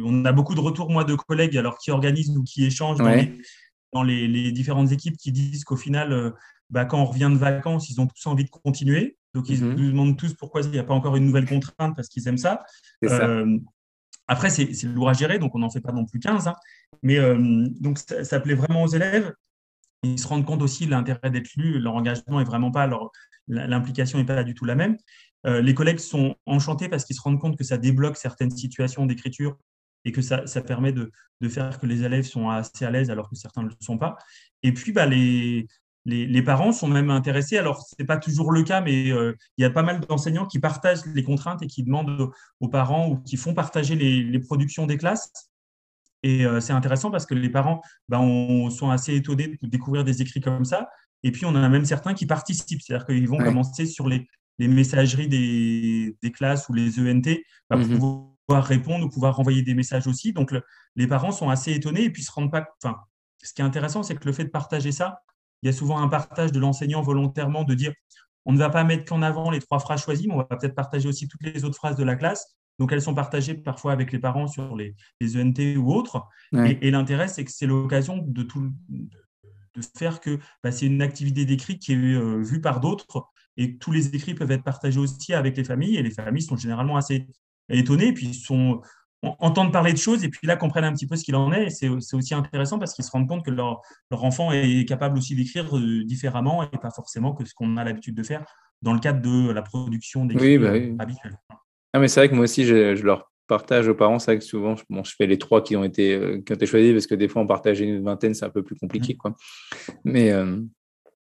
on 0.05 0.25
a 0.25 0.33
beaucoup 0.33 0.57
de 0.57 0.61
retours, 0.61 0.91
moi, 0.91 1.05
de 1.05 1.15
collègues 1.15 1.57
alors, 1.57 1.79
qui 1.79 1.93
organisent 1.93 2.37
ou 2.37 2.43
qui 2.43 2.65
échangent 2.65 2.99
dans, 2.99 3.09
les, 3.09 3.41
différentes 4.53 4.93
équipes 4.93 5.17
qui 5.17 5.33
disent 5.33 5.65
qu'au 5.65 5.77
final, 5.77 6.33
bah, 6.71 6.85
quand 6.85 7.01
on 7.01 7.05
revient 7.05 7.31
de 7.33 7.39
vacances, 7.39 7.91
ils 7.91 8.01
ont 8.01 8.07
tous 8.07 8.27
envie 8.27 8.45
de 8.45 8.51
continuer. 8.51 9.17
Donc, 9.35 9.49
ils 9.49 9.65
mmh 9.65 9.75
nous 9.75 9.91
demandent 9.91 10.17
tous 10.17 10.35
pourquoi 10.35 10.63
il 10.63 10.71
n'y 10.71 10.79
a 10.79 10.85
pas 10.85 10.95
encore 10.95 11.17
une 11.17 11.27
nouvelle 11.27 11.47
contrainte 11.47 11.97
parce 11.97 12.09
qu'ils 12.09 12.27
aiment 12.29 12.39
ça. 12.39 12.65
après, 14.27 14.51
c'est 14.51 14.83
lourd 14.85 15.09
à 15.09 15.13
gérer, 15.13 15.39
donc 15.39 15.55
on 15.55 15.59
n'en 15.59 15.71
fait 15.71 15.81
pas 15.81 15.93
non 15.93 16.07
plus 16.07 16.21
15. 16.21 16.49
Hein. 16.49 16.55
Mais 17.03 17.19
donc, 17.81 17.99
ça, 17.99 18.25
ça, 18.25 18.41
plaît 18.41 18.55
vraiment 18.55 18.83
aux 18.83 18.89
élèves. 18.89 19.33
Ils 20.03 20.19
se 20.19 20.29
rendent 20.29 20.45
compte 20.45 20.63
aussi 20.63 20.87
de 20.87 20.91
l'intérêt 20.91 21.31
d'être 21.31 21.55
lus. 21.57 21.79
Leur 21.81 21.95
engagement 21.95 22.41
est 22.41 22.45
vraiment 22.45 22.71
pas, 22.71 22.89
l'implication 23.49 24.19
n'est 24.19 24.25
pas 24.25 24.45
du 24.45 24.55
tout 24.55 24.65
la 24.65 24.75
même. 24.75 24.97
Euh, 25.47 25.61
les 25.61 25.75
collègues 25.75 25.99
sont 25.99 26.37
enchantés 26.47 26.89
parce 26.89 27.05
qu'ils 27.05 27.17
se 27.17 27.21
rendent 27.21 27.41
compte 27.41 27.57
que 27.57 27.65
ça 27.65 27.77
débloque 27.77 28.17
certaines 28.17 28.51
situations 28.51 29.07
d'écriture 29.07 29.57
et 30.05 30.13
que 30.13 30.23
ça, 30.23 30.45
permet 30.67 30.93
de, 30.93 31.11
faire 31.49 31.79
que 31.79 31.87
les 31.87 32.05
élèves 32.05 32.25
sont 32.25 32.49
assez 32.49 32.85
à 32.85 32.91
l'aise 32.91 33.11
alors 33.11 33.29
que 33.29 33.37
certains 33.37 33.63
ne 33.63 33.69
le 33.69 33.75
sont 33.81 33.99
pas. 33.99 34.17
Et 34.63 34.73
puis, 34.73 34.93
bah, 34.93 35.07
les, 35.07 35.67
les, 36.07 36.43
parents 36.43 36.73
sont 36.73 36.89
même 36.89 37.11
intéressés. 37.11 37.59
Alors, 37.59 37.83
ce 37.83 37.95
n'est 37.99 38.07
pas 38.07 38.17
toujours 38.17 38.53
le 38.53 38.63
cas, 38.63 38.81
mais 38.81 39.11
euh, 39.11 39.35
il 39.57 39.63
y 39.63 39.65
a 39.65 39.71
pas 39.71 39.83
mal 39.83 40.01
d'enseignants 40.01 40.47
qui 40.47 40.59
partagent 40.59 41.05
les 41.07 41.23
contraintes 41.23 41.63
et 41.63 41.67
qui 41.67 41.83
demandent 41.83 42.31
aux 42.61 42.69
parents 42.69 43.09
ou 43.09 43.17
qui 43.19 43.37
font 43.37 43.55
partager 43.55 43.95
les, 43.95 44.39
productions 44.39 44.87
des 44.87 44.97
classes. 44.97 45.31
Et 46.23 46.47
euh, 46.47 46.61
c'est 46.61 46.73
intéressant 46.73 47.11
parce 47.11 47.27
que 47.27 47.35
les 47.35 47.51
parents 47.51 47.83
bah, 48.09 48.19
sont 48.71 48.91
assez 48.91 49.15
étonnés 49.15 49.59
de 49.63 49.69
découvrir 49.69 50.05
des 50.05 50.23
écrits 50.23 50.41
comme 50.41 50.65
ça. 50.65 50.89
Et 51.23 51.33
puis, 51.33 51.47
on 51.47 51.51
en 51.51 51.63
a 51.63 51.69
même 51.69 51.87
certains 51.87 52.15
qui 52.15 52.27
participent, 52.27 52.83
c'est-à-dire 52.83 53.07
qu'ils 53.07 53.29
vont 53.29 53.39
commencer 53.39 53.87
sur 53.87 54.09
les, 54.09 54.27
les 54.59 54.69
messageries 54.69 55.29
des, 55.29 56.33
classes 56.33 56.69
ou 56.69 56.75
les 56.75 56.99
ENT 56.99 57.41
pour 57.69 57.79
mhm. 57.79 58.34
Pouvoir 58.47 58.65
répondre 58.65 59.07
ou 59.07 59.09
pouvoir 59.09 59.37
renvoyer 59.37 59.63
des 59.63 59.75
messages 59.75 60.07
aussi. 60.07 60.33
Donc, 60.33 60.55
les 60.97 61.07
parents 61.07 61.33
sont 61.33 61.51
assez 61.51 61.73
étonnés 61.73 62.05
et 62.05 62.11
puis 62.11 62.23
se 62.23 62.33
rendent 62.33 62.53
pas. 62.53 62.67
Enfin, 62.83 62.99
ce 63.43 63.53
qui 63.53 63.63
est 63.63 63.65
intéressant, 63.65 64.03
c'est 64.03 64.15
que 64.15 64.25
le 64.25 64.33
fait 64.33 64.45
de 64.45 64.51
partager 64.51 64.93
ça, 64.93 65.21
il 65.63 65.67
y 65.67 65.69
a 65.71 65.73
souvent 65.73 66.01
un 66.01 66.09
partage 66.09 66.53
de 66.53 66.61
l'enseignant 66.61 67.01
volontairement 67.03 67.65
de 67.65 67.75
dire 67.75 67.93
on 68.47 68.53
ne 68.53 68.59
va 68.59 68.69
pas 68.69 68.85
mettre 68.85 69.07
qu'en 69.07 69.23
avant 69.23 69.51
les 69.51 69.61
trois 69.61 69.79
phrases 69.79 70.03
choisies, 70.03 70.29
mais 70.29 70.35
on 70.35 70.39
va 70.39 70.45
peut-être 70.45 70.75
partager 70.75 71.09
aussi 71.09 71.29
toutes 71.29 71.43
les 71.43 71.65
autres 71.65 71.77
phrases 71.77 71.97
de 71.97 72.05
la 72.05 72.17
classe. 72.17 72.57
Donc, 72.79 72.93
elles 72.93 73.01
sont 73.01 73.15
partagées 73.15 73.55
parfois 73.55 73.93
avec 73.93 74.13
les 74.13 74.19
parents 74.19 74.49
sur 74.49 74.77
les, 74.77 74.95
ENT 75.23 75.79
ou 75.79 75.93
autres. 75.93 76.23
Et, 76.53 76.91
l'intérêt, 76.91 77.29
c'est 77.29 77.45
que 77.45 77.51
c'est 77.51 77.67
l'occasion 77.67 78.19
de, 78.19 78.43
tout, 78.43 78.71
de, 78.89 79.83
faire 79.97 80.21
que 80.21 80.39
bah, 80.63 80.73
c'est 80.73 80.87
une 80.87 81.01
activité 81.01 81.47
d'écrit 81.47 81.79
qui 81.79 81.93
est 81.93 81.97
euh, 81.97 82.43
vue 82.43 82.61
par 82.61 82.81
d'autres 82.81 83.31
et 83.57 83.77
tous 83.79 83.93
les 83.93 84.15
écrits 84.15 84.35
peuvent 84.35 84.51
être 84.51 84.65
partagés 84.65 84.99
aussi 84.99 85.33
avec 85.33 85.57
les 85.57 85.65
familles, 85.65 85.97
et 85.97 86.03
les 86.03 86.11
familles 86.11 86.43
sont 86.43 86.57
généralement 86.57 86.97
assez 86.97 87.27
étonnées, 87.69 88.09
et 88.09 88.13
puis 88.13 88.35
sont, 88.35 88.81
entendent 89.23 89.73
parler 89.73 89.93
de 89.93 89.99
choses, 89.99 90.25
et 90.25 90.29
puis 90.29 90.47
là 90.47 90.57
comprennent 90.57 90.85
un 90.85 90.93
petit 90.93 91.07
peu 91.07 91.17
ce 91.17 91.25
qu'il 91.25 91.37
en 91.37 91.53
est, 91.53 91.71
c'est 91.71 91.89
aussi 91.89 92.35
intéressant 92.35 92.79
parce 92.79 92.95
qu'ils 92.95 93.05
se 93.05 93.11
rendent 93.11 93.29
compte 93.29 93.45
que 93.45 93.51
leur, 93.51 93.81
leur 94.11 94.25
enfant 94.25 94.53
est 94.53 94.87
capable 94.87 95.19
aussi 95.19 95.35
d'écrire 95.35 95.77
euh, 95.77 96.05
différemment, 96.05 96.63
et 96.63 96.79
pas 96.79 96.91
forcément 96.91 97.33
que 97.33 97.45
ce 97.45 97.55
qu'on 97.55 97.77
a 97.77 97.85
l'habitude 97.85 98.15
de 98.15 98.23
faire 98.23 98.45
dans 98.83 98.93
le 98.93 99.01
cadre 99.01 99.23
de 99.23 99.51
la 99.51 99.63
production 99.63 100.27
d'écrits 100.27 100.59
bah 100.59 100.73
oui, 100.73 100.95
habituels. 100.99 101.39
Ah, 101.93 101.99
mais 101.99 102.09
c'est 102.09 102.21
vrai 102.21 102.29
que 102.29 102.35
moi 102.35 102.45
aussi, 102.45 102.65
je, 102.65 103.03
leur 103.03 103.31
partage 103.47 103.89
aux 103.89 103.95
parents, 103.95 104.19
c'est 104.19 104.33
vrai 104.33 104.39
que 104.39 104.45
souvent, 104.45 104.75
bon, 104.91 105.05
je 105.05 105.15
fais 105.17 105.27
les 105.27 105.39
trois 105.39 105.63
qui 105.63 105.77
ont 105.77 105.85
été, 105.85 106.15
euh, 106.15 106.43
qui 106.45 106.53
ont 106.53 106.57
été 106.57 106.67
choisis, 106.67 106.93
parce 106.93 107.07
que 107.07 107.15
des 107.15 107.29
fois, 107.29 107.43
en 107.43 107.47
partager 107.47 107.85
une 107.85 108.03
vingtaine, 108.03 108.35
c'est 108.35 108.45
un 108.45 108.51
peu 108.51 108.63
plus 108.63 108.77
compliqué. 108.77 109.15
Mmh. 109.15 109.19
Quoi. 109.19 109.37
Mais, 110.05 110.33
euh, 110.33 110.61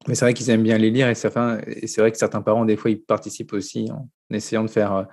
mais 0.06 0.14
c'est 0.14 0.24
vrai 0.24 0.34
qu'ils 0.34 0.50
aiment 0.50 0.62
bien 0.62 0.78
les 0.78 0.90
lire 0.90 1.08
et, 1.08 1.14
certains, 1.14 1.60
et 1.66 1.86
c'est 1.86 2.00
vrai 2.00 2.12
que 2.12 2.18
certains 2.18 2.42
parents, 2.42 2.64
des 2.64 2.76
fois, 2.76 2.90
ils 2.90 3.00
participent 3.00 3.52
aussi 3.52 3.90
en 3.90 4.08
essayant 4.30 4.62
de 4.62 4.70
faire, 4.70 5.06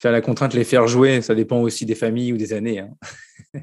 faire 0.00 0.12
la 0.12 0.20
contrainte, 0.20 0.54
les 0.54 0.64
faire 0.64 0.86
jouer. 0.86 1.22
Ça 1.22 1.34
dépend 1.34 1.60
aussi 1.60 1.86
des 1.86 1.94
familles 1.94 2.32
ou 2.32 2.36
des 2.36 2.52
années. 2.52 2.80
Hein. 2.80 2.90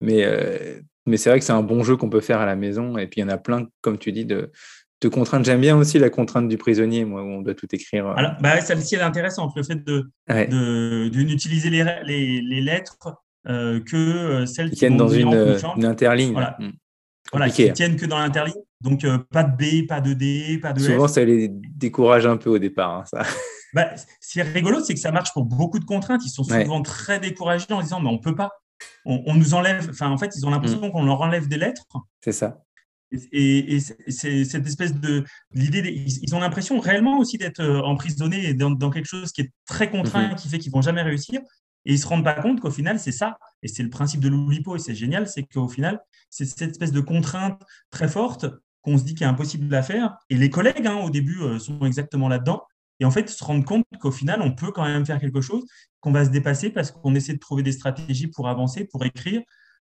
Mais 0.00 0.24
euh, 0.24 0.80
mais 1.06 1.16
c'est 1.16 1.30
vrai 1.30 1.38
que 1.40 1.44
c'est 1.44 1.52
un 1.52 1.62
bon 1.62 1.82
jeu 1.82 1.96
qu'on 1.96 2.10
peut 2.10 2.20
faire 2.20 2.38
à 2.38 2.46
la 2.46 2.54
maison. 2.54 2.98
Et 2.98 3.06
puis, 3.06 3.20
il 3.20 3.24
y 3.24 3.26
en 3.26 3.30
a 3.30 3.38
plein, 3.38 3.66
comme 3.80 3.98
tu 3.98 4.12
dis, 4.12 4.26
de, 4.26 4.52
de 5.00 5.08
contraintes. 5.08 5.44
J'aime 5.44 5.60
bien 5.60 5.76
aussi 5.76 5.98
la 5.98 6.10
contrainte 6.10 6.48
du 6.48 6.58
prisonnier, 6.58 7.04
moi, 7.04 7.22
où 7.22 7.26
on 7.26 7.40
doit 7.40 7.54
tout 7.54 7.66
écrire. 7.72 8.06
Euh. 8.06 8.14
Alors, 8.14 8.32
bah, 8.40 8.60
celle-ci, 8.60 8.94
elle 8.94 9.00
est 9.00 9.04
intéressante. 9.04 9.54
Le 9.56 9.62
fait 9.62 9.82
de, 9.82 10.08
de, 10.28 11.22
n'utiliser 11.22 11.70
les, 11.70 11.82
les, 12.04 12.42
les, 12.42 12.60
lettres 12.60 12.98
que 13.46 14.44
celles 14.46 14.70
qui, 14.70 14.80
viennent 14.80 14.98
dans 14.98 15.08
une, 15.08 15.58
une, 15.76 15.84
interligne. 15.86 16.32
Voilà. 16.32 16.56
Mm. 16.60 16.72
Voilà, 17.32 17.50
qui 17.50 17.72
tiennent 17.72 17.96
que 17.96 18.06
dans 18.06 18.18
l'interligne. 18.18 18.62
Donc, 18.80 19.04
euh, 19.04 19.18
pas 19.32 19.42
de 19.42 19.56
B, 19.56 19.86
pas 19.86 20.00
de 20.00 20.12
D, 20.12 20.58
pas 20.62 20.72
de 20.72 20.80
Souvent, 20.80 21.08
ça 21.08 21.24
les 21.24 21.48
décourage 21.48 22.26
un 22.26 22.36
peu 22.36 22.50
au 22.50 22.58
départ. 22.58 22.98
Hein, 22.98 23.04
ça. 23.06 23.22
Bah, 23.74 23.94
ce 24.20 24.32
qui 24.32 24.40
est 24.40 24.42
rigolo, 24.42 24.82
c'est 24.82 24.94
que 24.94 25.00
ça 25.00 25.12
marche 25.12 25.32
pour 25.32 25.44
beaucoup 25.44 25.78
de 25.78 25.84
contraintes. 25.84 26.22
Ils 26.24 26.30
sont 26.30 26.44
souvent 26.44 26.82
très 26.82 27.20
découragés 27.20 27.66
en 27.70 27.82
disant, 27.82 28.00
mais 28.00 28.08
on 28.08 28.18
peut 28.18 28.34
pas. 28.34 28.50
On, 29.04 29.34
nous 29.34 29.54
enlève. 29.54 29.88
Enfin, 29.90 30.10
en 30.10 30.18
fait, 30.18 30.34
ils 30.36 30.46
ont 30.46 30.50
l'impression 30.50 30.86
mm. 30.86 30.92
qu'on 30.92 31.04
leur 31.04 31.20
enlève 31.20 31.48
des 31.48 31.58
lettres. 31.58 31.84
C'est 32.22 32.32
ça. 32.32 32.62
Et, 33.32 33.78
c'est 34.08 34.44
cette 34.44 34.66
espèce 34.66 34.94
de 34.94 35.24
l'idée, 35.52 35.80
ils 36.22 36.34
ont 36.34 36.40
l'impression 36.40 36.78
réellement 36.78 37.18
aussi 37.18 37.38
d'être 37.38 37.60
euh, 37.60 37.80
emprisonnés 37.80 38.52
dans, 38.52 38.70
dans, 38.70 38.90
quelque 38.90 39.06
chose 39.06 39.32
qui 39.32 39.40
est 39.40 39.50
très 39.66 39.90
contraint, 39.90 40.28
mm-hmm. 40.28 40.34
qui 40.34 40.48
fait 40.48 40.58
qu'ils 40.58 40.72
vont 40.72 40.82
jamais 40.82 41.02
réussir. 41.02 41.40
Et 41.86 41.92
ils 41.92 41.98
se 41.98 42.06
rendent 42.06 42.24
pas 42.24 42.34
compte 42.34 42.60
qu'au 42.60 42.70
final, 42.70 43.00
c'est 43.00 43.12
ça. 43.12 43.38
Et 43.62 43.68
c'est 43.68 43.82
le 43.82 43.88
principe 43.88 44.20
de 44.20 44.28
l'Oulipo, 44.28 44.76
et 44.76 44.78
c'est 44.78 44.94
génial, 44.94 45.26
c'est 45.26 45.44
qu'au 45.44 45.68
final, 45.68 46.00
c'est 46.28 46.44
cette 46.44 46.70
espèce 46.70 46.92
de 46.92 47.00
contrainte 47.00 47.60
très 47.90 48.08
forte 48.08 48.46
qu'on 48.82 48.98
se 48.98 49.04
dit 49.04 49.14
qu'il 49.14 49.24
est 49.24 49.30
impossible 49.30 49.74
à 49.74 49.82
faire. 49.82 50.16
Et 50.28 50.36
les 50.36 50.50
collègues, 50.50 50.86
hein, 50.86 50.96
au 50.96 51.10
début, 51.10 51.40
euh, 51.40 51.58
sont 51.58 51.80
exactement 51.86 52.28
là-dedans. 52.28 52.62
Et 53.00 53.04
en 53.04 53.10
fait, 53.10 53.28
se 53.28 53.42
rendre 53.44 53.64
compte 53.64 53.84
qu'au 54.00 54.10
final, 54.10 54.42
on 54.42 54.54
peut 54.54 54.72
quand 54.72 54.84
même 54.84 55.06
faire 55.06 55.20
quelque 55.20 55.40
chose, 55.40 55.64
qu'on 56.00 56.12
va 56.12 56.24
se 56.24 56.30
dépasser 56.30 56.70
parce 56.70 56.90
qu'on 56.90 57.14
essaie 57.14 57.34
de 57.34 57.38
trouver 57.38 57.62
des 57.62 57.72
stratégies 57.72 58.26
pour 58.26 58.48
avancer, 58.48 58.84
pour 58.84 59.04
écrire, 59.04 59.42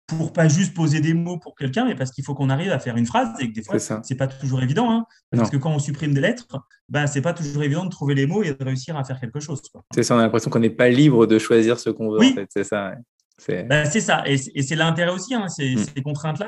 pour 0.07 0.33
pas 0.33 0.47
juste 0.47 0.73
poser 0.73 1.01
des 1.01 1.13
mots 1.13 1.37
pour 1.37 1.55
quelqu'un, 1.55 1.85
mais 1.85 1.95
parce 1.95 2.11
qu'il 2.11 2.23
faut 2.23 2.33
qu'on 2.33 2.49
arrive 2.49 2.71
à 2.71 2.79
faire 2.79 2.97
une 2.97 3.05
phrase 3.05 3.29
et 3.39 3.49
que 3.49 3.53
des 3.53 3.63
fois, 3.63 3.77
c'est 3.79 4.15
pas 4.15 4.27
toujours 4.27 4.61
évident. 4.61 4.91
Hein, 4.91 5.05
parce 5.31 5.49
que 5.49 5.57
quand 5.57 5.71
on 5.71 5.79
supprime 5.79 6.13
des 6.13 6.21
lettres, 6.21 6.47
ben, 6.89 7.07
c'est 7.07 7.21
pas 7.21 7.33
toujours 7.33 7.63
évident 7.63 7.85
de 7.85 7.89
trouver 7.89 8.15
les 8.15 8.25
mots 8.25 8.43
et 8.43 8.53
de 8.53 8.63
réussir 8.63 8.97
à 8.97 9.03
faire 9.03 9.19
quelque 9.19 9.39
chose. 9.39 9.61
C'est 9.93 10.03
ça, 10.03 10.15
on 10.15 10.19
a 10.19 10.23
l'impression 10.23 10.49
qu'on 10.49 10.59
n'est 10.59 10.69
pas 10.69 10.89
libre 10.89 11.27
de 11.27 11.37
choisir 11.37 11.79
ce 11.79 11.89
qu'on 11.89 12.11
veut. 12.11 12.19
Oui. 12.19 12.31
En 12.31 12.35
fait. 12.35 12.47
C'est 12.49 12.63
ça. 12.63 12.93
Ben, 13.47 13.85
c'est 13.85 14.01
ça. 14.01 14.23
Et 14.25 14.37
c'est 14.37 14.75
l'intérêt 14.75 15.11
aussi. 15.11 15.35
Hein, 15.35 15.47
ces, 15.47 15.75
mm. 15.75 15.85
ces 15.95 16.01
contraintes-là, 16.01 16.47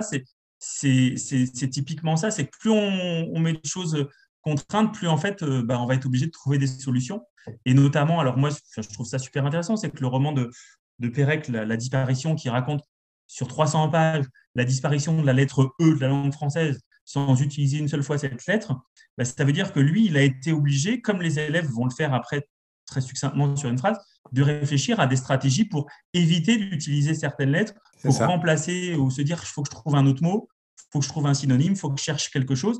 c'est 0.59 1.69
typiquement 1.69 2.17
ça. 2.17 2.31
C'est 2.31 2.45
que 2.45 2.57
plus 2.59 2.71
on, 2.71 3.39
met 3.39 3.53
des 3.53 3.59
choses 3.63 4.07
contraintes, 4.41 4.93
plus 4.93 5.08
en 5.08 5.17
fait, 5.17 5.43
euh, 5.43 5.63
ben, 5.63 5.77
on 5.77 5.86
va 5.86 5.95
être 5.95 6.06
obligé 6.06 6.25
de 6.25 6.32
trouver 6.32 6.58
des 6.58 6.67
solutions. 6.67 7.23
Et 7.65 7.73
notamment, 7.73 8.19
alors 8.19 8.38
moi, 8.38 8.49
je 8.49 8.88
trouve 8.93 9.06
ça 9.06 9.19
super 9.19 9.45
intéressant, 9.45 9.77
c'est 9.77 9.89
que 9.89 10.01
le 10.01 10.08
roman 10.08 10.32
de, 10.32 10.51
de 10.99 11.08
Pérec, 11.08 11.47
la, 11.47 11.77
disparition, 11.77 12.36
qui 12.36 12.49
raconte 12.49 12.82
sur 13.27 13.47
300 13.47 13.89
pages 13.89 14.25
la 14.56 14.65
disparition 14.65 15.19
de 15.19 15.25
la 15.25 15.34
lettre 15.34 15.73
E 15.82 15.95
de 15.95 15.99
la 15.99 16.08
langue 16.08 16.34
française 16.34 16.80
sans 17.04 17.41
utiliser 17.41 17.77
une 17.77 17.88
seule 17.88 18.04
fois 18.04 18.17
cette 18.17 18.45
lettre, 18.45 18.73
bah, 19.17 19.25
ça 19.25 19.43
veut 19.43 19.51
dire 19.51 19.73
que 19.73 19.80
lui, 19.80 20.06
il 20.06 20.17
a 20.17 20.21
été 20.21 20.51
obligé, 20.51 21.01
comme 21.01 21.21
les 21.21 21.39
élèves 21.39 21.67
vont 21.67 21.86
le 21.86 21.91
faire 21.91 22.13
après 22.13 22.47
très 22.86 23.01
succinctement 23.01 23.56
sur 23.56 23.69
une 23.69 23.77
phrase, 23.77 23.97
de 24.32 24.43
réfléchir 24.43 24.99
à 24.99 25.08
des 25.08 25.15
stratégies 25.15 25.65
pour 25.65 25.89
éviter 26.13 26.58
d'utiliser 26.58 27.13
certaines 27.15 27.51
lettres, 27.51 27.73
pour 28.01 28.17
remplacer 28.17 28.95
ou 28.95 29.10
se 29.10 29.21
dire 29.21 29.39
il 29.41 29.47
faut 29.47 29.63
que 29.63 29.69
je 29.69 29.75
trouve 29.75 29.95
un 29.95 30.06
autre 30.06 30.23
mot, 30.23 30.47
il 30.77 30.84
faut 30.91 30.99
que 30.99 31.06
je 31.06 31.10
trouve 31.10 31.27
un 31.27 31.34
synonyme, 31.34 31.73
il 31.73 31.77
faut 31.77 31.89
que 31.89 31.99
je 31.99 32.04
cherche 32.04 32.30
quelque 32.30 32.56
chose. 32.56 32.80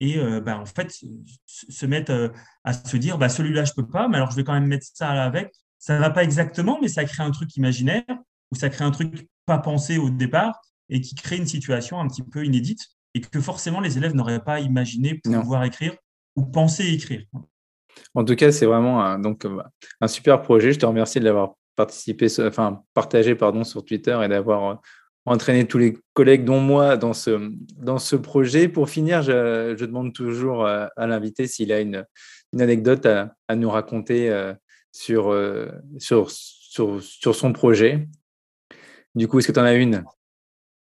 Et 0.00 0.18
euh, 0.18 0.40
bah, 0.40 0.58
en 0.58 0.66
fait, 0.66 0.94
se 1.46 1.86
mettre 1.86 2.12
euh, 2.12 2.28
à 2.64 2.72
se 2.72 2.96
dire 2.96 3.18
bah, 3.18 3.28
celui-là, 3.28 3.64
je 3.64 3.72
ne 3.76 3.82
peux 3.82 3.88
pas, 3.88 4.08
mais 4.08 4.16
alors 4.16 4.30
je 4.30 4.36
vais 4.36 4.44
quand 4.44 4.54
même 4.54 4.66
mettre 4.66 4.86
ça 4.92 5.10
avec. 5.10 5.52
Ça 5.78 5.94
ne 5.94 6.00
va 6.00 6.10
pas 6.10 6.24
exactement, 6.24 6.78
mais 6.80 6.88
ça 6.88 7.04
crée 7.04 7.22
un 7.22 7.30
truc 7.30 7.56
imaginaire 7.56 8.04
ou 8.50 8.56
ça 8.56 8.68
crée 8.68 8.84
un 8.84 8.90
truc 8.90 9.28
pas 9.46 9.58
pensé 9.58 9.98
au 9.98 10.10
départ 10.10 10.60
et 10.88 11.00
qui 11.00 11.14
crée 11.14 11.36
une 11.36 11.46
situation 11.46 12.00
un 12.00 12.08
petit 12.08 12.22
peu 12.22 12.44
inédite 12.44 12.80
et 13.14 13.20
que 13.20 13.40
forcément 13.40 13.80
les 13.80 13.96
élèves 13.96 14.14
n'auraient 14.14 14.44
pas 14.44 14.60
imaginé 14.60 15.20
pouvoir 15.24 15.64
écrire 15.64 15.94
ou 16.36 16.44
penser 16.44 16.86
écrire. 16.86 17.22
En 18.14 18.24
tout 18.24 18.36
cas, 18.36 18.52
c'est 18.52 18.66
vraiment 18.66 19.04
un, 19.04 19.18
donc, 19.18 19.46
un 20.00 20.08
super 20.08 20.42
projet. 20.42 20.72
Je 20.72 20.78
te 20.78 20.86
remercie 20.86 21.20
de 21.20 21.24
l'avoir 21.24 21.54
participé, 21.76 22.26
enfin 22.40 22.82
partagé 22.94 23.34
pardon, 23.34 23.64
sur 23.64 23.84
Twitter 23.84 24.18
et 24.22 24.28
d'avoir 24.28 24.70
euh, 24.70 24.74
entraîné 25.26 25.66
tous 25.66 25.78
les 25.78 25.96
collègues, 26.14 26.44
dont 26.44 26.60
moi, 26.60 26.96
dans 26.96 27.12
ce, 27.12 27.52
dans 27.76 27.98
ce 27.98 28.16
projet. 28.16 28.68
Pour 28.68 28.88
finir, 28.88 29.22
je, 29.22 29.74
demande 29.84 30.12
toujours 30.12 30.64
euh, 30.64 30.86
à 30.96 31.06
l'invité 31.06 31.46
s'il 31.46 31.72
a 31.72 31.80
une, 31.80 32.04
anecdote 32.58 33.06
à, 33.06 33.56
nous 33.56 33.70
raconter 33.70 34.30
euh, 34.30 34.54
sur, 34.92 35.36
sur, 35.98 36.30
sur, 36.30 37.02
sur 37.02 37.34
son 37.34 37.52
projet 37.52 38.08
du 39.14 39.28
coup, 39.28 39.38
est-ce 39.38 39.48
que 39.48 39.52
tu 39.52 39.60
en 39.60 39.64
as 39.64 39.74
une? 39.74 40.04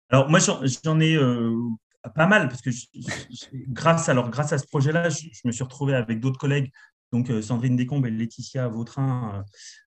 Alors, 0.10 0.30
moi, 0.30 0.40
j'en 0.40 1.00
ai 1.00 1.16
euh, 1.16 1.56
pas 2.16 2.28
mal, 2.28 2.48
parce 2.48 2.62
que 2.62 2.70
grâce, 3.70 4.10
alors, 4.10 4.30
grâce 4.30 4.54
à 4.54 4.58
ce 4.58 4.68
projet-là, 4.68 5.10
je, 5.10 5.28
me 5.46 5.52
suis 5.52 5.64
retrouvé 5.64 5.96
avec 5.96 6.20
d'autres 6.20 6.40
collègues, 6.40 6.72
donc 7.12 7.30
euh, 7.30 7.42
Sandrine 7.42 7.76
Descombes 7.76 8.06
et 8.06 8.12
Laetitia 8.12 8.68
Vautrin, 8.68 9.44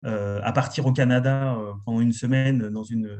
euh, 0.04 0.40
à 0.42 0.52
partir 0.52 0.86
au 0.86 0.92
Canada 0.92 1.56
pendant 1.84 2.00
une 2.00 2.12
semaine 2.12 2.68
dans 2.70 2.84
une, 2.84 3.18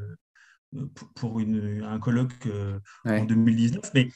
pour 1.15 1.39
une, 1.39 1.83
un 1.83 1.99
colloque 1.99 2.47
en 3.05 3.25
2019. 3.25 3.91
Mais 3.93 4.09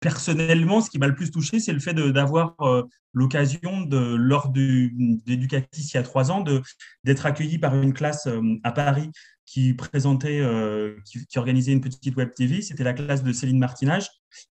personnellement, 0.00 0.80
ce 0.80 0.90
qui 0.90 0.98
m'a 0.98 1.06
le 1.06 1.14
plus 1.14 1.30
touché, 1.30 1.60
c'est 1.60 1.72
le 1.72 1.80
fait 1.80 1.94
d'avoir 1.94 2.56
l'occasion, 3.12 3.82
de, 3.82 4.14
lors 4.16 4.48
d'Educatis 4.48 5.90
il 5.92 5.94
y 5.94 5.98
a 5.98 6.02
trois 6.02 6.30
ans, 6.30 6.44
d'être 7.04 7.26
accueilli 7.26 7.58
par 7.58 7.80
une 7.80 7.92
classe 7.92 8.28
à 8.64 8.72
Paris 8.72 9.10
qui 9.52 9.74
présentait, 9.74 10.40
euh, 10.40 10.96
qui, 11.04 11.38
organisait 11.38 11.72
une 11.72 11.82
petite 11.82 12.16
web 12.16 12.32
TV. 12.34 12.62
C'était 12.62 12.84
la 12.84 12.94
classe 12.94 13.22
de 13.22 13.32
Céline 13.32 13.58
Martinage. 13.58 14.08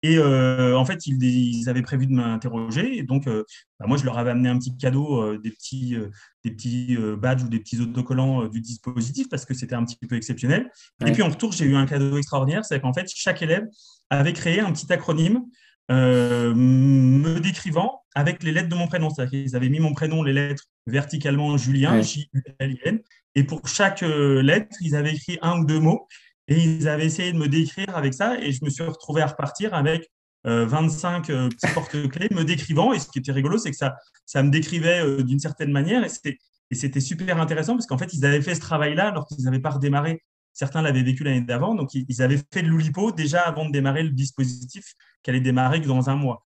Et 0.01 0.17
euh, 0.17 0.77
en 0.77 0.85
fait, 0.85 1.05
ils, 1.07 1.69
avaient 1.69 1.81
prévu 1.81 2.07
de 2.07 2.13
m'interroger. 2.13 2.97
Et 2.97 3.03
donc, 3.03 3.27
euh, 3.27 3.43
bah, 3.79 3.85
moi, 3.87 3.97
je 3.97 4.05
leur 4.05 4.17
avais 4.17 4.31
amené 4.31 4.49
un 4.49 4.57
petit 4.57 4.75
cadeau, 4.77 5.37
des 5.37 5.51
petits, 5.51 5.95
des 6.43 6.51
petits 6.51 6.97
badges 7.17 7.43
ou 7.43 7.47
des 7.47 7.59
petits 7.59 7.79
autocollants 7.79 8.47
du 8.47 8.61
dispositif 8.61 9.29
parce 9.29 9.45
que 9.45 9.53
c'était 9.53 9.75
un 9.75 9.85
petit 9.85 9.95
peu 9.95 10.15
exceptionnel. 10.15 10.69
Et 11.05 11.11
puis, 11.11 11.21
en 11.21 11.29
retour, 11.29 11.51
j'ai 11.51 11.65
eu 11.65 11.75
un 11.75 11.85
cadeau 11.85 12.17
extraordinaire. 12.17 12.65
C'est 12.65 12.79
qu'en 12.79 12.93
fait, 12.93 13.07
chaque 13.13 13.41
élève 13.41 13.65
avait 14.09 14.33
créé 14.33 14.59
un 14.59 14.71
petit 14.71 14.91
acronyme 14.91 15.41
me 15.89 17.39
décrivant 17.39 18.03
avec 18.15 18.43
les 18.43 18.51
lettres 18.51 18.69
de 18.69 18.75
mon 18.75 18.87
prénom. 18.87 19.09
C'est-à-dire 19.09 19.31
qu'ils 19.31 19.55
avaient 19.55 19.69
mis 19.69 19.79
mon 19.79 19.93
prénom, 19.93 20.23
les 20.23 20.33
lettres 20.33 20.65
verticalement 20.85 21.57
Julien, 21.57 22.01
J-U-L-I-N, 22.01 22.99
et 23.35 23.43
pour 23.43 23.67
chaque 23.67 24.03
euh, 24.03 24.41
lettre, 24.41 24.75
ils 24.81 24.95
avaient 24.95 25.13
écrit 25.13 25.39
un 25.41 25.59
ou 25.59 25.65
deux 25.65 25.79
mots 25.79 26.07
et 26.53 26.63
ils 26.63 26.87
avaient 26.87 27.05
essayé 27.05 27.31
de 27.33 27.37
me 27.37 27.47
décrire 27.47 27.95
avec 27.95 28.13
ça. 28.13 28.39
Et 28.39 28.51
je 28.51 28.63
me 28.63 28.69
suis 28.69 28.83
retrouvé 28.83 29.21
à 29.21 29.27
repartir 29.27 29.73
avec 29.73 30.09
25 30.45 31.29
euh, 31.29 31.33
euh, 31.33 31.49
petits 31.49 31.67
porte-clés 31.73 32.27
me 32.31 32.43
décrivant. 32.43 32.93
Et 32.93 32.99
ce 32.99 33.07
qui 33.07 33.19
était 33.19 33.31
rigolo, 33.31 33.57
c'est 33.57 33.71
que 33.71 33.77
ça, 33.77 33.95
ça 34.25 34.43
me 34.43 34.49
décrivait 34.49 35.23
d'une 35.23 35.39
certaine 35.39 35.71
manière. 35.71 36.03
Et 36.05 36.75
c'était 36.75 36.99
super 36.99 37.39
intéressant 37.39 37.73
parce 37.73 37.87
qu'en 37.87 37.97
fait, 37.97 38.13
ils 38.13 38.25
avaient 38.25 38.41
fait 38.41 38.55
ce 38.55 38.61
travail-là 38.61 39.07
alors 39.09 39.27
qu'ils 39.27 39.43
n'avaient 39.43 39.59
pas 39.59 39.71
redémarré 39.71 40.23
Certains 40.53 40.81
l'avaient 40.81 41.03
vécu 41.03 41.23
l'année 41.23 41.41
d'avant, 41.41 41.73
donc 41.73 41.93
ils 41.93 42.21
avaient 42.21 42.39
fait 42.53 42.61
de 42.61 42.67
l'Oulipo 42.67 43.11
déjà 43.11 43.41
avant 43.41 43.65
de 43.65 43.71
démarrer 43.71 44.03
le 44.03 44.11
dispositif 44.11 44.93
qui 45.23 45.29
allait 45.29 45.39
démarrer 45.39 45.79
dans 45.79 46.09
un 46.09 46.15
mois. 46.15 46.45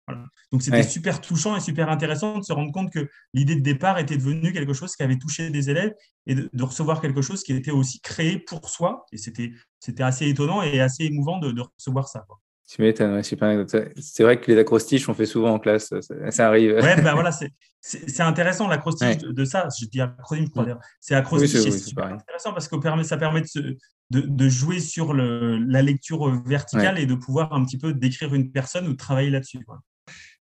Donc 0.53 0.63
c'était 0.63 0.83
super 0.83 1.21
touchant 1.21 1.57
et 1.57 1.61
super 1.61 1.89
intéressant 1.89 2.39
de 2.39 2.45
se 2.45 2.53
rendre 2.53 2.71
compte 2.73 2.93
que 2.93 3.09
l'idée 3.33 3.57
de 3.57 3.63
départ 3.63 3.99
était 3.99 4.17
devenue 4.17 4.53
quelque 4.53 4.75
chose 4.75 4.95
qui 4.95 5.03
avait 5.03 5.19
touché 5.19 5.51
des 5.51 5.71
élèves 5.71 5.93
et 6.27 6.35
de, 6.35 6.63
recevoir 6.63 7.01
quelque 7.01 7.23
chose 7.23 7.43
qui 7.43 7.53
était 7.53 7.71
aussi 7.71 8.01
créé 8.01 8.39
pour 8.39 8.69
soi. 8.69 9.07
Et 9.13 9.17
c'était 9.17 9.53
assez 10.03 10.29
étonnant 10.29 10.63
et 10.63 10.81
assez 10.81 11.05
émouvant 11.05 11.39
de, 11.39 11.55
recevoir 11.77 12.09
ça. 12.09 12.27
Tu 12.69 12.83
m'étonnes, 12.83 13.23
C'est 13.23 14.23
vrai 14.23 14.41
que 14.41 14.51
les 14.51 14.59
acrostiches, 14.59 15.09
on 15.09 15.15
fait 15.15 15.27
souvent 15.27 15.55
en 15.55 15.59
classe, 15.59 15.95
ça, 16.31 16.49
arrive. 16.49 16.75
Ouais, 16.75 17.01
ben 17.01 17.15
voilà, 17.15 17.31
c'est 17.81 18.21
intéressant 18.21 18.69
l'acrostiche 18.69 19.19
de, 19.19 19.45
ça. 19.45 19.69
Je 19.81 19.87
dis 19.87 20.01
acronyme, 20.01 20.49
C'est 21.01 21.15
acrostiche, 21.15 21.61
c'est 21.61 21.71
super 21.71 22.07
intéressant 22.07 22.53
parce 22.53 22.69
que 22.69 22.77
ça 23.05 23.17
permet 23.17 23.41
de, 23.41 23.77
de, 24.11 24.49
jouer 24.49 24.81
sur 24.81 25.15
la 25.15 25.83
lecture 25.83 26.43
verticale 26.45 26.99
et 26.99 27.07
de 27.07 27.15
pouvoir 27.15 27.53
un 27.53 27.65
petit 27.65 27.79
peu 27.79 27.93
décrire 27.93 28.35
une 28.35 28.51
personne 28.51 28.87
ou 28.87 28.95
travailler 28.95 29.31
là-dessus. 29.31 29.61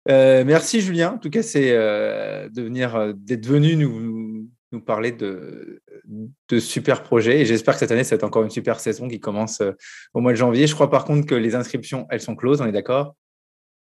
Euh, 0.10 0.44
merci 0.46 0.82
Julien. 0.82 1.14
En 1.14 1.18
tout 1.18 1.30
cas, 1.30 1.44
c'est 1.44 1.72
euh, 1.72 2.50
euh, 2.58 3.14
d'être 3.16 3.46
venu 3.46 3.76
nous, 3.76 4.50
nous 4.72 4.82
parler 4.82 5.12
de, 5.12 5.82
de, 6.50 6.60
super 6.60 7.04
projets. 7.04 7.42
Et 7.42 7.46
j'espère 7.46 7.76
que 7.76 7.80
cette 7.80 7.92
année, 7.92 8.04
c'est 8.04 8.24
encore 8.24 8.44
une 8.44 8.50
super 8.50 8.80
saison 8.80 9.08
qui 9.08 9.20
commence 9.20 9.62
au 10.14 10.20
mois 10.20 10.34
de 10.34 10.38
janvier. 10.38 10.68
Je 10.68 10.74
crois 10.74 10.90
par 10.90 11.06
contre 11.06 11.26
que 11.26 11.36
les 11.36 11.56
inscriptions, 11.56 12.06
elles 12.10 12.22
sont 12.22 12.36
closes, 12.36 12.62
on 12.62 12.66
est 12.66 12.74
d'accord? 12.74 13.16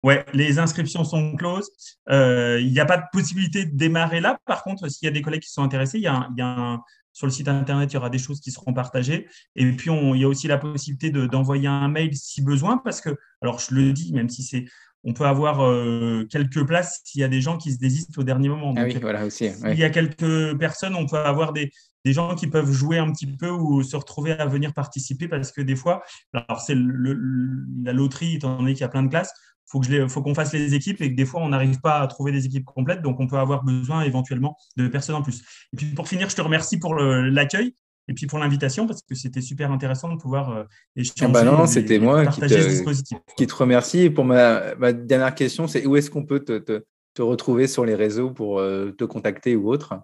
Ouais, 0.04 0.24
les 0.32 0.60
inscriptions 0.60 1.02
sont 1.02 1.34
closes. 1.34 1.70
Il 2.08 2.70
n'y 2.70 2.80
a 2.80 2.86
pas 2.86 2.96
de 2.96 3.04
possibilité 3.12 3.66
de 3.66 3.76
démarrer 3.76 4.20
là. 4.20 4.38
Par 4.46 4.62
contre, 4.62 4.88
s'il 4.88 5.06
y 5.06 5.08
a 5.08 5.12
des 5.12 5.22
collègues 5.22 5.42
qui 5.42 5.50
sont 5.50 5.62
intéressés, 5.62 5.98
il 5.98 6.04
y 6.04 6.06
a, 6.06 6.28
il 6.30 6.38
y 6.38 6.42
a 6.42 6.46
un, 6.46 6.82
sur 7.18 7.26
le 7.26 7.32
site 7.32 7.48
internet, 7.48 7.90
il 7.90 7.94
y 7.94 7.96
aura 7.96 8.10
des 8.10 8.18
choses 8.18 8.40
qui 8.40 8.52
seront 8.52 8.72
partagées. 8.72 9.26
Et 9.56 9.72
puis, 9.72 9.90
il 9.90 10.20
y 10.20 10.24
a 10.24 10.28
aussi 10.28 10.46
la 10.46 10.56
possibilité 10.56 11.10
d'envoyer 11.10 11.66
un 11.66 11.88
mail 11.88 12.16
si 12.16 12.42
besoin, 12.42 12.78
parce 12.78 13.00
que, 13.00 13.10
alors 13.42 13.58
je 13.58 13.74
le 13.74 13.92
dis, 13.92 14.12
même 14.12 14.28
si 14.28 14.44
c'est, 14.44 14.66
on 15.02 15.12
peut 15.14 15.24
avoir 15.24 15.64
euh, 15.64 16.28
quelques 16.30 16.64
places 16.64 17.00
s'il 17.02 17.20
y 17.20 17.24
a 17.24 17.28
des 17.28 17.40
gens 17.40 17.58
qui 17.58 17.72
se 17.72 17.78
désistent 17.78 18.16
au 18.18 18.22
dernier 18.22 18.48
moment. 18.48 18.72
ah 18.76 18.84
oui, 18.84 18.96
voilà 19.00 19.26
aussi. 19.26 19.50
Il 19.66 19.78
y 19.78 19.82
a 19.82 19.90
quelques 19.90 20.56
personnes, 20.58 20.94
on 20.94 21.06
peut 21.06 21.16
avoir 21.16 21.52
des, 21.52 21.72
des, 22.04 22.12
gens 22.12 22.36
qui 22.36 22.46
peuvent 22.46 22.70
jouer 22.70 22.98
un 22.98 23.10
petit 23.10 23.26
peu 23.26 23.50
ou 23.50 23.82
se 23.82 23.96
retrouver 23.96 24.32
à 24.32 24.46
venir 24.46 24.72
participer 24.72 25.26
parce 25.26 25.50
que 25.50 25.60
des 25.60 25.74
fois, 25.74 26.04
alors 26.32 26.60
c'est 26.60 26.76
la 26.76 27.92
loterie, 27.92 28.36
étant 28.36 28.58
donné 28.58 28.74
qu'il 28.74 28.82
y 28.82 28.84
a 28.84 28.88
plein 28.88 29.02
de 29.02 29.08
classes, 29.08 29.32
faut 29.68 29.80
que 29.80 30.08
faut 30.08 30.22
qu'on 30.22 30.34
fasse 30.34 30.52
les 30.52 30.74
équipes 30.74 31.00
et 31.02 31.10
que 31.10 31.16
des 31.16 31.26
fois 31.26 31.42
on 31.42 31.50
n'arrive 31.50 31.80
pas 31.80 32.00
à 32.00 32.06
trouver 32.06 32.32
des 32.32 32.46
équipes 32.46 32.64
complètes, 32.64 33.02
donc 33.02 33.20
on 33.20 33.26
peut 33.26 33.38
avoir 33.38 33.64
besoin 33.64 34.02
éventuellement 34.02 34.56
de 34.76 34.88
personnes 34.88 35.16
en 35.16 35.22
plus. 35.22 35.42
Et 35.72 35.76
puis 35.76 35.86
pour 35.88 36.08
finir, 36.08 36.30
je 36.30 36.36
te 36.36 36.42
remercie 36.42 36.78
pour 36.78 36.94
l'accueil 36.94 37.74
et 38.08 38.14
puis 38.14 38.26
pour 38.26 38.38
l'invitation 38.38 38.86
parce 38.86 39.02
que 39.02 39.14
c'était 39.14 39.42
super 39.42 39.70
intéressant 39.70 40.10
de 40.12 40.18
pouvoir 40.18 40.50
euh, 40.50 40.64
échanger. 40.96 41.20
Ah 41.22 41.28
bah 41.28 41.44
non, 41.44 41.66
c'était 41.66 41.98
moi 41.98 42.26
qui 42.26 42.40
te, 42.40 43.36
qui 43.36 43.46
te, 43.46 43.54
remercie. 43.54 44.00
Et 44.00 44.10
pour 44.10 44.24
ma, 44.24 44.74
dernière 44.92 45.34
question, 45.34 45.68
c'est 45.68 45.86
où 45.86 45.96
est-ce 45.96 46.10
qu'on 46.10 46.24
peut 46.24 46.40
te, 46.40 46.58
te, 46.58 46.82
retrouver 47.20 47.66
sur 47.66 47.84
les 47.84 47.94
réseaux 47.94 48.30
pour 48.30 48.60
euh, 48.60 48.92
te 48.92 49.04
contacter 49.04 49.56
ou 49.56 49.70
autre? 49.70 50.00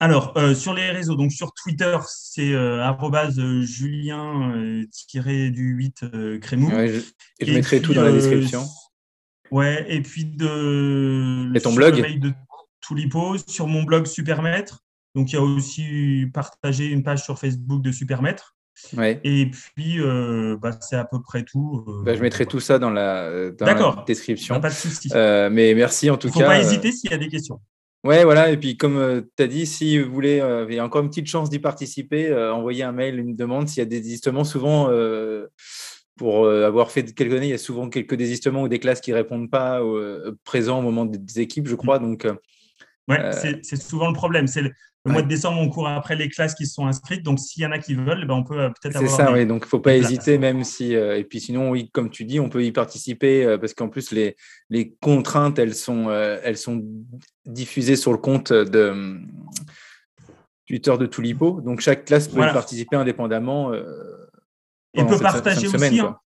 Alors, 0.00 0.36
euh, 0.36 0.54
sur 0.54 0.74
les 0.74 0.90
réseaux, 0.90 1.14
donc 1.14 1.32
sur 1.32 1.54
Twitter, 1.54 1.96
c'est 2.08 2.52
julien-du-8 3.62 6.40
crémou. 6.40 6.70
je, 6.70 7.00
et 7.38 7.46
je 7.46 7.52
mettrai 7.52 7.80
tout 7.80 7.94
dans 7.94 8.02
la 8.02 8.10
description. 8.10 8.64
Ouais, 9.52 9.84
et 9.86 10.00
puis 10.00 10.24
de. 10.24 11.54
Et 11.54 11.60
ton 11.60 11.74
blog 11.74 11.94
de 12.18 12.32
Toulipo, 12.80 13.36
sur 13.46 13.68
mon 13.68 13.82
blog 13.84 14.06
Supermaître. 14.06 14.80
Donc, 15.14 15.30
il 15.30 15.34
y 15.34 15.38
a 15.38 15.42
aussi 15.42 16.26
partagé 16.32 16.86
une 16.86 17.02
page 17.02 17.22
sur 17.22 17.38
Facebook 17.38 17.82
de 17.82 17.92
Supermaître. 17.92 18.56
Ouais. 18.96 19.20
Et 19.24 19.50
puis, 19.50 20.00
euh, 20.00 20.56
bah, 20.60 20.70
c'est 20.80 20.96
à 20.96 21.04
peu 21.04 21.20
près 21.20 21.44
tout. 21.44 21.84
Euh, 21.86 22.02
bah, 22.02 22.14
je 22.14 22.22
mettrai 22.22 22.46
tout 22.46 22.60
ça 22.60 22.78
dans 22.78 22.88
la, 22.88 23.50
description. 24.06 24.58
Pas 24.58 24.70
de 24.70 24.74
souci. 24.74 25.10
Euh, 25.14 25.50
mais 25.50 25.74
merci 25.74 26.08
en 26.08 26.16
tout 26.16 26.28
cas. 26.28 26.34
Il 26.34 26.38
ne 26.38 26.44
faut 26.44 26.50
pas 26.50 26.58
hésiter 26.58 26.90
s'il 26.90 27.10
y 27.10 27.14
a 27.14 27.18
des 27.18 27.28
questions. 27.28 27.60
Ouais, 28.04 28.24
voilà. 28.24 28.50
Et 28.50 28.56
puis, 28.56 28.78
comme 28.78 29.22
tu 29.36 29.42
as 29.42 29.46
dit, 29.46 29.66
si 29.66 29.98
vous 29.98 30.10
voulez, 30.10 30.42
il 30.68 30.74
y 30.74 30.78
a 30.78 30.84
encore 30.84 31.02
une 31.02 31.10
petite 31.10 31.28
chance 31.28 31.50
d'y 31.50 31.58
participer, 31.58 32.34
envoyez 32.34 32.84
un 32.84 32.92
mail, 32.92 33.18
une 33.18 33.36
demande. 33.36 33.68
S'il 33.68 33.80
y 33.80 33.82
a 33.82 33.84
des 33.84 34.00
désistements, 34.00 34.44
souvent, 34.44 34.88
pour 36.16 36.44
euh, 36.44 36.66
avoir 36.66 36.90
fait 36.90 37.14
quelques 37.14 37.32
années, 37.32 37.46
il 37.46 37.50
y 37.50 37.54
a 37.54 37.58
souvent 37.58 37.88
quelques 37.88 38.14
désistements 38.14 38.62
ou 38.62 38.68
des 38.68 38.78
classes 38.78 39.00
qui 39.00 39.10
ne 39.10 39.16
répondent 39.16 39.50
pas 39.50 39.80
euh, 39.80 40.36
présents 40.44 40.80
au 40.80 40.82
moment 40.82 41.04
des 41.04 41.40
équipes, 41.40 41.68
je 41.68 41.74
crois. 41.74 41.98
Donc, 41.98 42.24
euh, 42.24 42.34
ouais, 43.08 43.32
c'est 43.62 43.80
souvent 43.80 44.08
le 44.08 44.14
problème. 44.14 44.46
C'est 44.46 44.62
le, 44.62 44.72
mois 45.06 45.22
de 45.22 45.28
décembre, 45.28 45.60
on 45.60 45.68
court 45.68 45.88
après 45.88 46.14
les 46.14 46.28
classes 46.28 46.54
qui 46.54 46.66
se 46.66 46.74
sont 46.74 46.86
inscrites. 46.86 47.24
Donc, 47.24 47.40
s'il 47.40 47.62
y 47.62 47.66
en 47.66 47.72
a 47.72 47.78
qui 47.78 47.94
veulent, 47.94 48.26
ben, 48.26 48.34
on 48.34 48.44
peut 48.44 48.70
peut-être 48.80 48.96
avoir. 48.96 49.10
C'est 49.10 49.16
ça, 49.16 49.32
oui. 49.32 49.46
Donc, 49.46 49.62
il 49.62 49.66
ne 49.66 49.70
faut 49.70 49.80
pas 49.80 49.96
hésiter, 49.96 50.38
même 50.38 50.64
si. 50.64 50.92
et 50.92 51.24
puis, 51.24 51.40
sinon, 51.40 51.70
oui, 51.70 51.90
comme 51.92 52.10
tu 52.10 52.24
dis, 52.24 52.38
on 52.38 52.48
peut 52.48 52.64
y 52.64 52.72
participer 52.72 53.56
parce 53.60 53.74
qu'en 53.74 53.88
plus, 53.88 54.12
les, 54.12 54.36
les 54.70 54.94
contraintes, 55.00 55.58
elles 55.58 55.74
sont, 55.74 56.10
elles 56.10 56.58
sont 56.58 56.84
diffusées 57.46 57.96
sur 57.96 58.12
le 58.12 58.18
compte 58.18 58.52
de. 58.52 59.18
Twitter 60.68 60.94
de 60.96 61.06
Tulipo. 61.06 61.60
Donc, 61.60 61.80
chaque 61.80 62.04
classe 62.04 62.28
peut 62.28 62.38
y 62.38 62.52
participer 62.52 62.96
indépendamment 62.96 63.72
et 64.94 65.04
peut 65.04 65.18
partager 65.18 65.68
aussi. 65.68 66.00
Hein. 66.00 66.16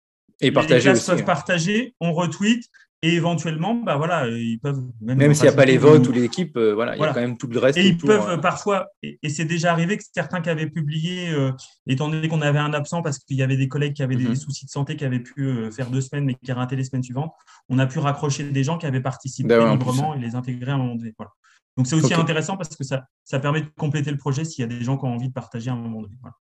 Et 0.40 0.52
partager 0.52 0.92
les 0.92 1.00
peuvent 1.00 1.24
partager, 1.24 1.94
on 2.00 2.12
retweet 2.12 2.68
et 3.02 3.14
éventuellement, 3.14 3.74
bah 3.74 3.96
voilà, 3.96 4.26
ils 4.26 4.58
peuvent 4.58 4.82
même, 5.02 5.34
s'il 5.34 5.42
n'y 5.42 5.50
a 5.50 5.52
pas 5.52 5.66
les 5.66 5.76
votes 5.76 6.08
ou 6.08 6.12
les 6.12 6.24
équipes, 6.24 6.56
euh, 6.56 6.74
voilà, 6.74 6.96
il 6.96 7.00
y 7.00 7.04
a 7.04 7.12
quand 7.12 7.20
même 7.20 7.36
tout 7.36 7.46
le 7.46 7.58
reste. 7.58 7.76
Et 7.76 7.86
ils 7.86 7.98
peuvent 7.98 8.26
hein. 8.26 8.38
parfois, 8.38 8.88
et, 9.02 9.28
c'est 9.28 9.44
déjà 9.44 9.70
arrivé 9.70 9.98
que 9.98 10.02
certains 10.14 10.40
qui 10.40 10.48
avaient 10.48 10.68
publié, 10.68 11.28
euh, 11.28 11.52
étant 11.86 12.08
donné 12.08 12.26
qu'on 12.26 12.40
avait 12.40 12.58
un 12.58 12.72
absent 12.72 13.02
parce 13.02 13.18
qu'il 13.18 13.36
y 13.36 13.42
avait 13.42 13.58
des 13.58 13.68
collègues 13.68 13.92
qui 13.92 14.02
avaient 14.02 14.16
des 14.16 14.28
mhm. 14.28 14.34
soucis 14.34 14.64
de 14.64 14.70
santé 14.70 14.96
qui 14.96 15.04
avaient 15.04 15.20
pu 15.20 15.44
euh, 15.46 15.70
faire 15.70 15.90
deux 15.90 16.00
semaines 16.00 16.24
mais 16.24 16.34
qui 16.34 16.50
raté 16.52 16.74
les 16.74 16.84
semaines 16.84 17.02
suivantes, 17.02 17.32
on 17.68 17.78
a 17.78 17.86
pu 17.86 17.98
raccrocher 17.98 18.44
des 18.44 18.64
gens 18.64 18.78
qui 18.78 18.86
avaient 18.86 19.02
participé 19.02 19.48
ben 19.48 19.72
librement 19.72 20.14
et 20.14 20.18
les 20.18 20.34
intégrer 20.34 20.70
à 20.70 20.74
un 20.74 20.78
moment 20.78 20.94
donné. 20.94 21.12
Voilà. 21.18 21.32
Donc 21.76 21.86
c'est 21.86 21.96
aussi 21.96 22.14
intéressant 22.14 22.56
parce 22.56 22.74
que 22.74 22.82
ça, 22.82 23.04
ça 23.24 23.38
permet 23.38 23.60
de 23.60 23.68
compléter 23.76 24.10
le 24.10 24.16
projet 24.16 24.46
s'il 24.46 24.62
y 24.62 24.64
a 24.64 24.74
des 24.74 24.82
gens 24.82 24.96
qui 24.96 25.04
ont 25.04 25.12
envie 25.12 25.28
de 25.28 25.34
partager 25.34 25.68
à 25.68 25.74
un 25.74 25.76
moment 25.76 26.00
donné. 26.00 26.16
Voilà. 26.22 26.34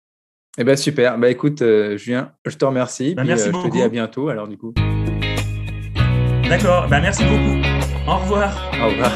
Eh 0.57 0.63
bien, 0.63 0.75
super. 0.75 1.17
Bah, 1.17 1.29
écoute, 1.29 1.61
euh, 1.61 1.97
Julien, 1.97 2.31
je 2.45 2.55
te 2.55 2.63
remercie. 2.63 3.13
Bah, 3.15 3.23
merci 3.25 3.49
beaucoup. 3.49 3.65
Je 3.65 3.71
te 3.71 3.77
dis 3.77 3.83
à 3.83 3.89
bientôt, 3.89 4.29
alors, 4.29 4.47
du 4.47 4.57
coup. 4.57 4.73
D'accord. 6.49 6.87
Bah, 6.89 7.01
merci 7.01 7.23
beaucoup. 7.23 7.61
Au 8.07 8.17
revoir. 8.17 8.71
Au 8.81 8.89
revoir. 8.89 9.11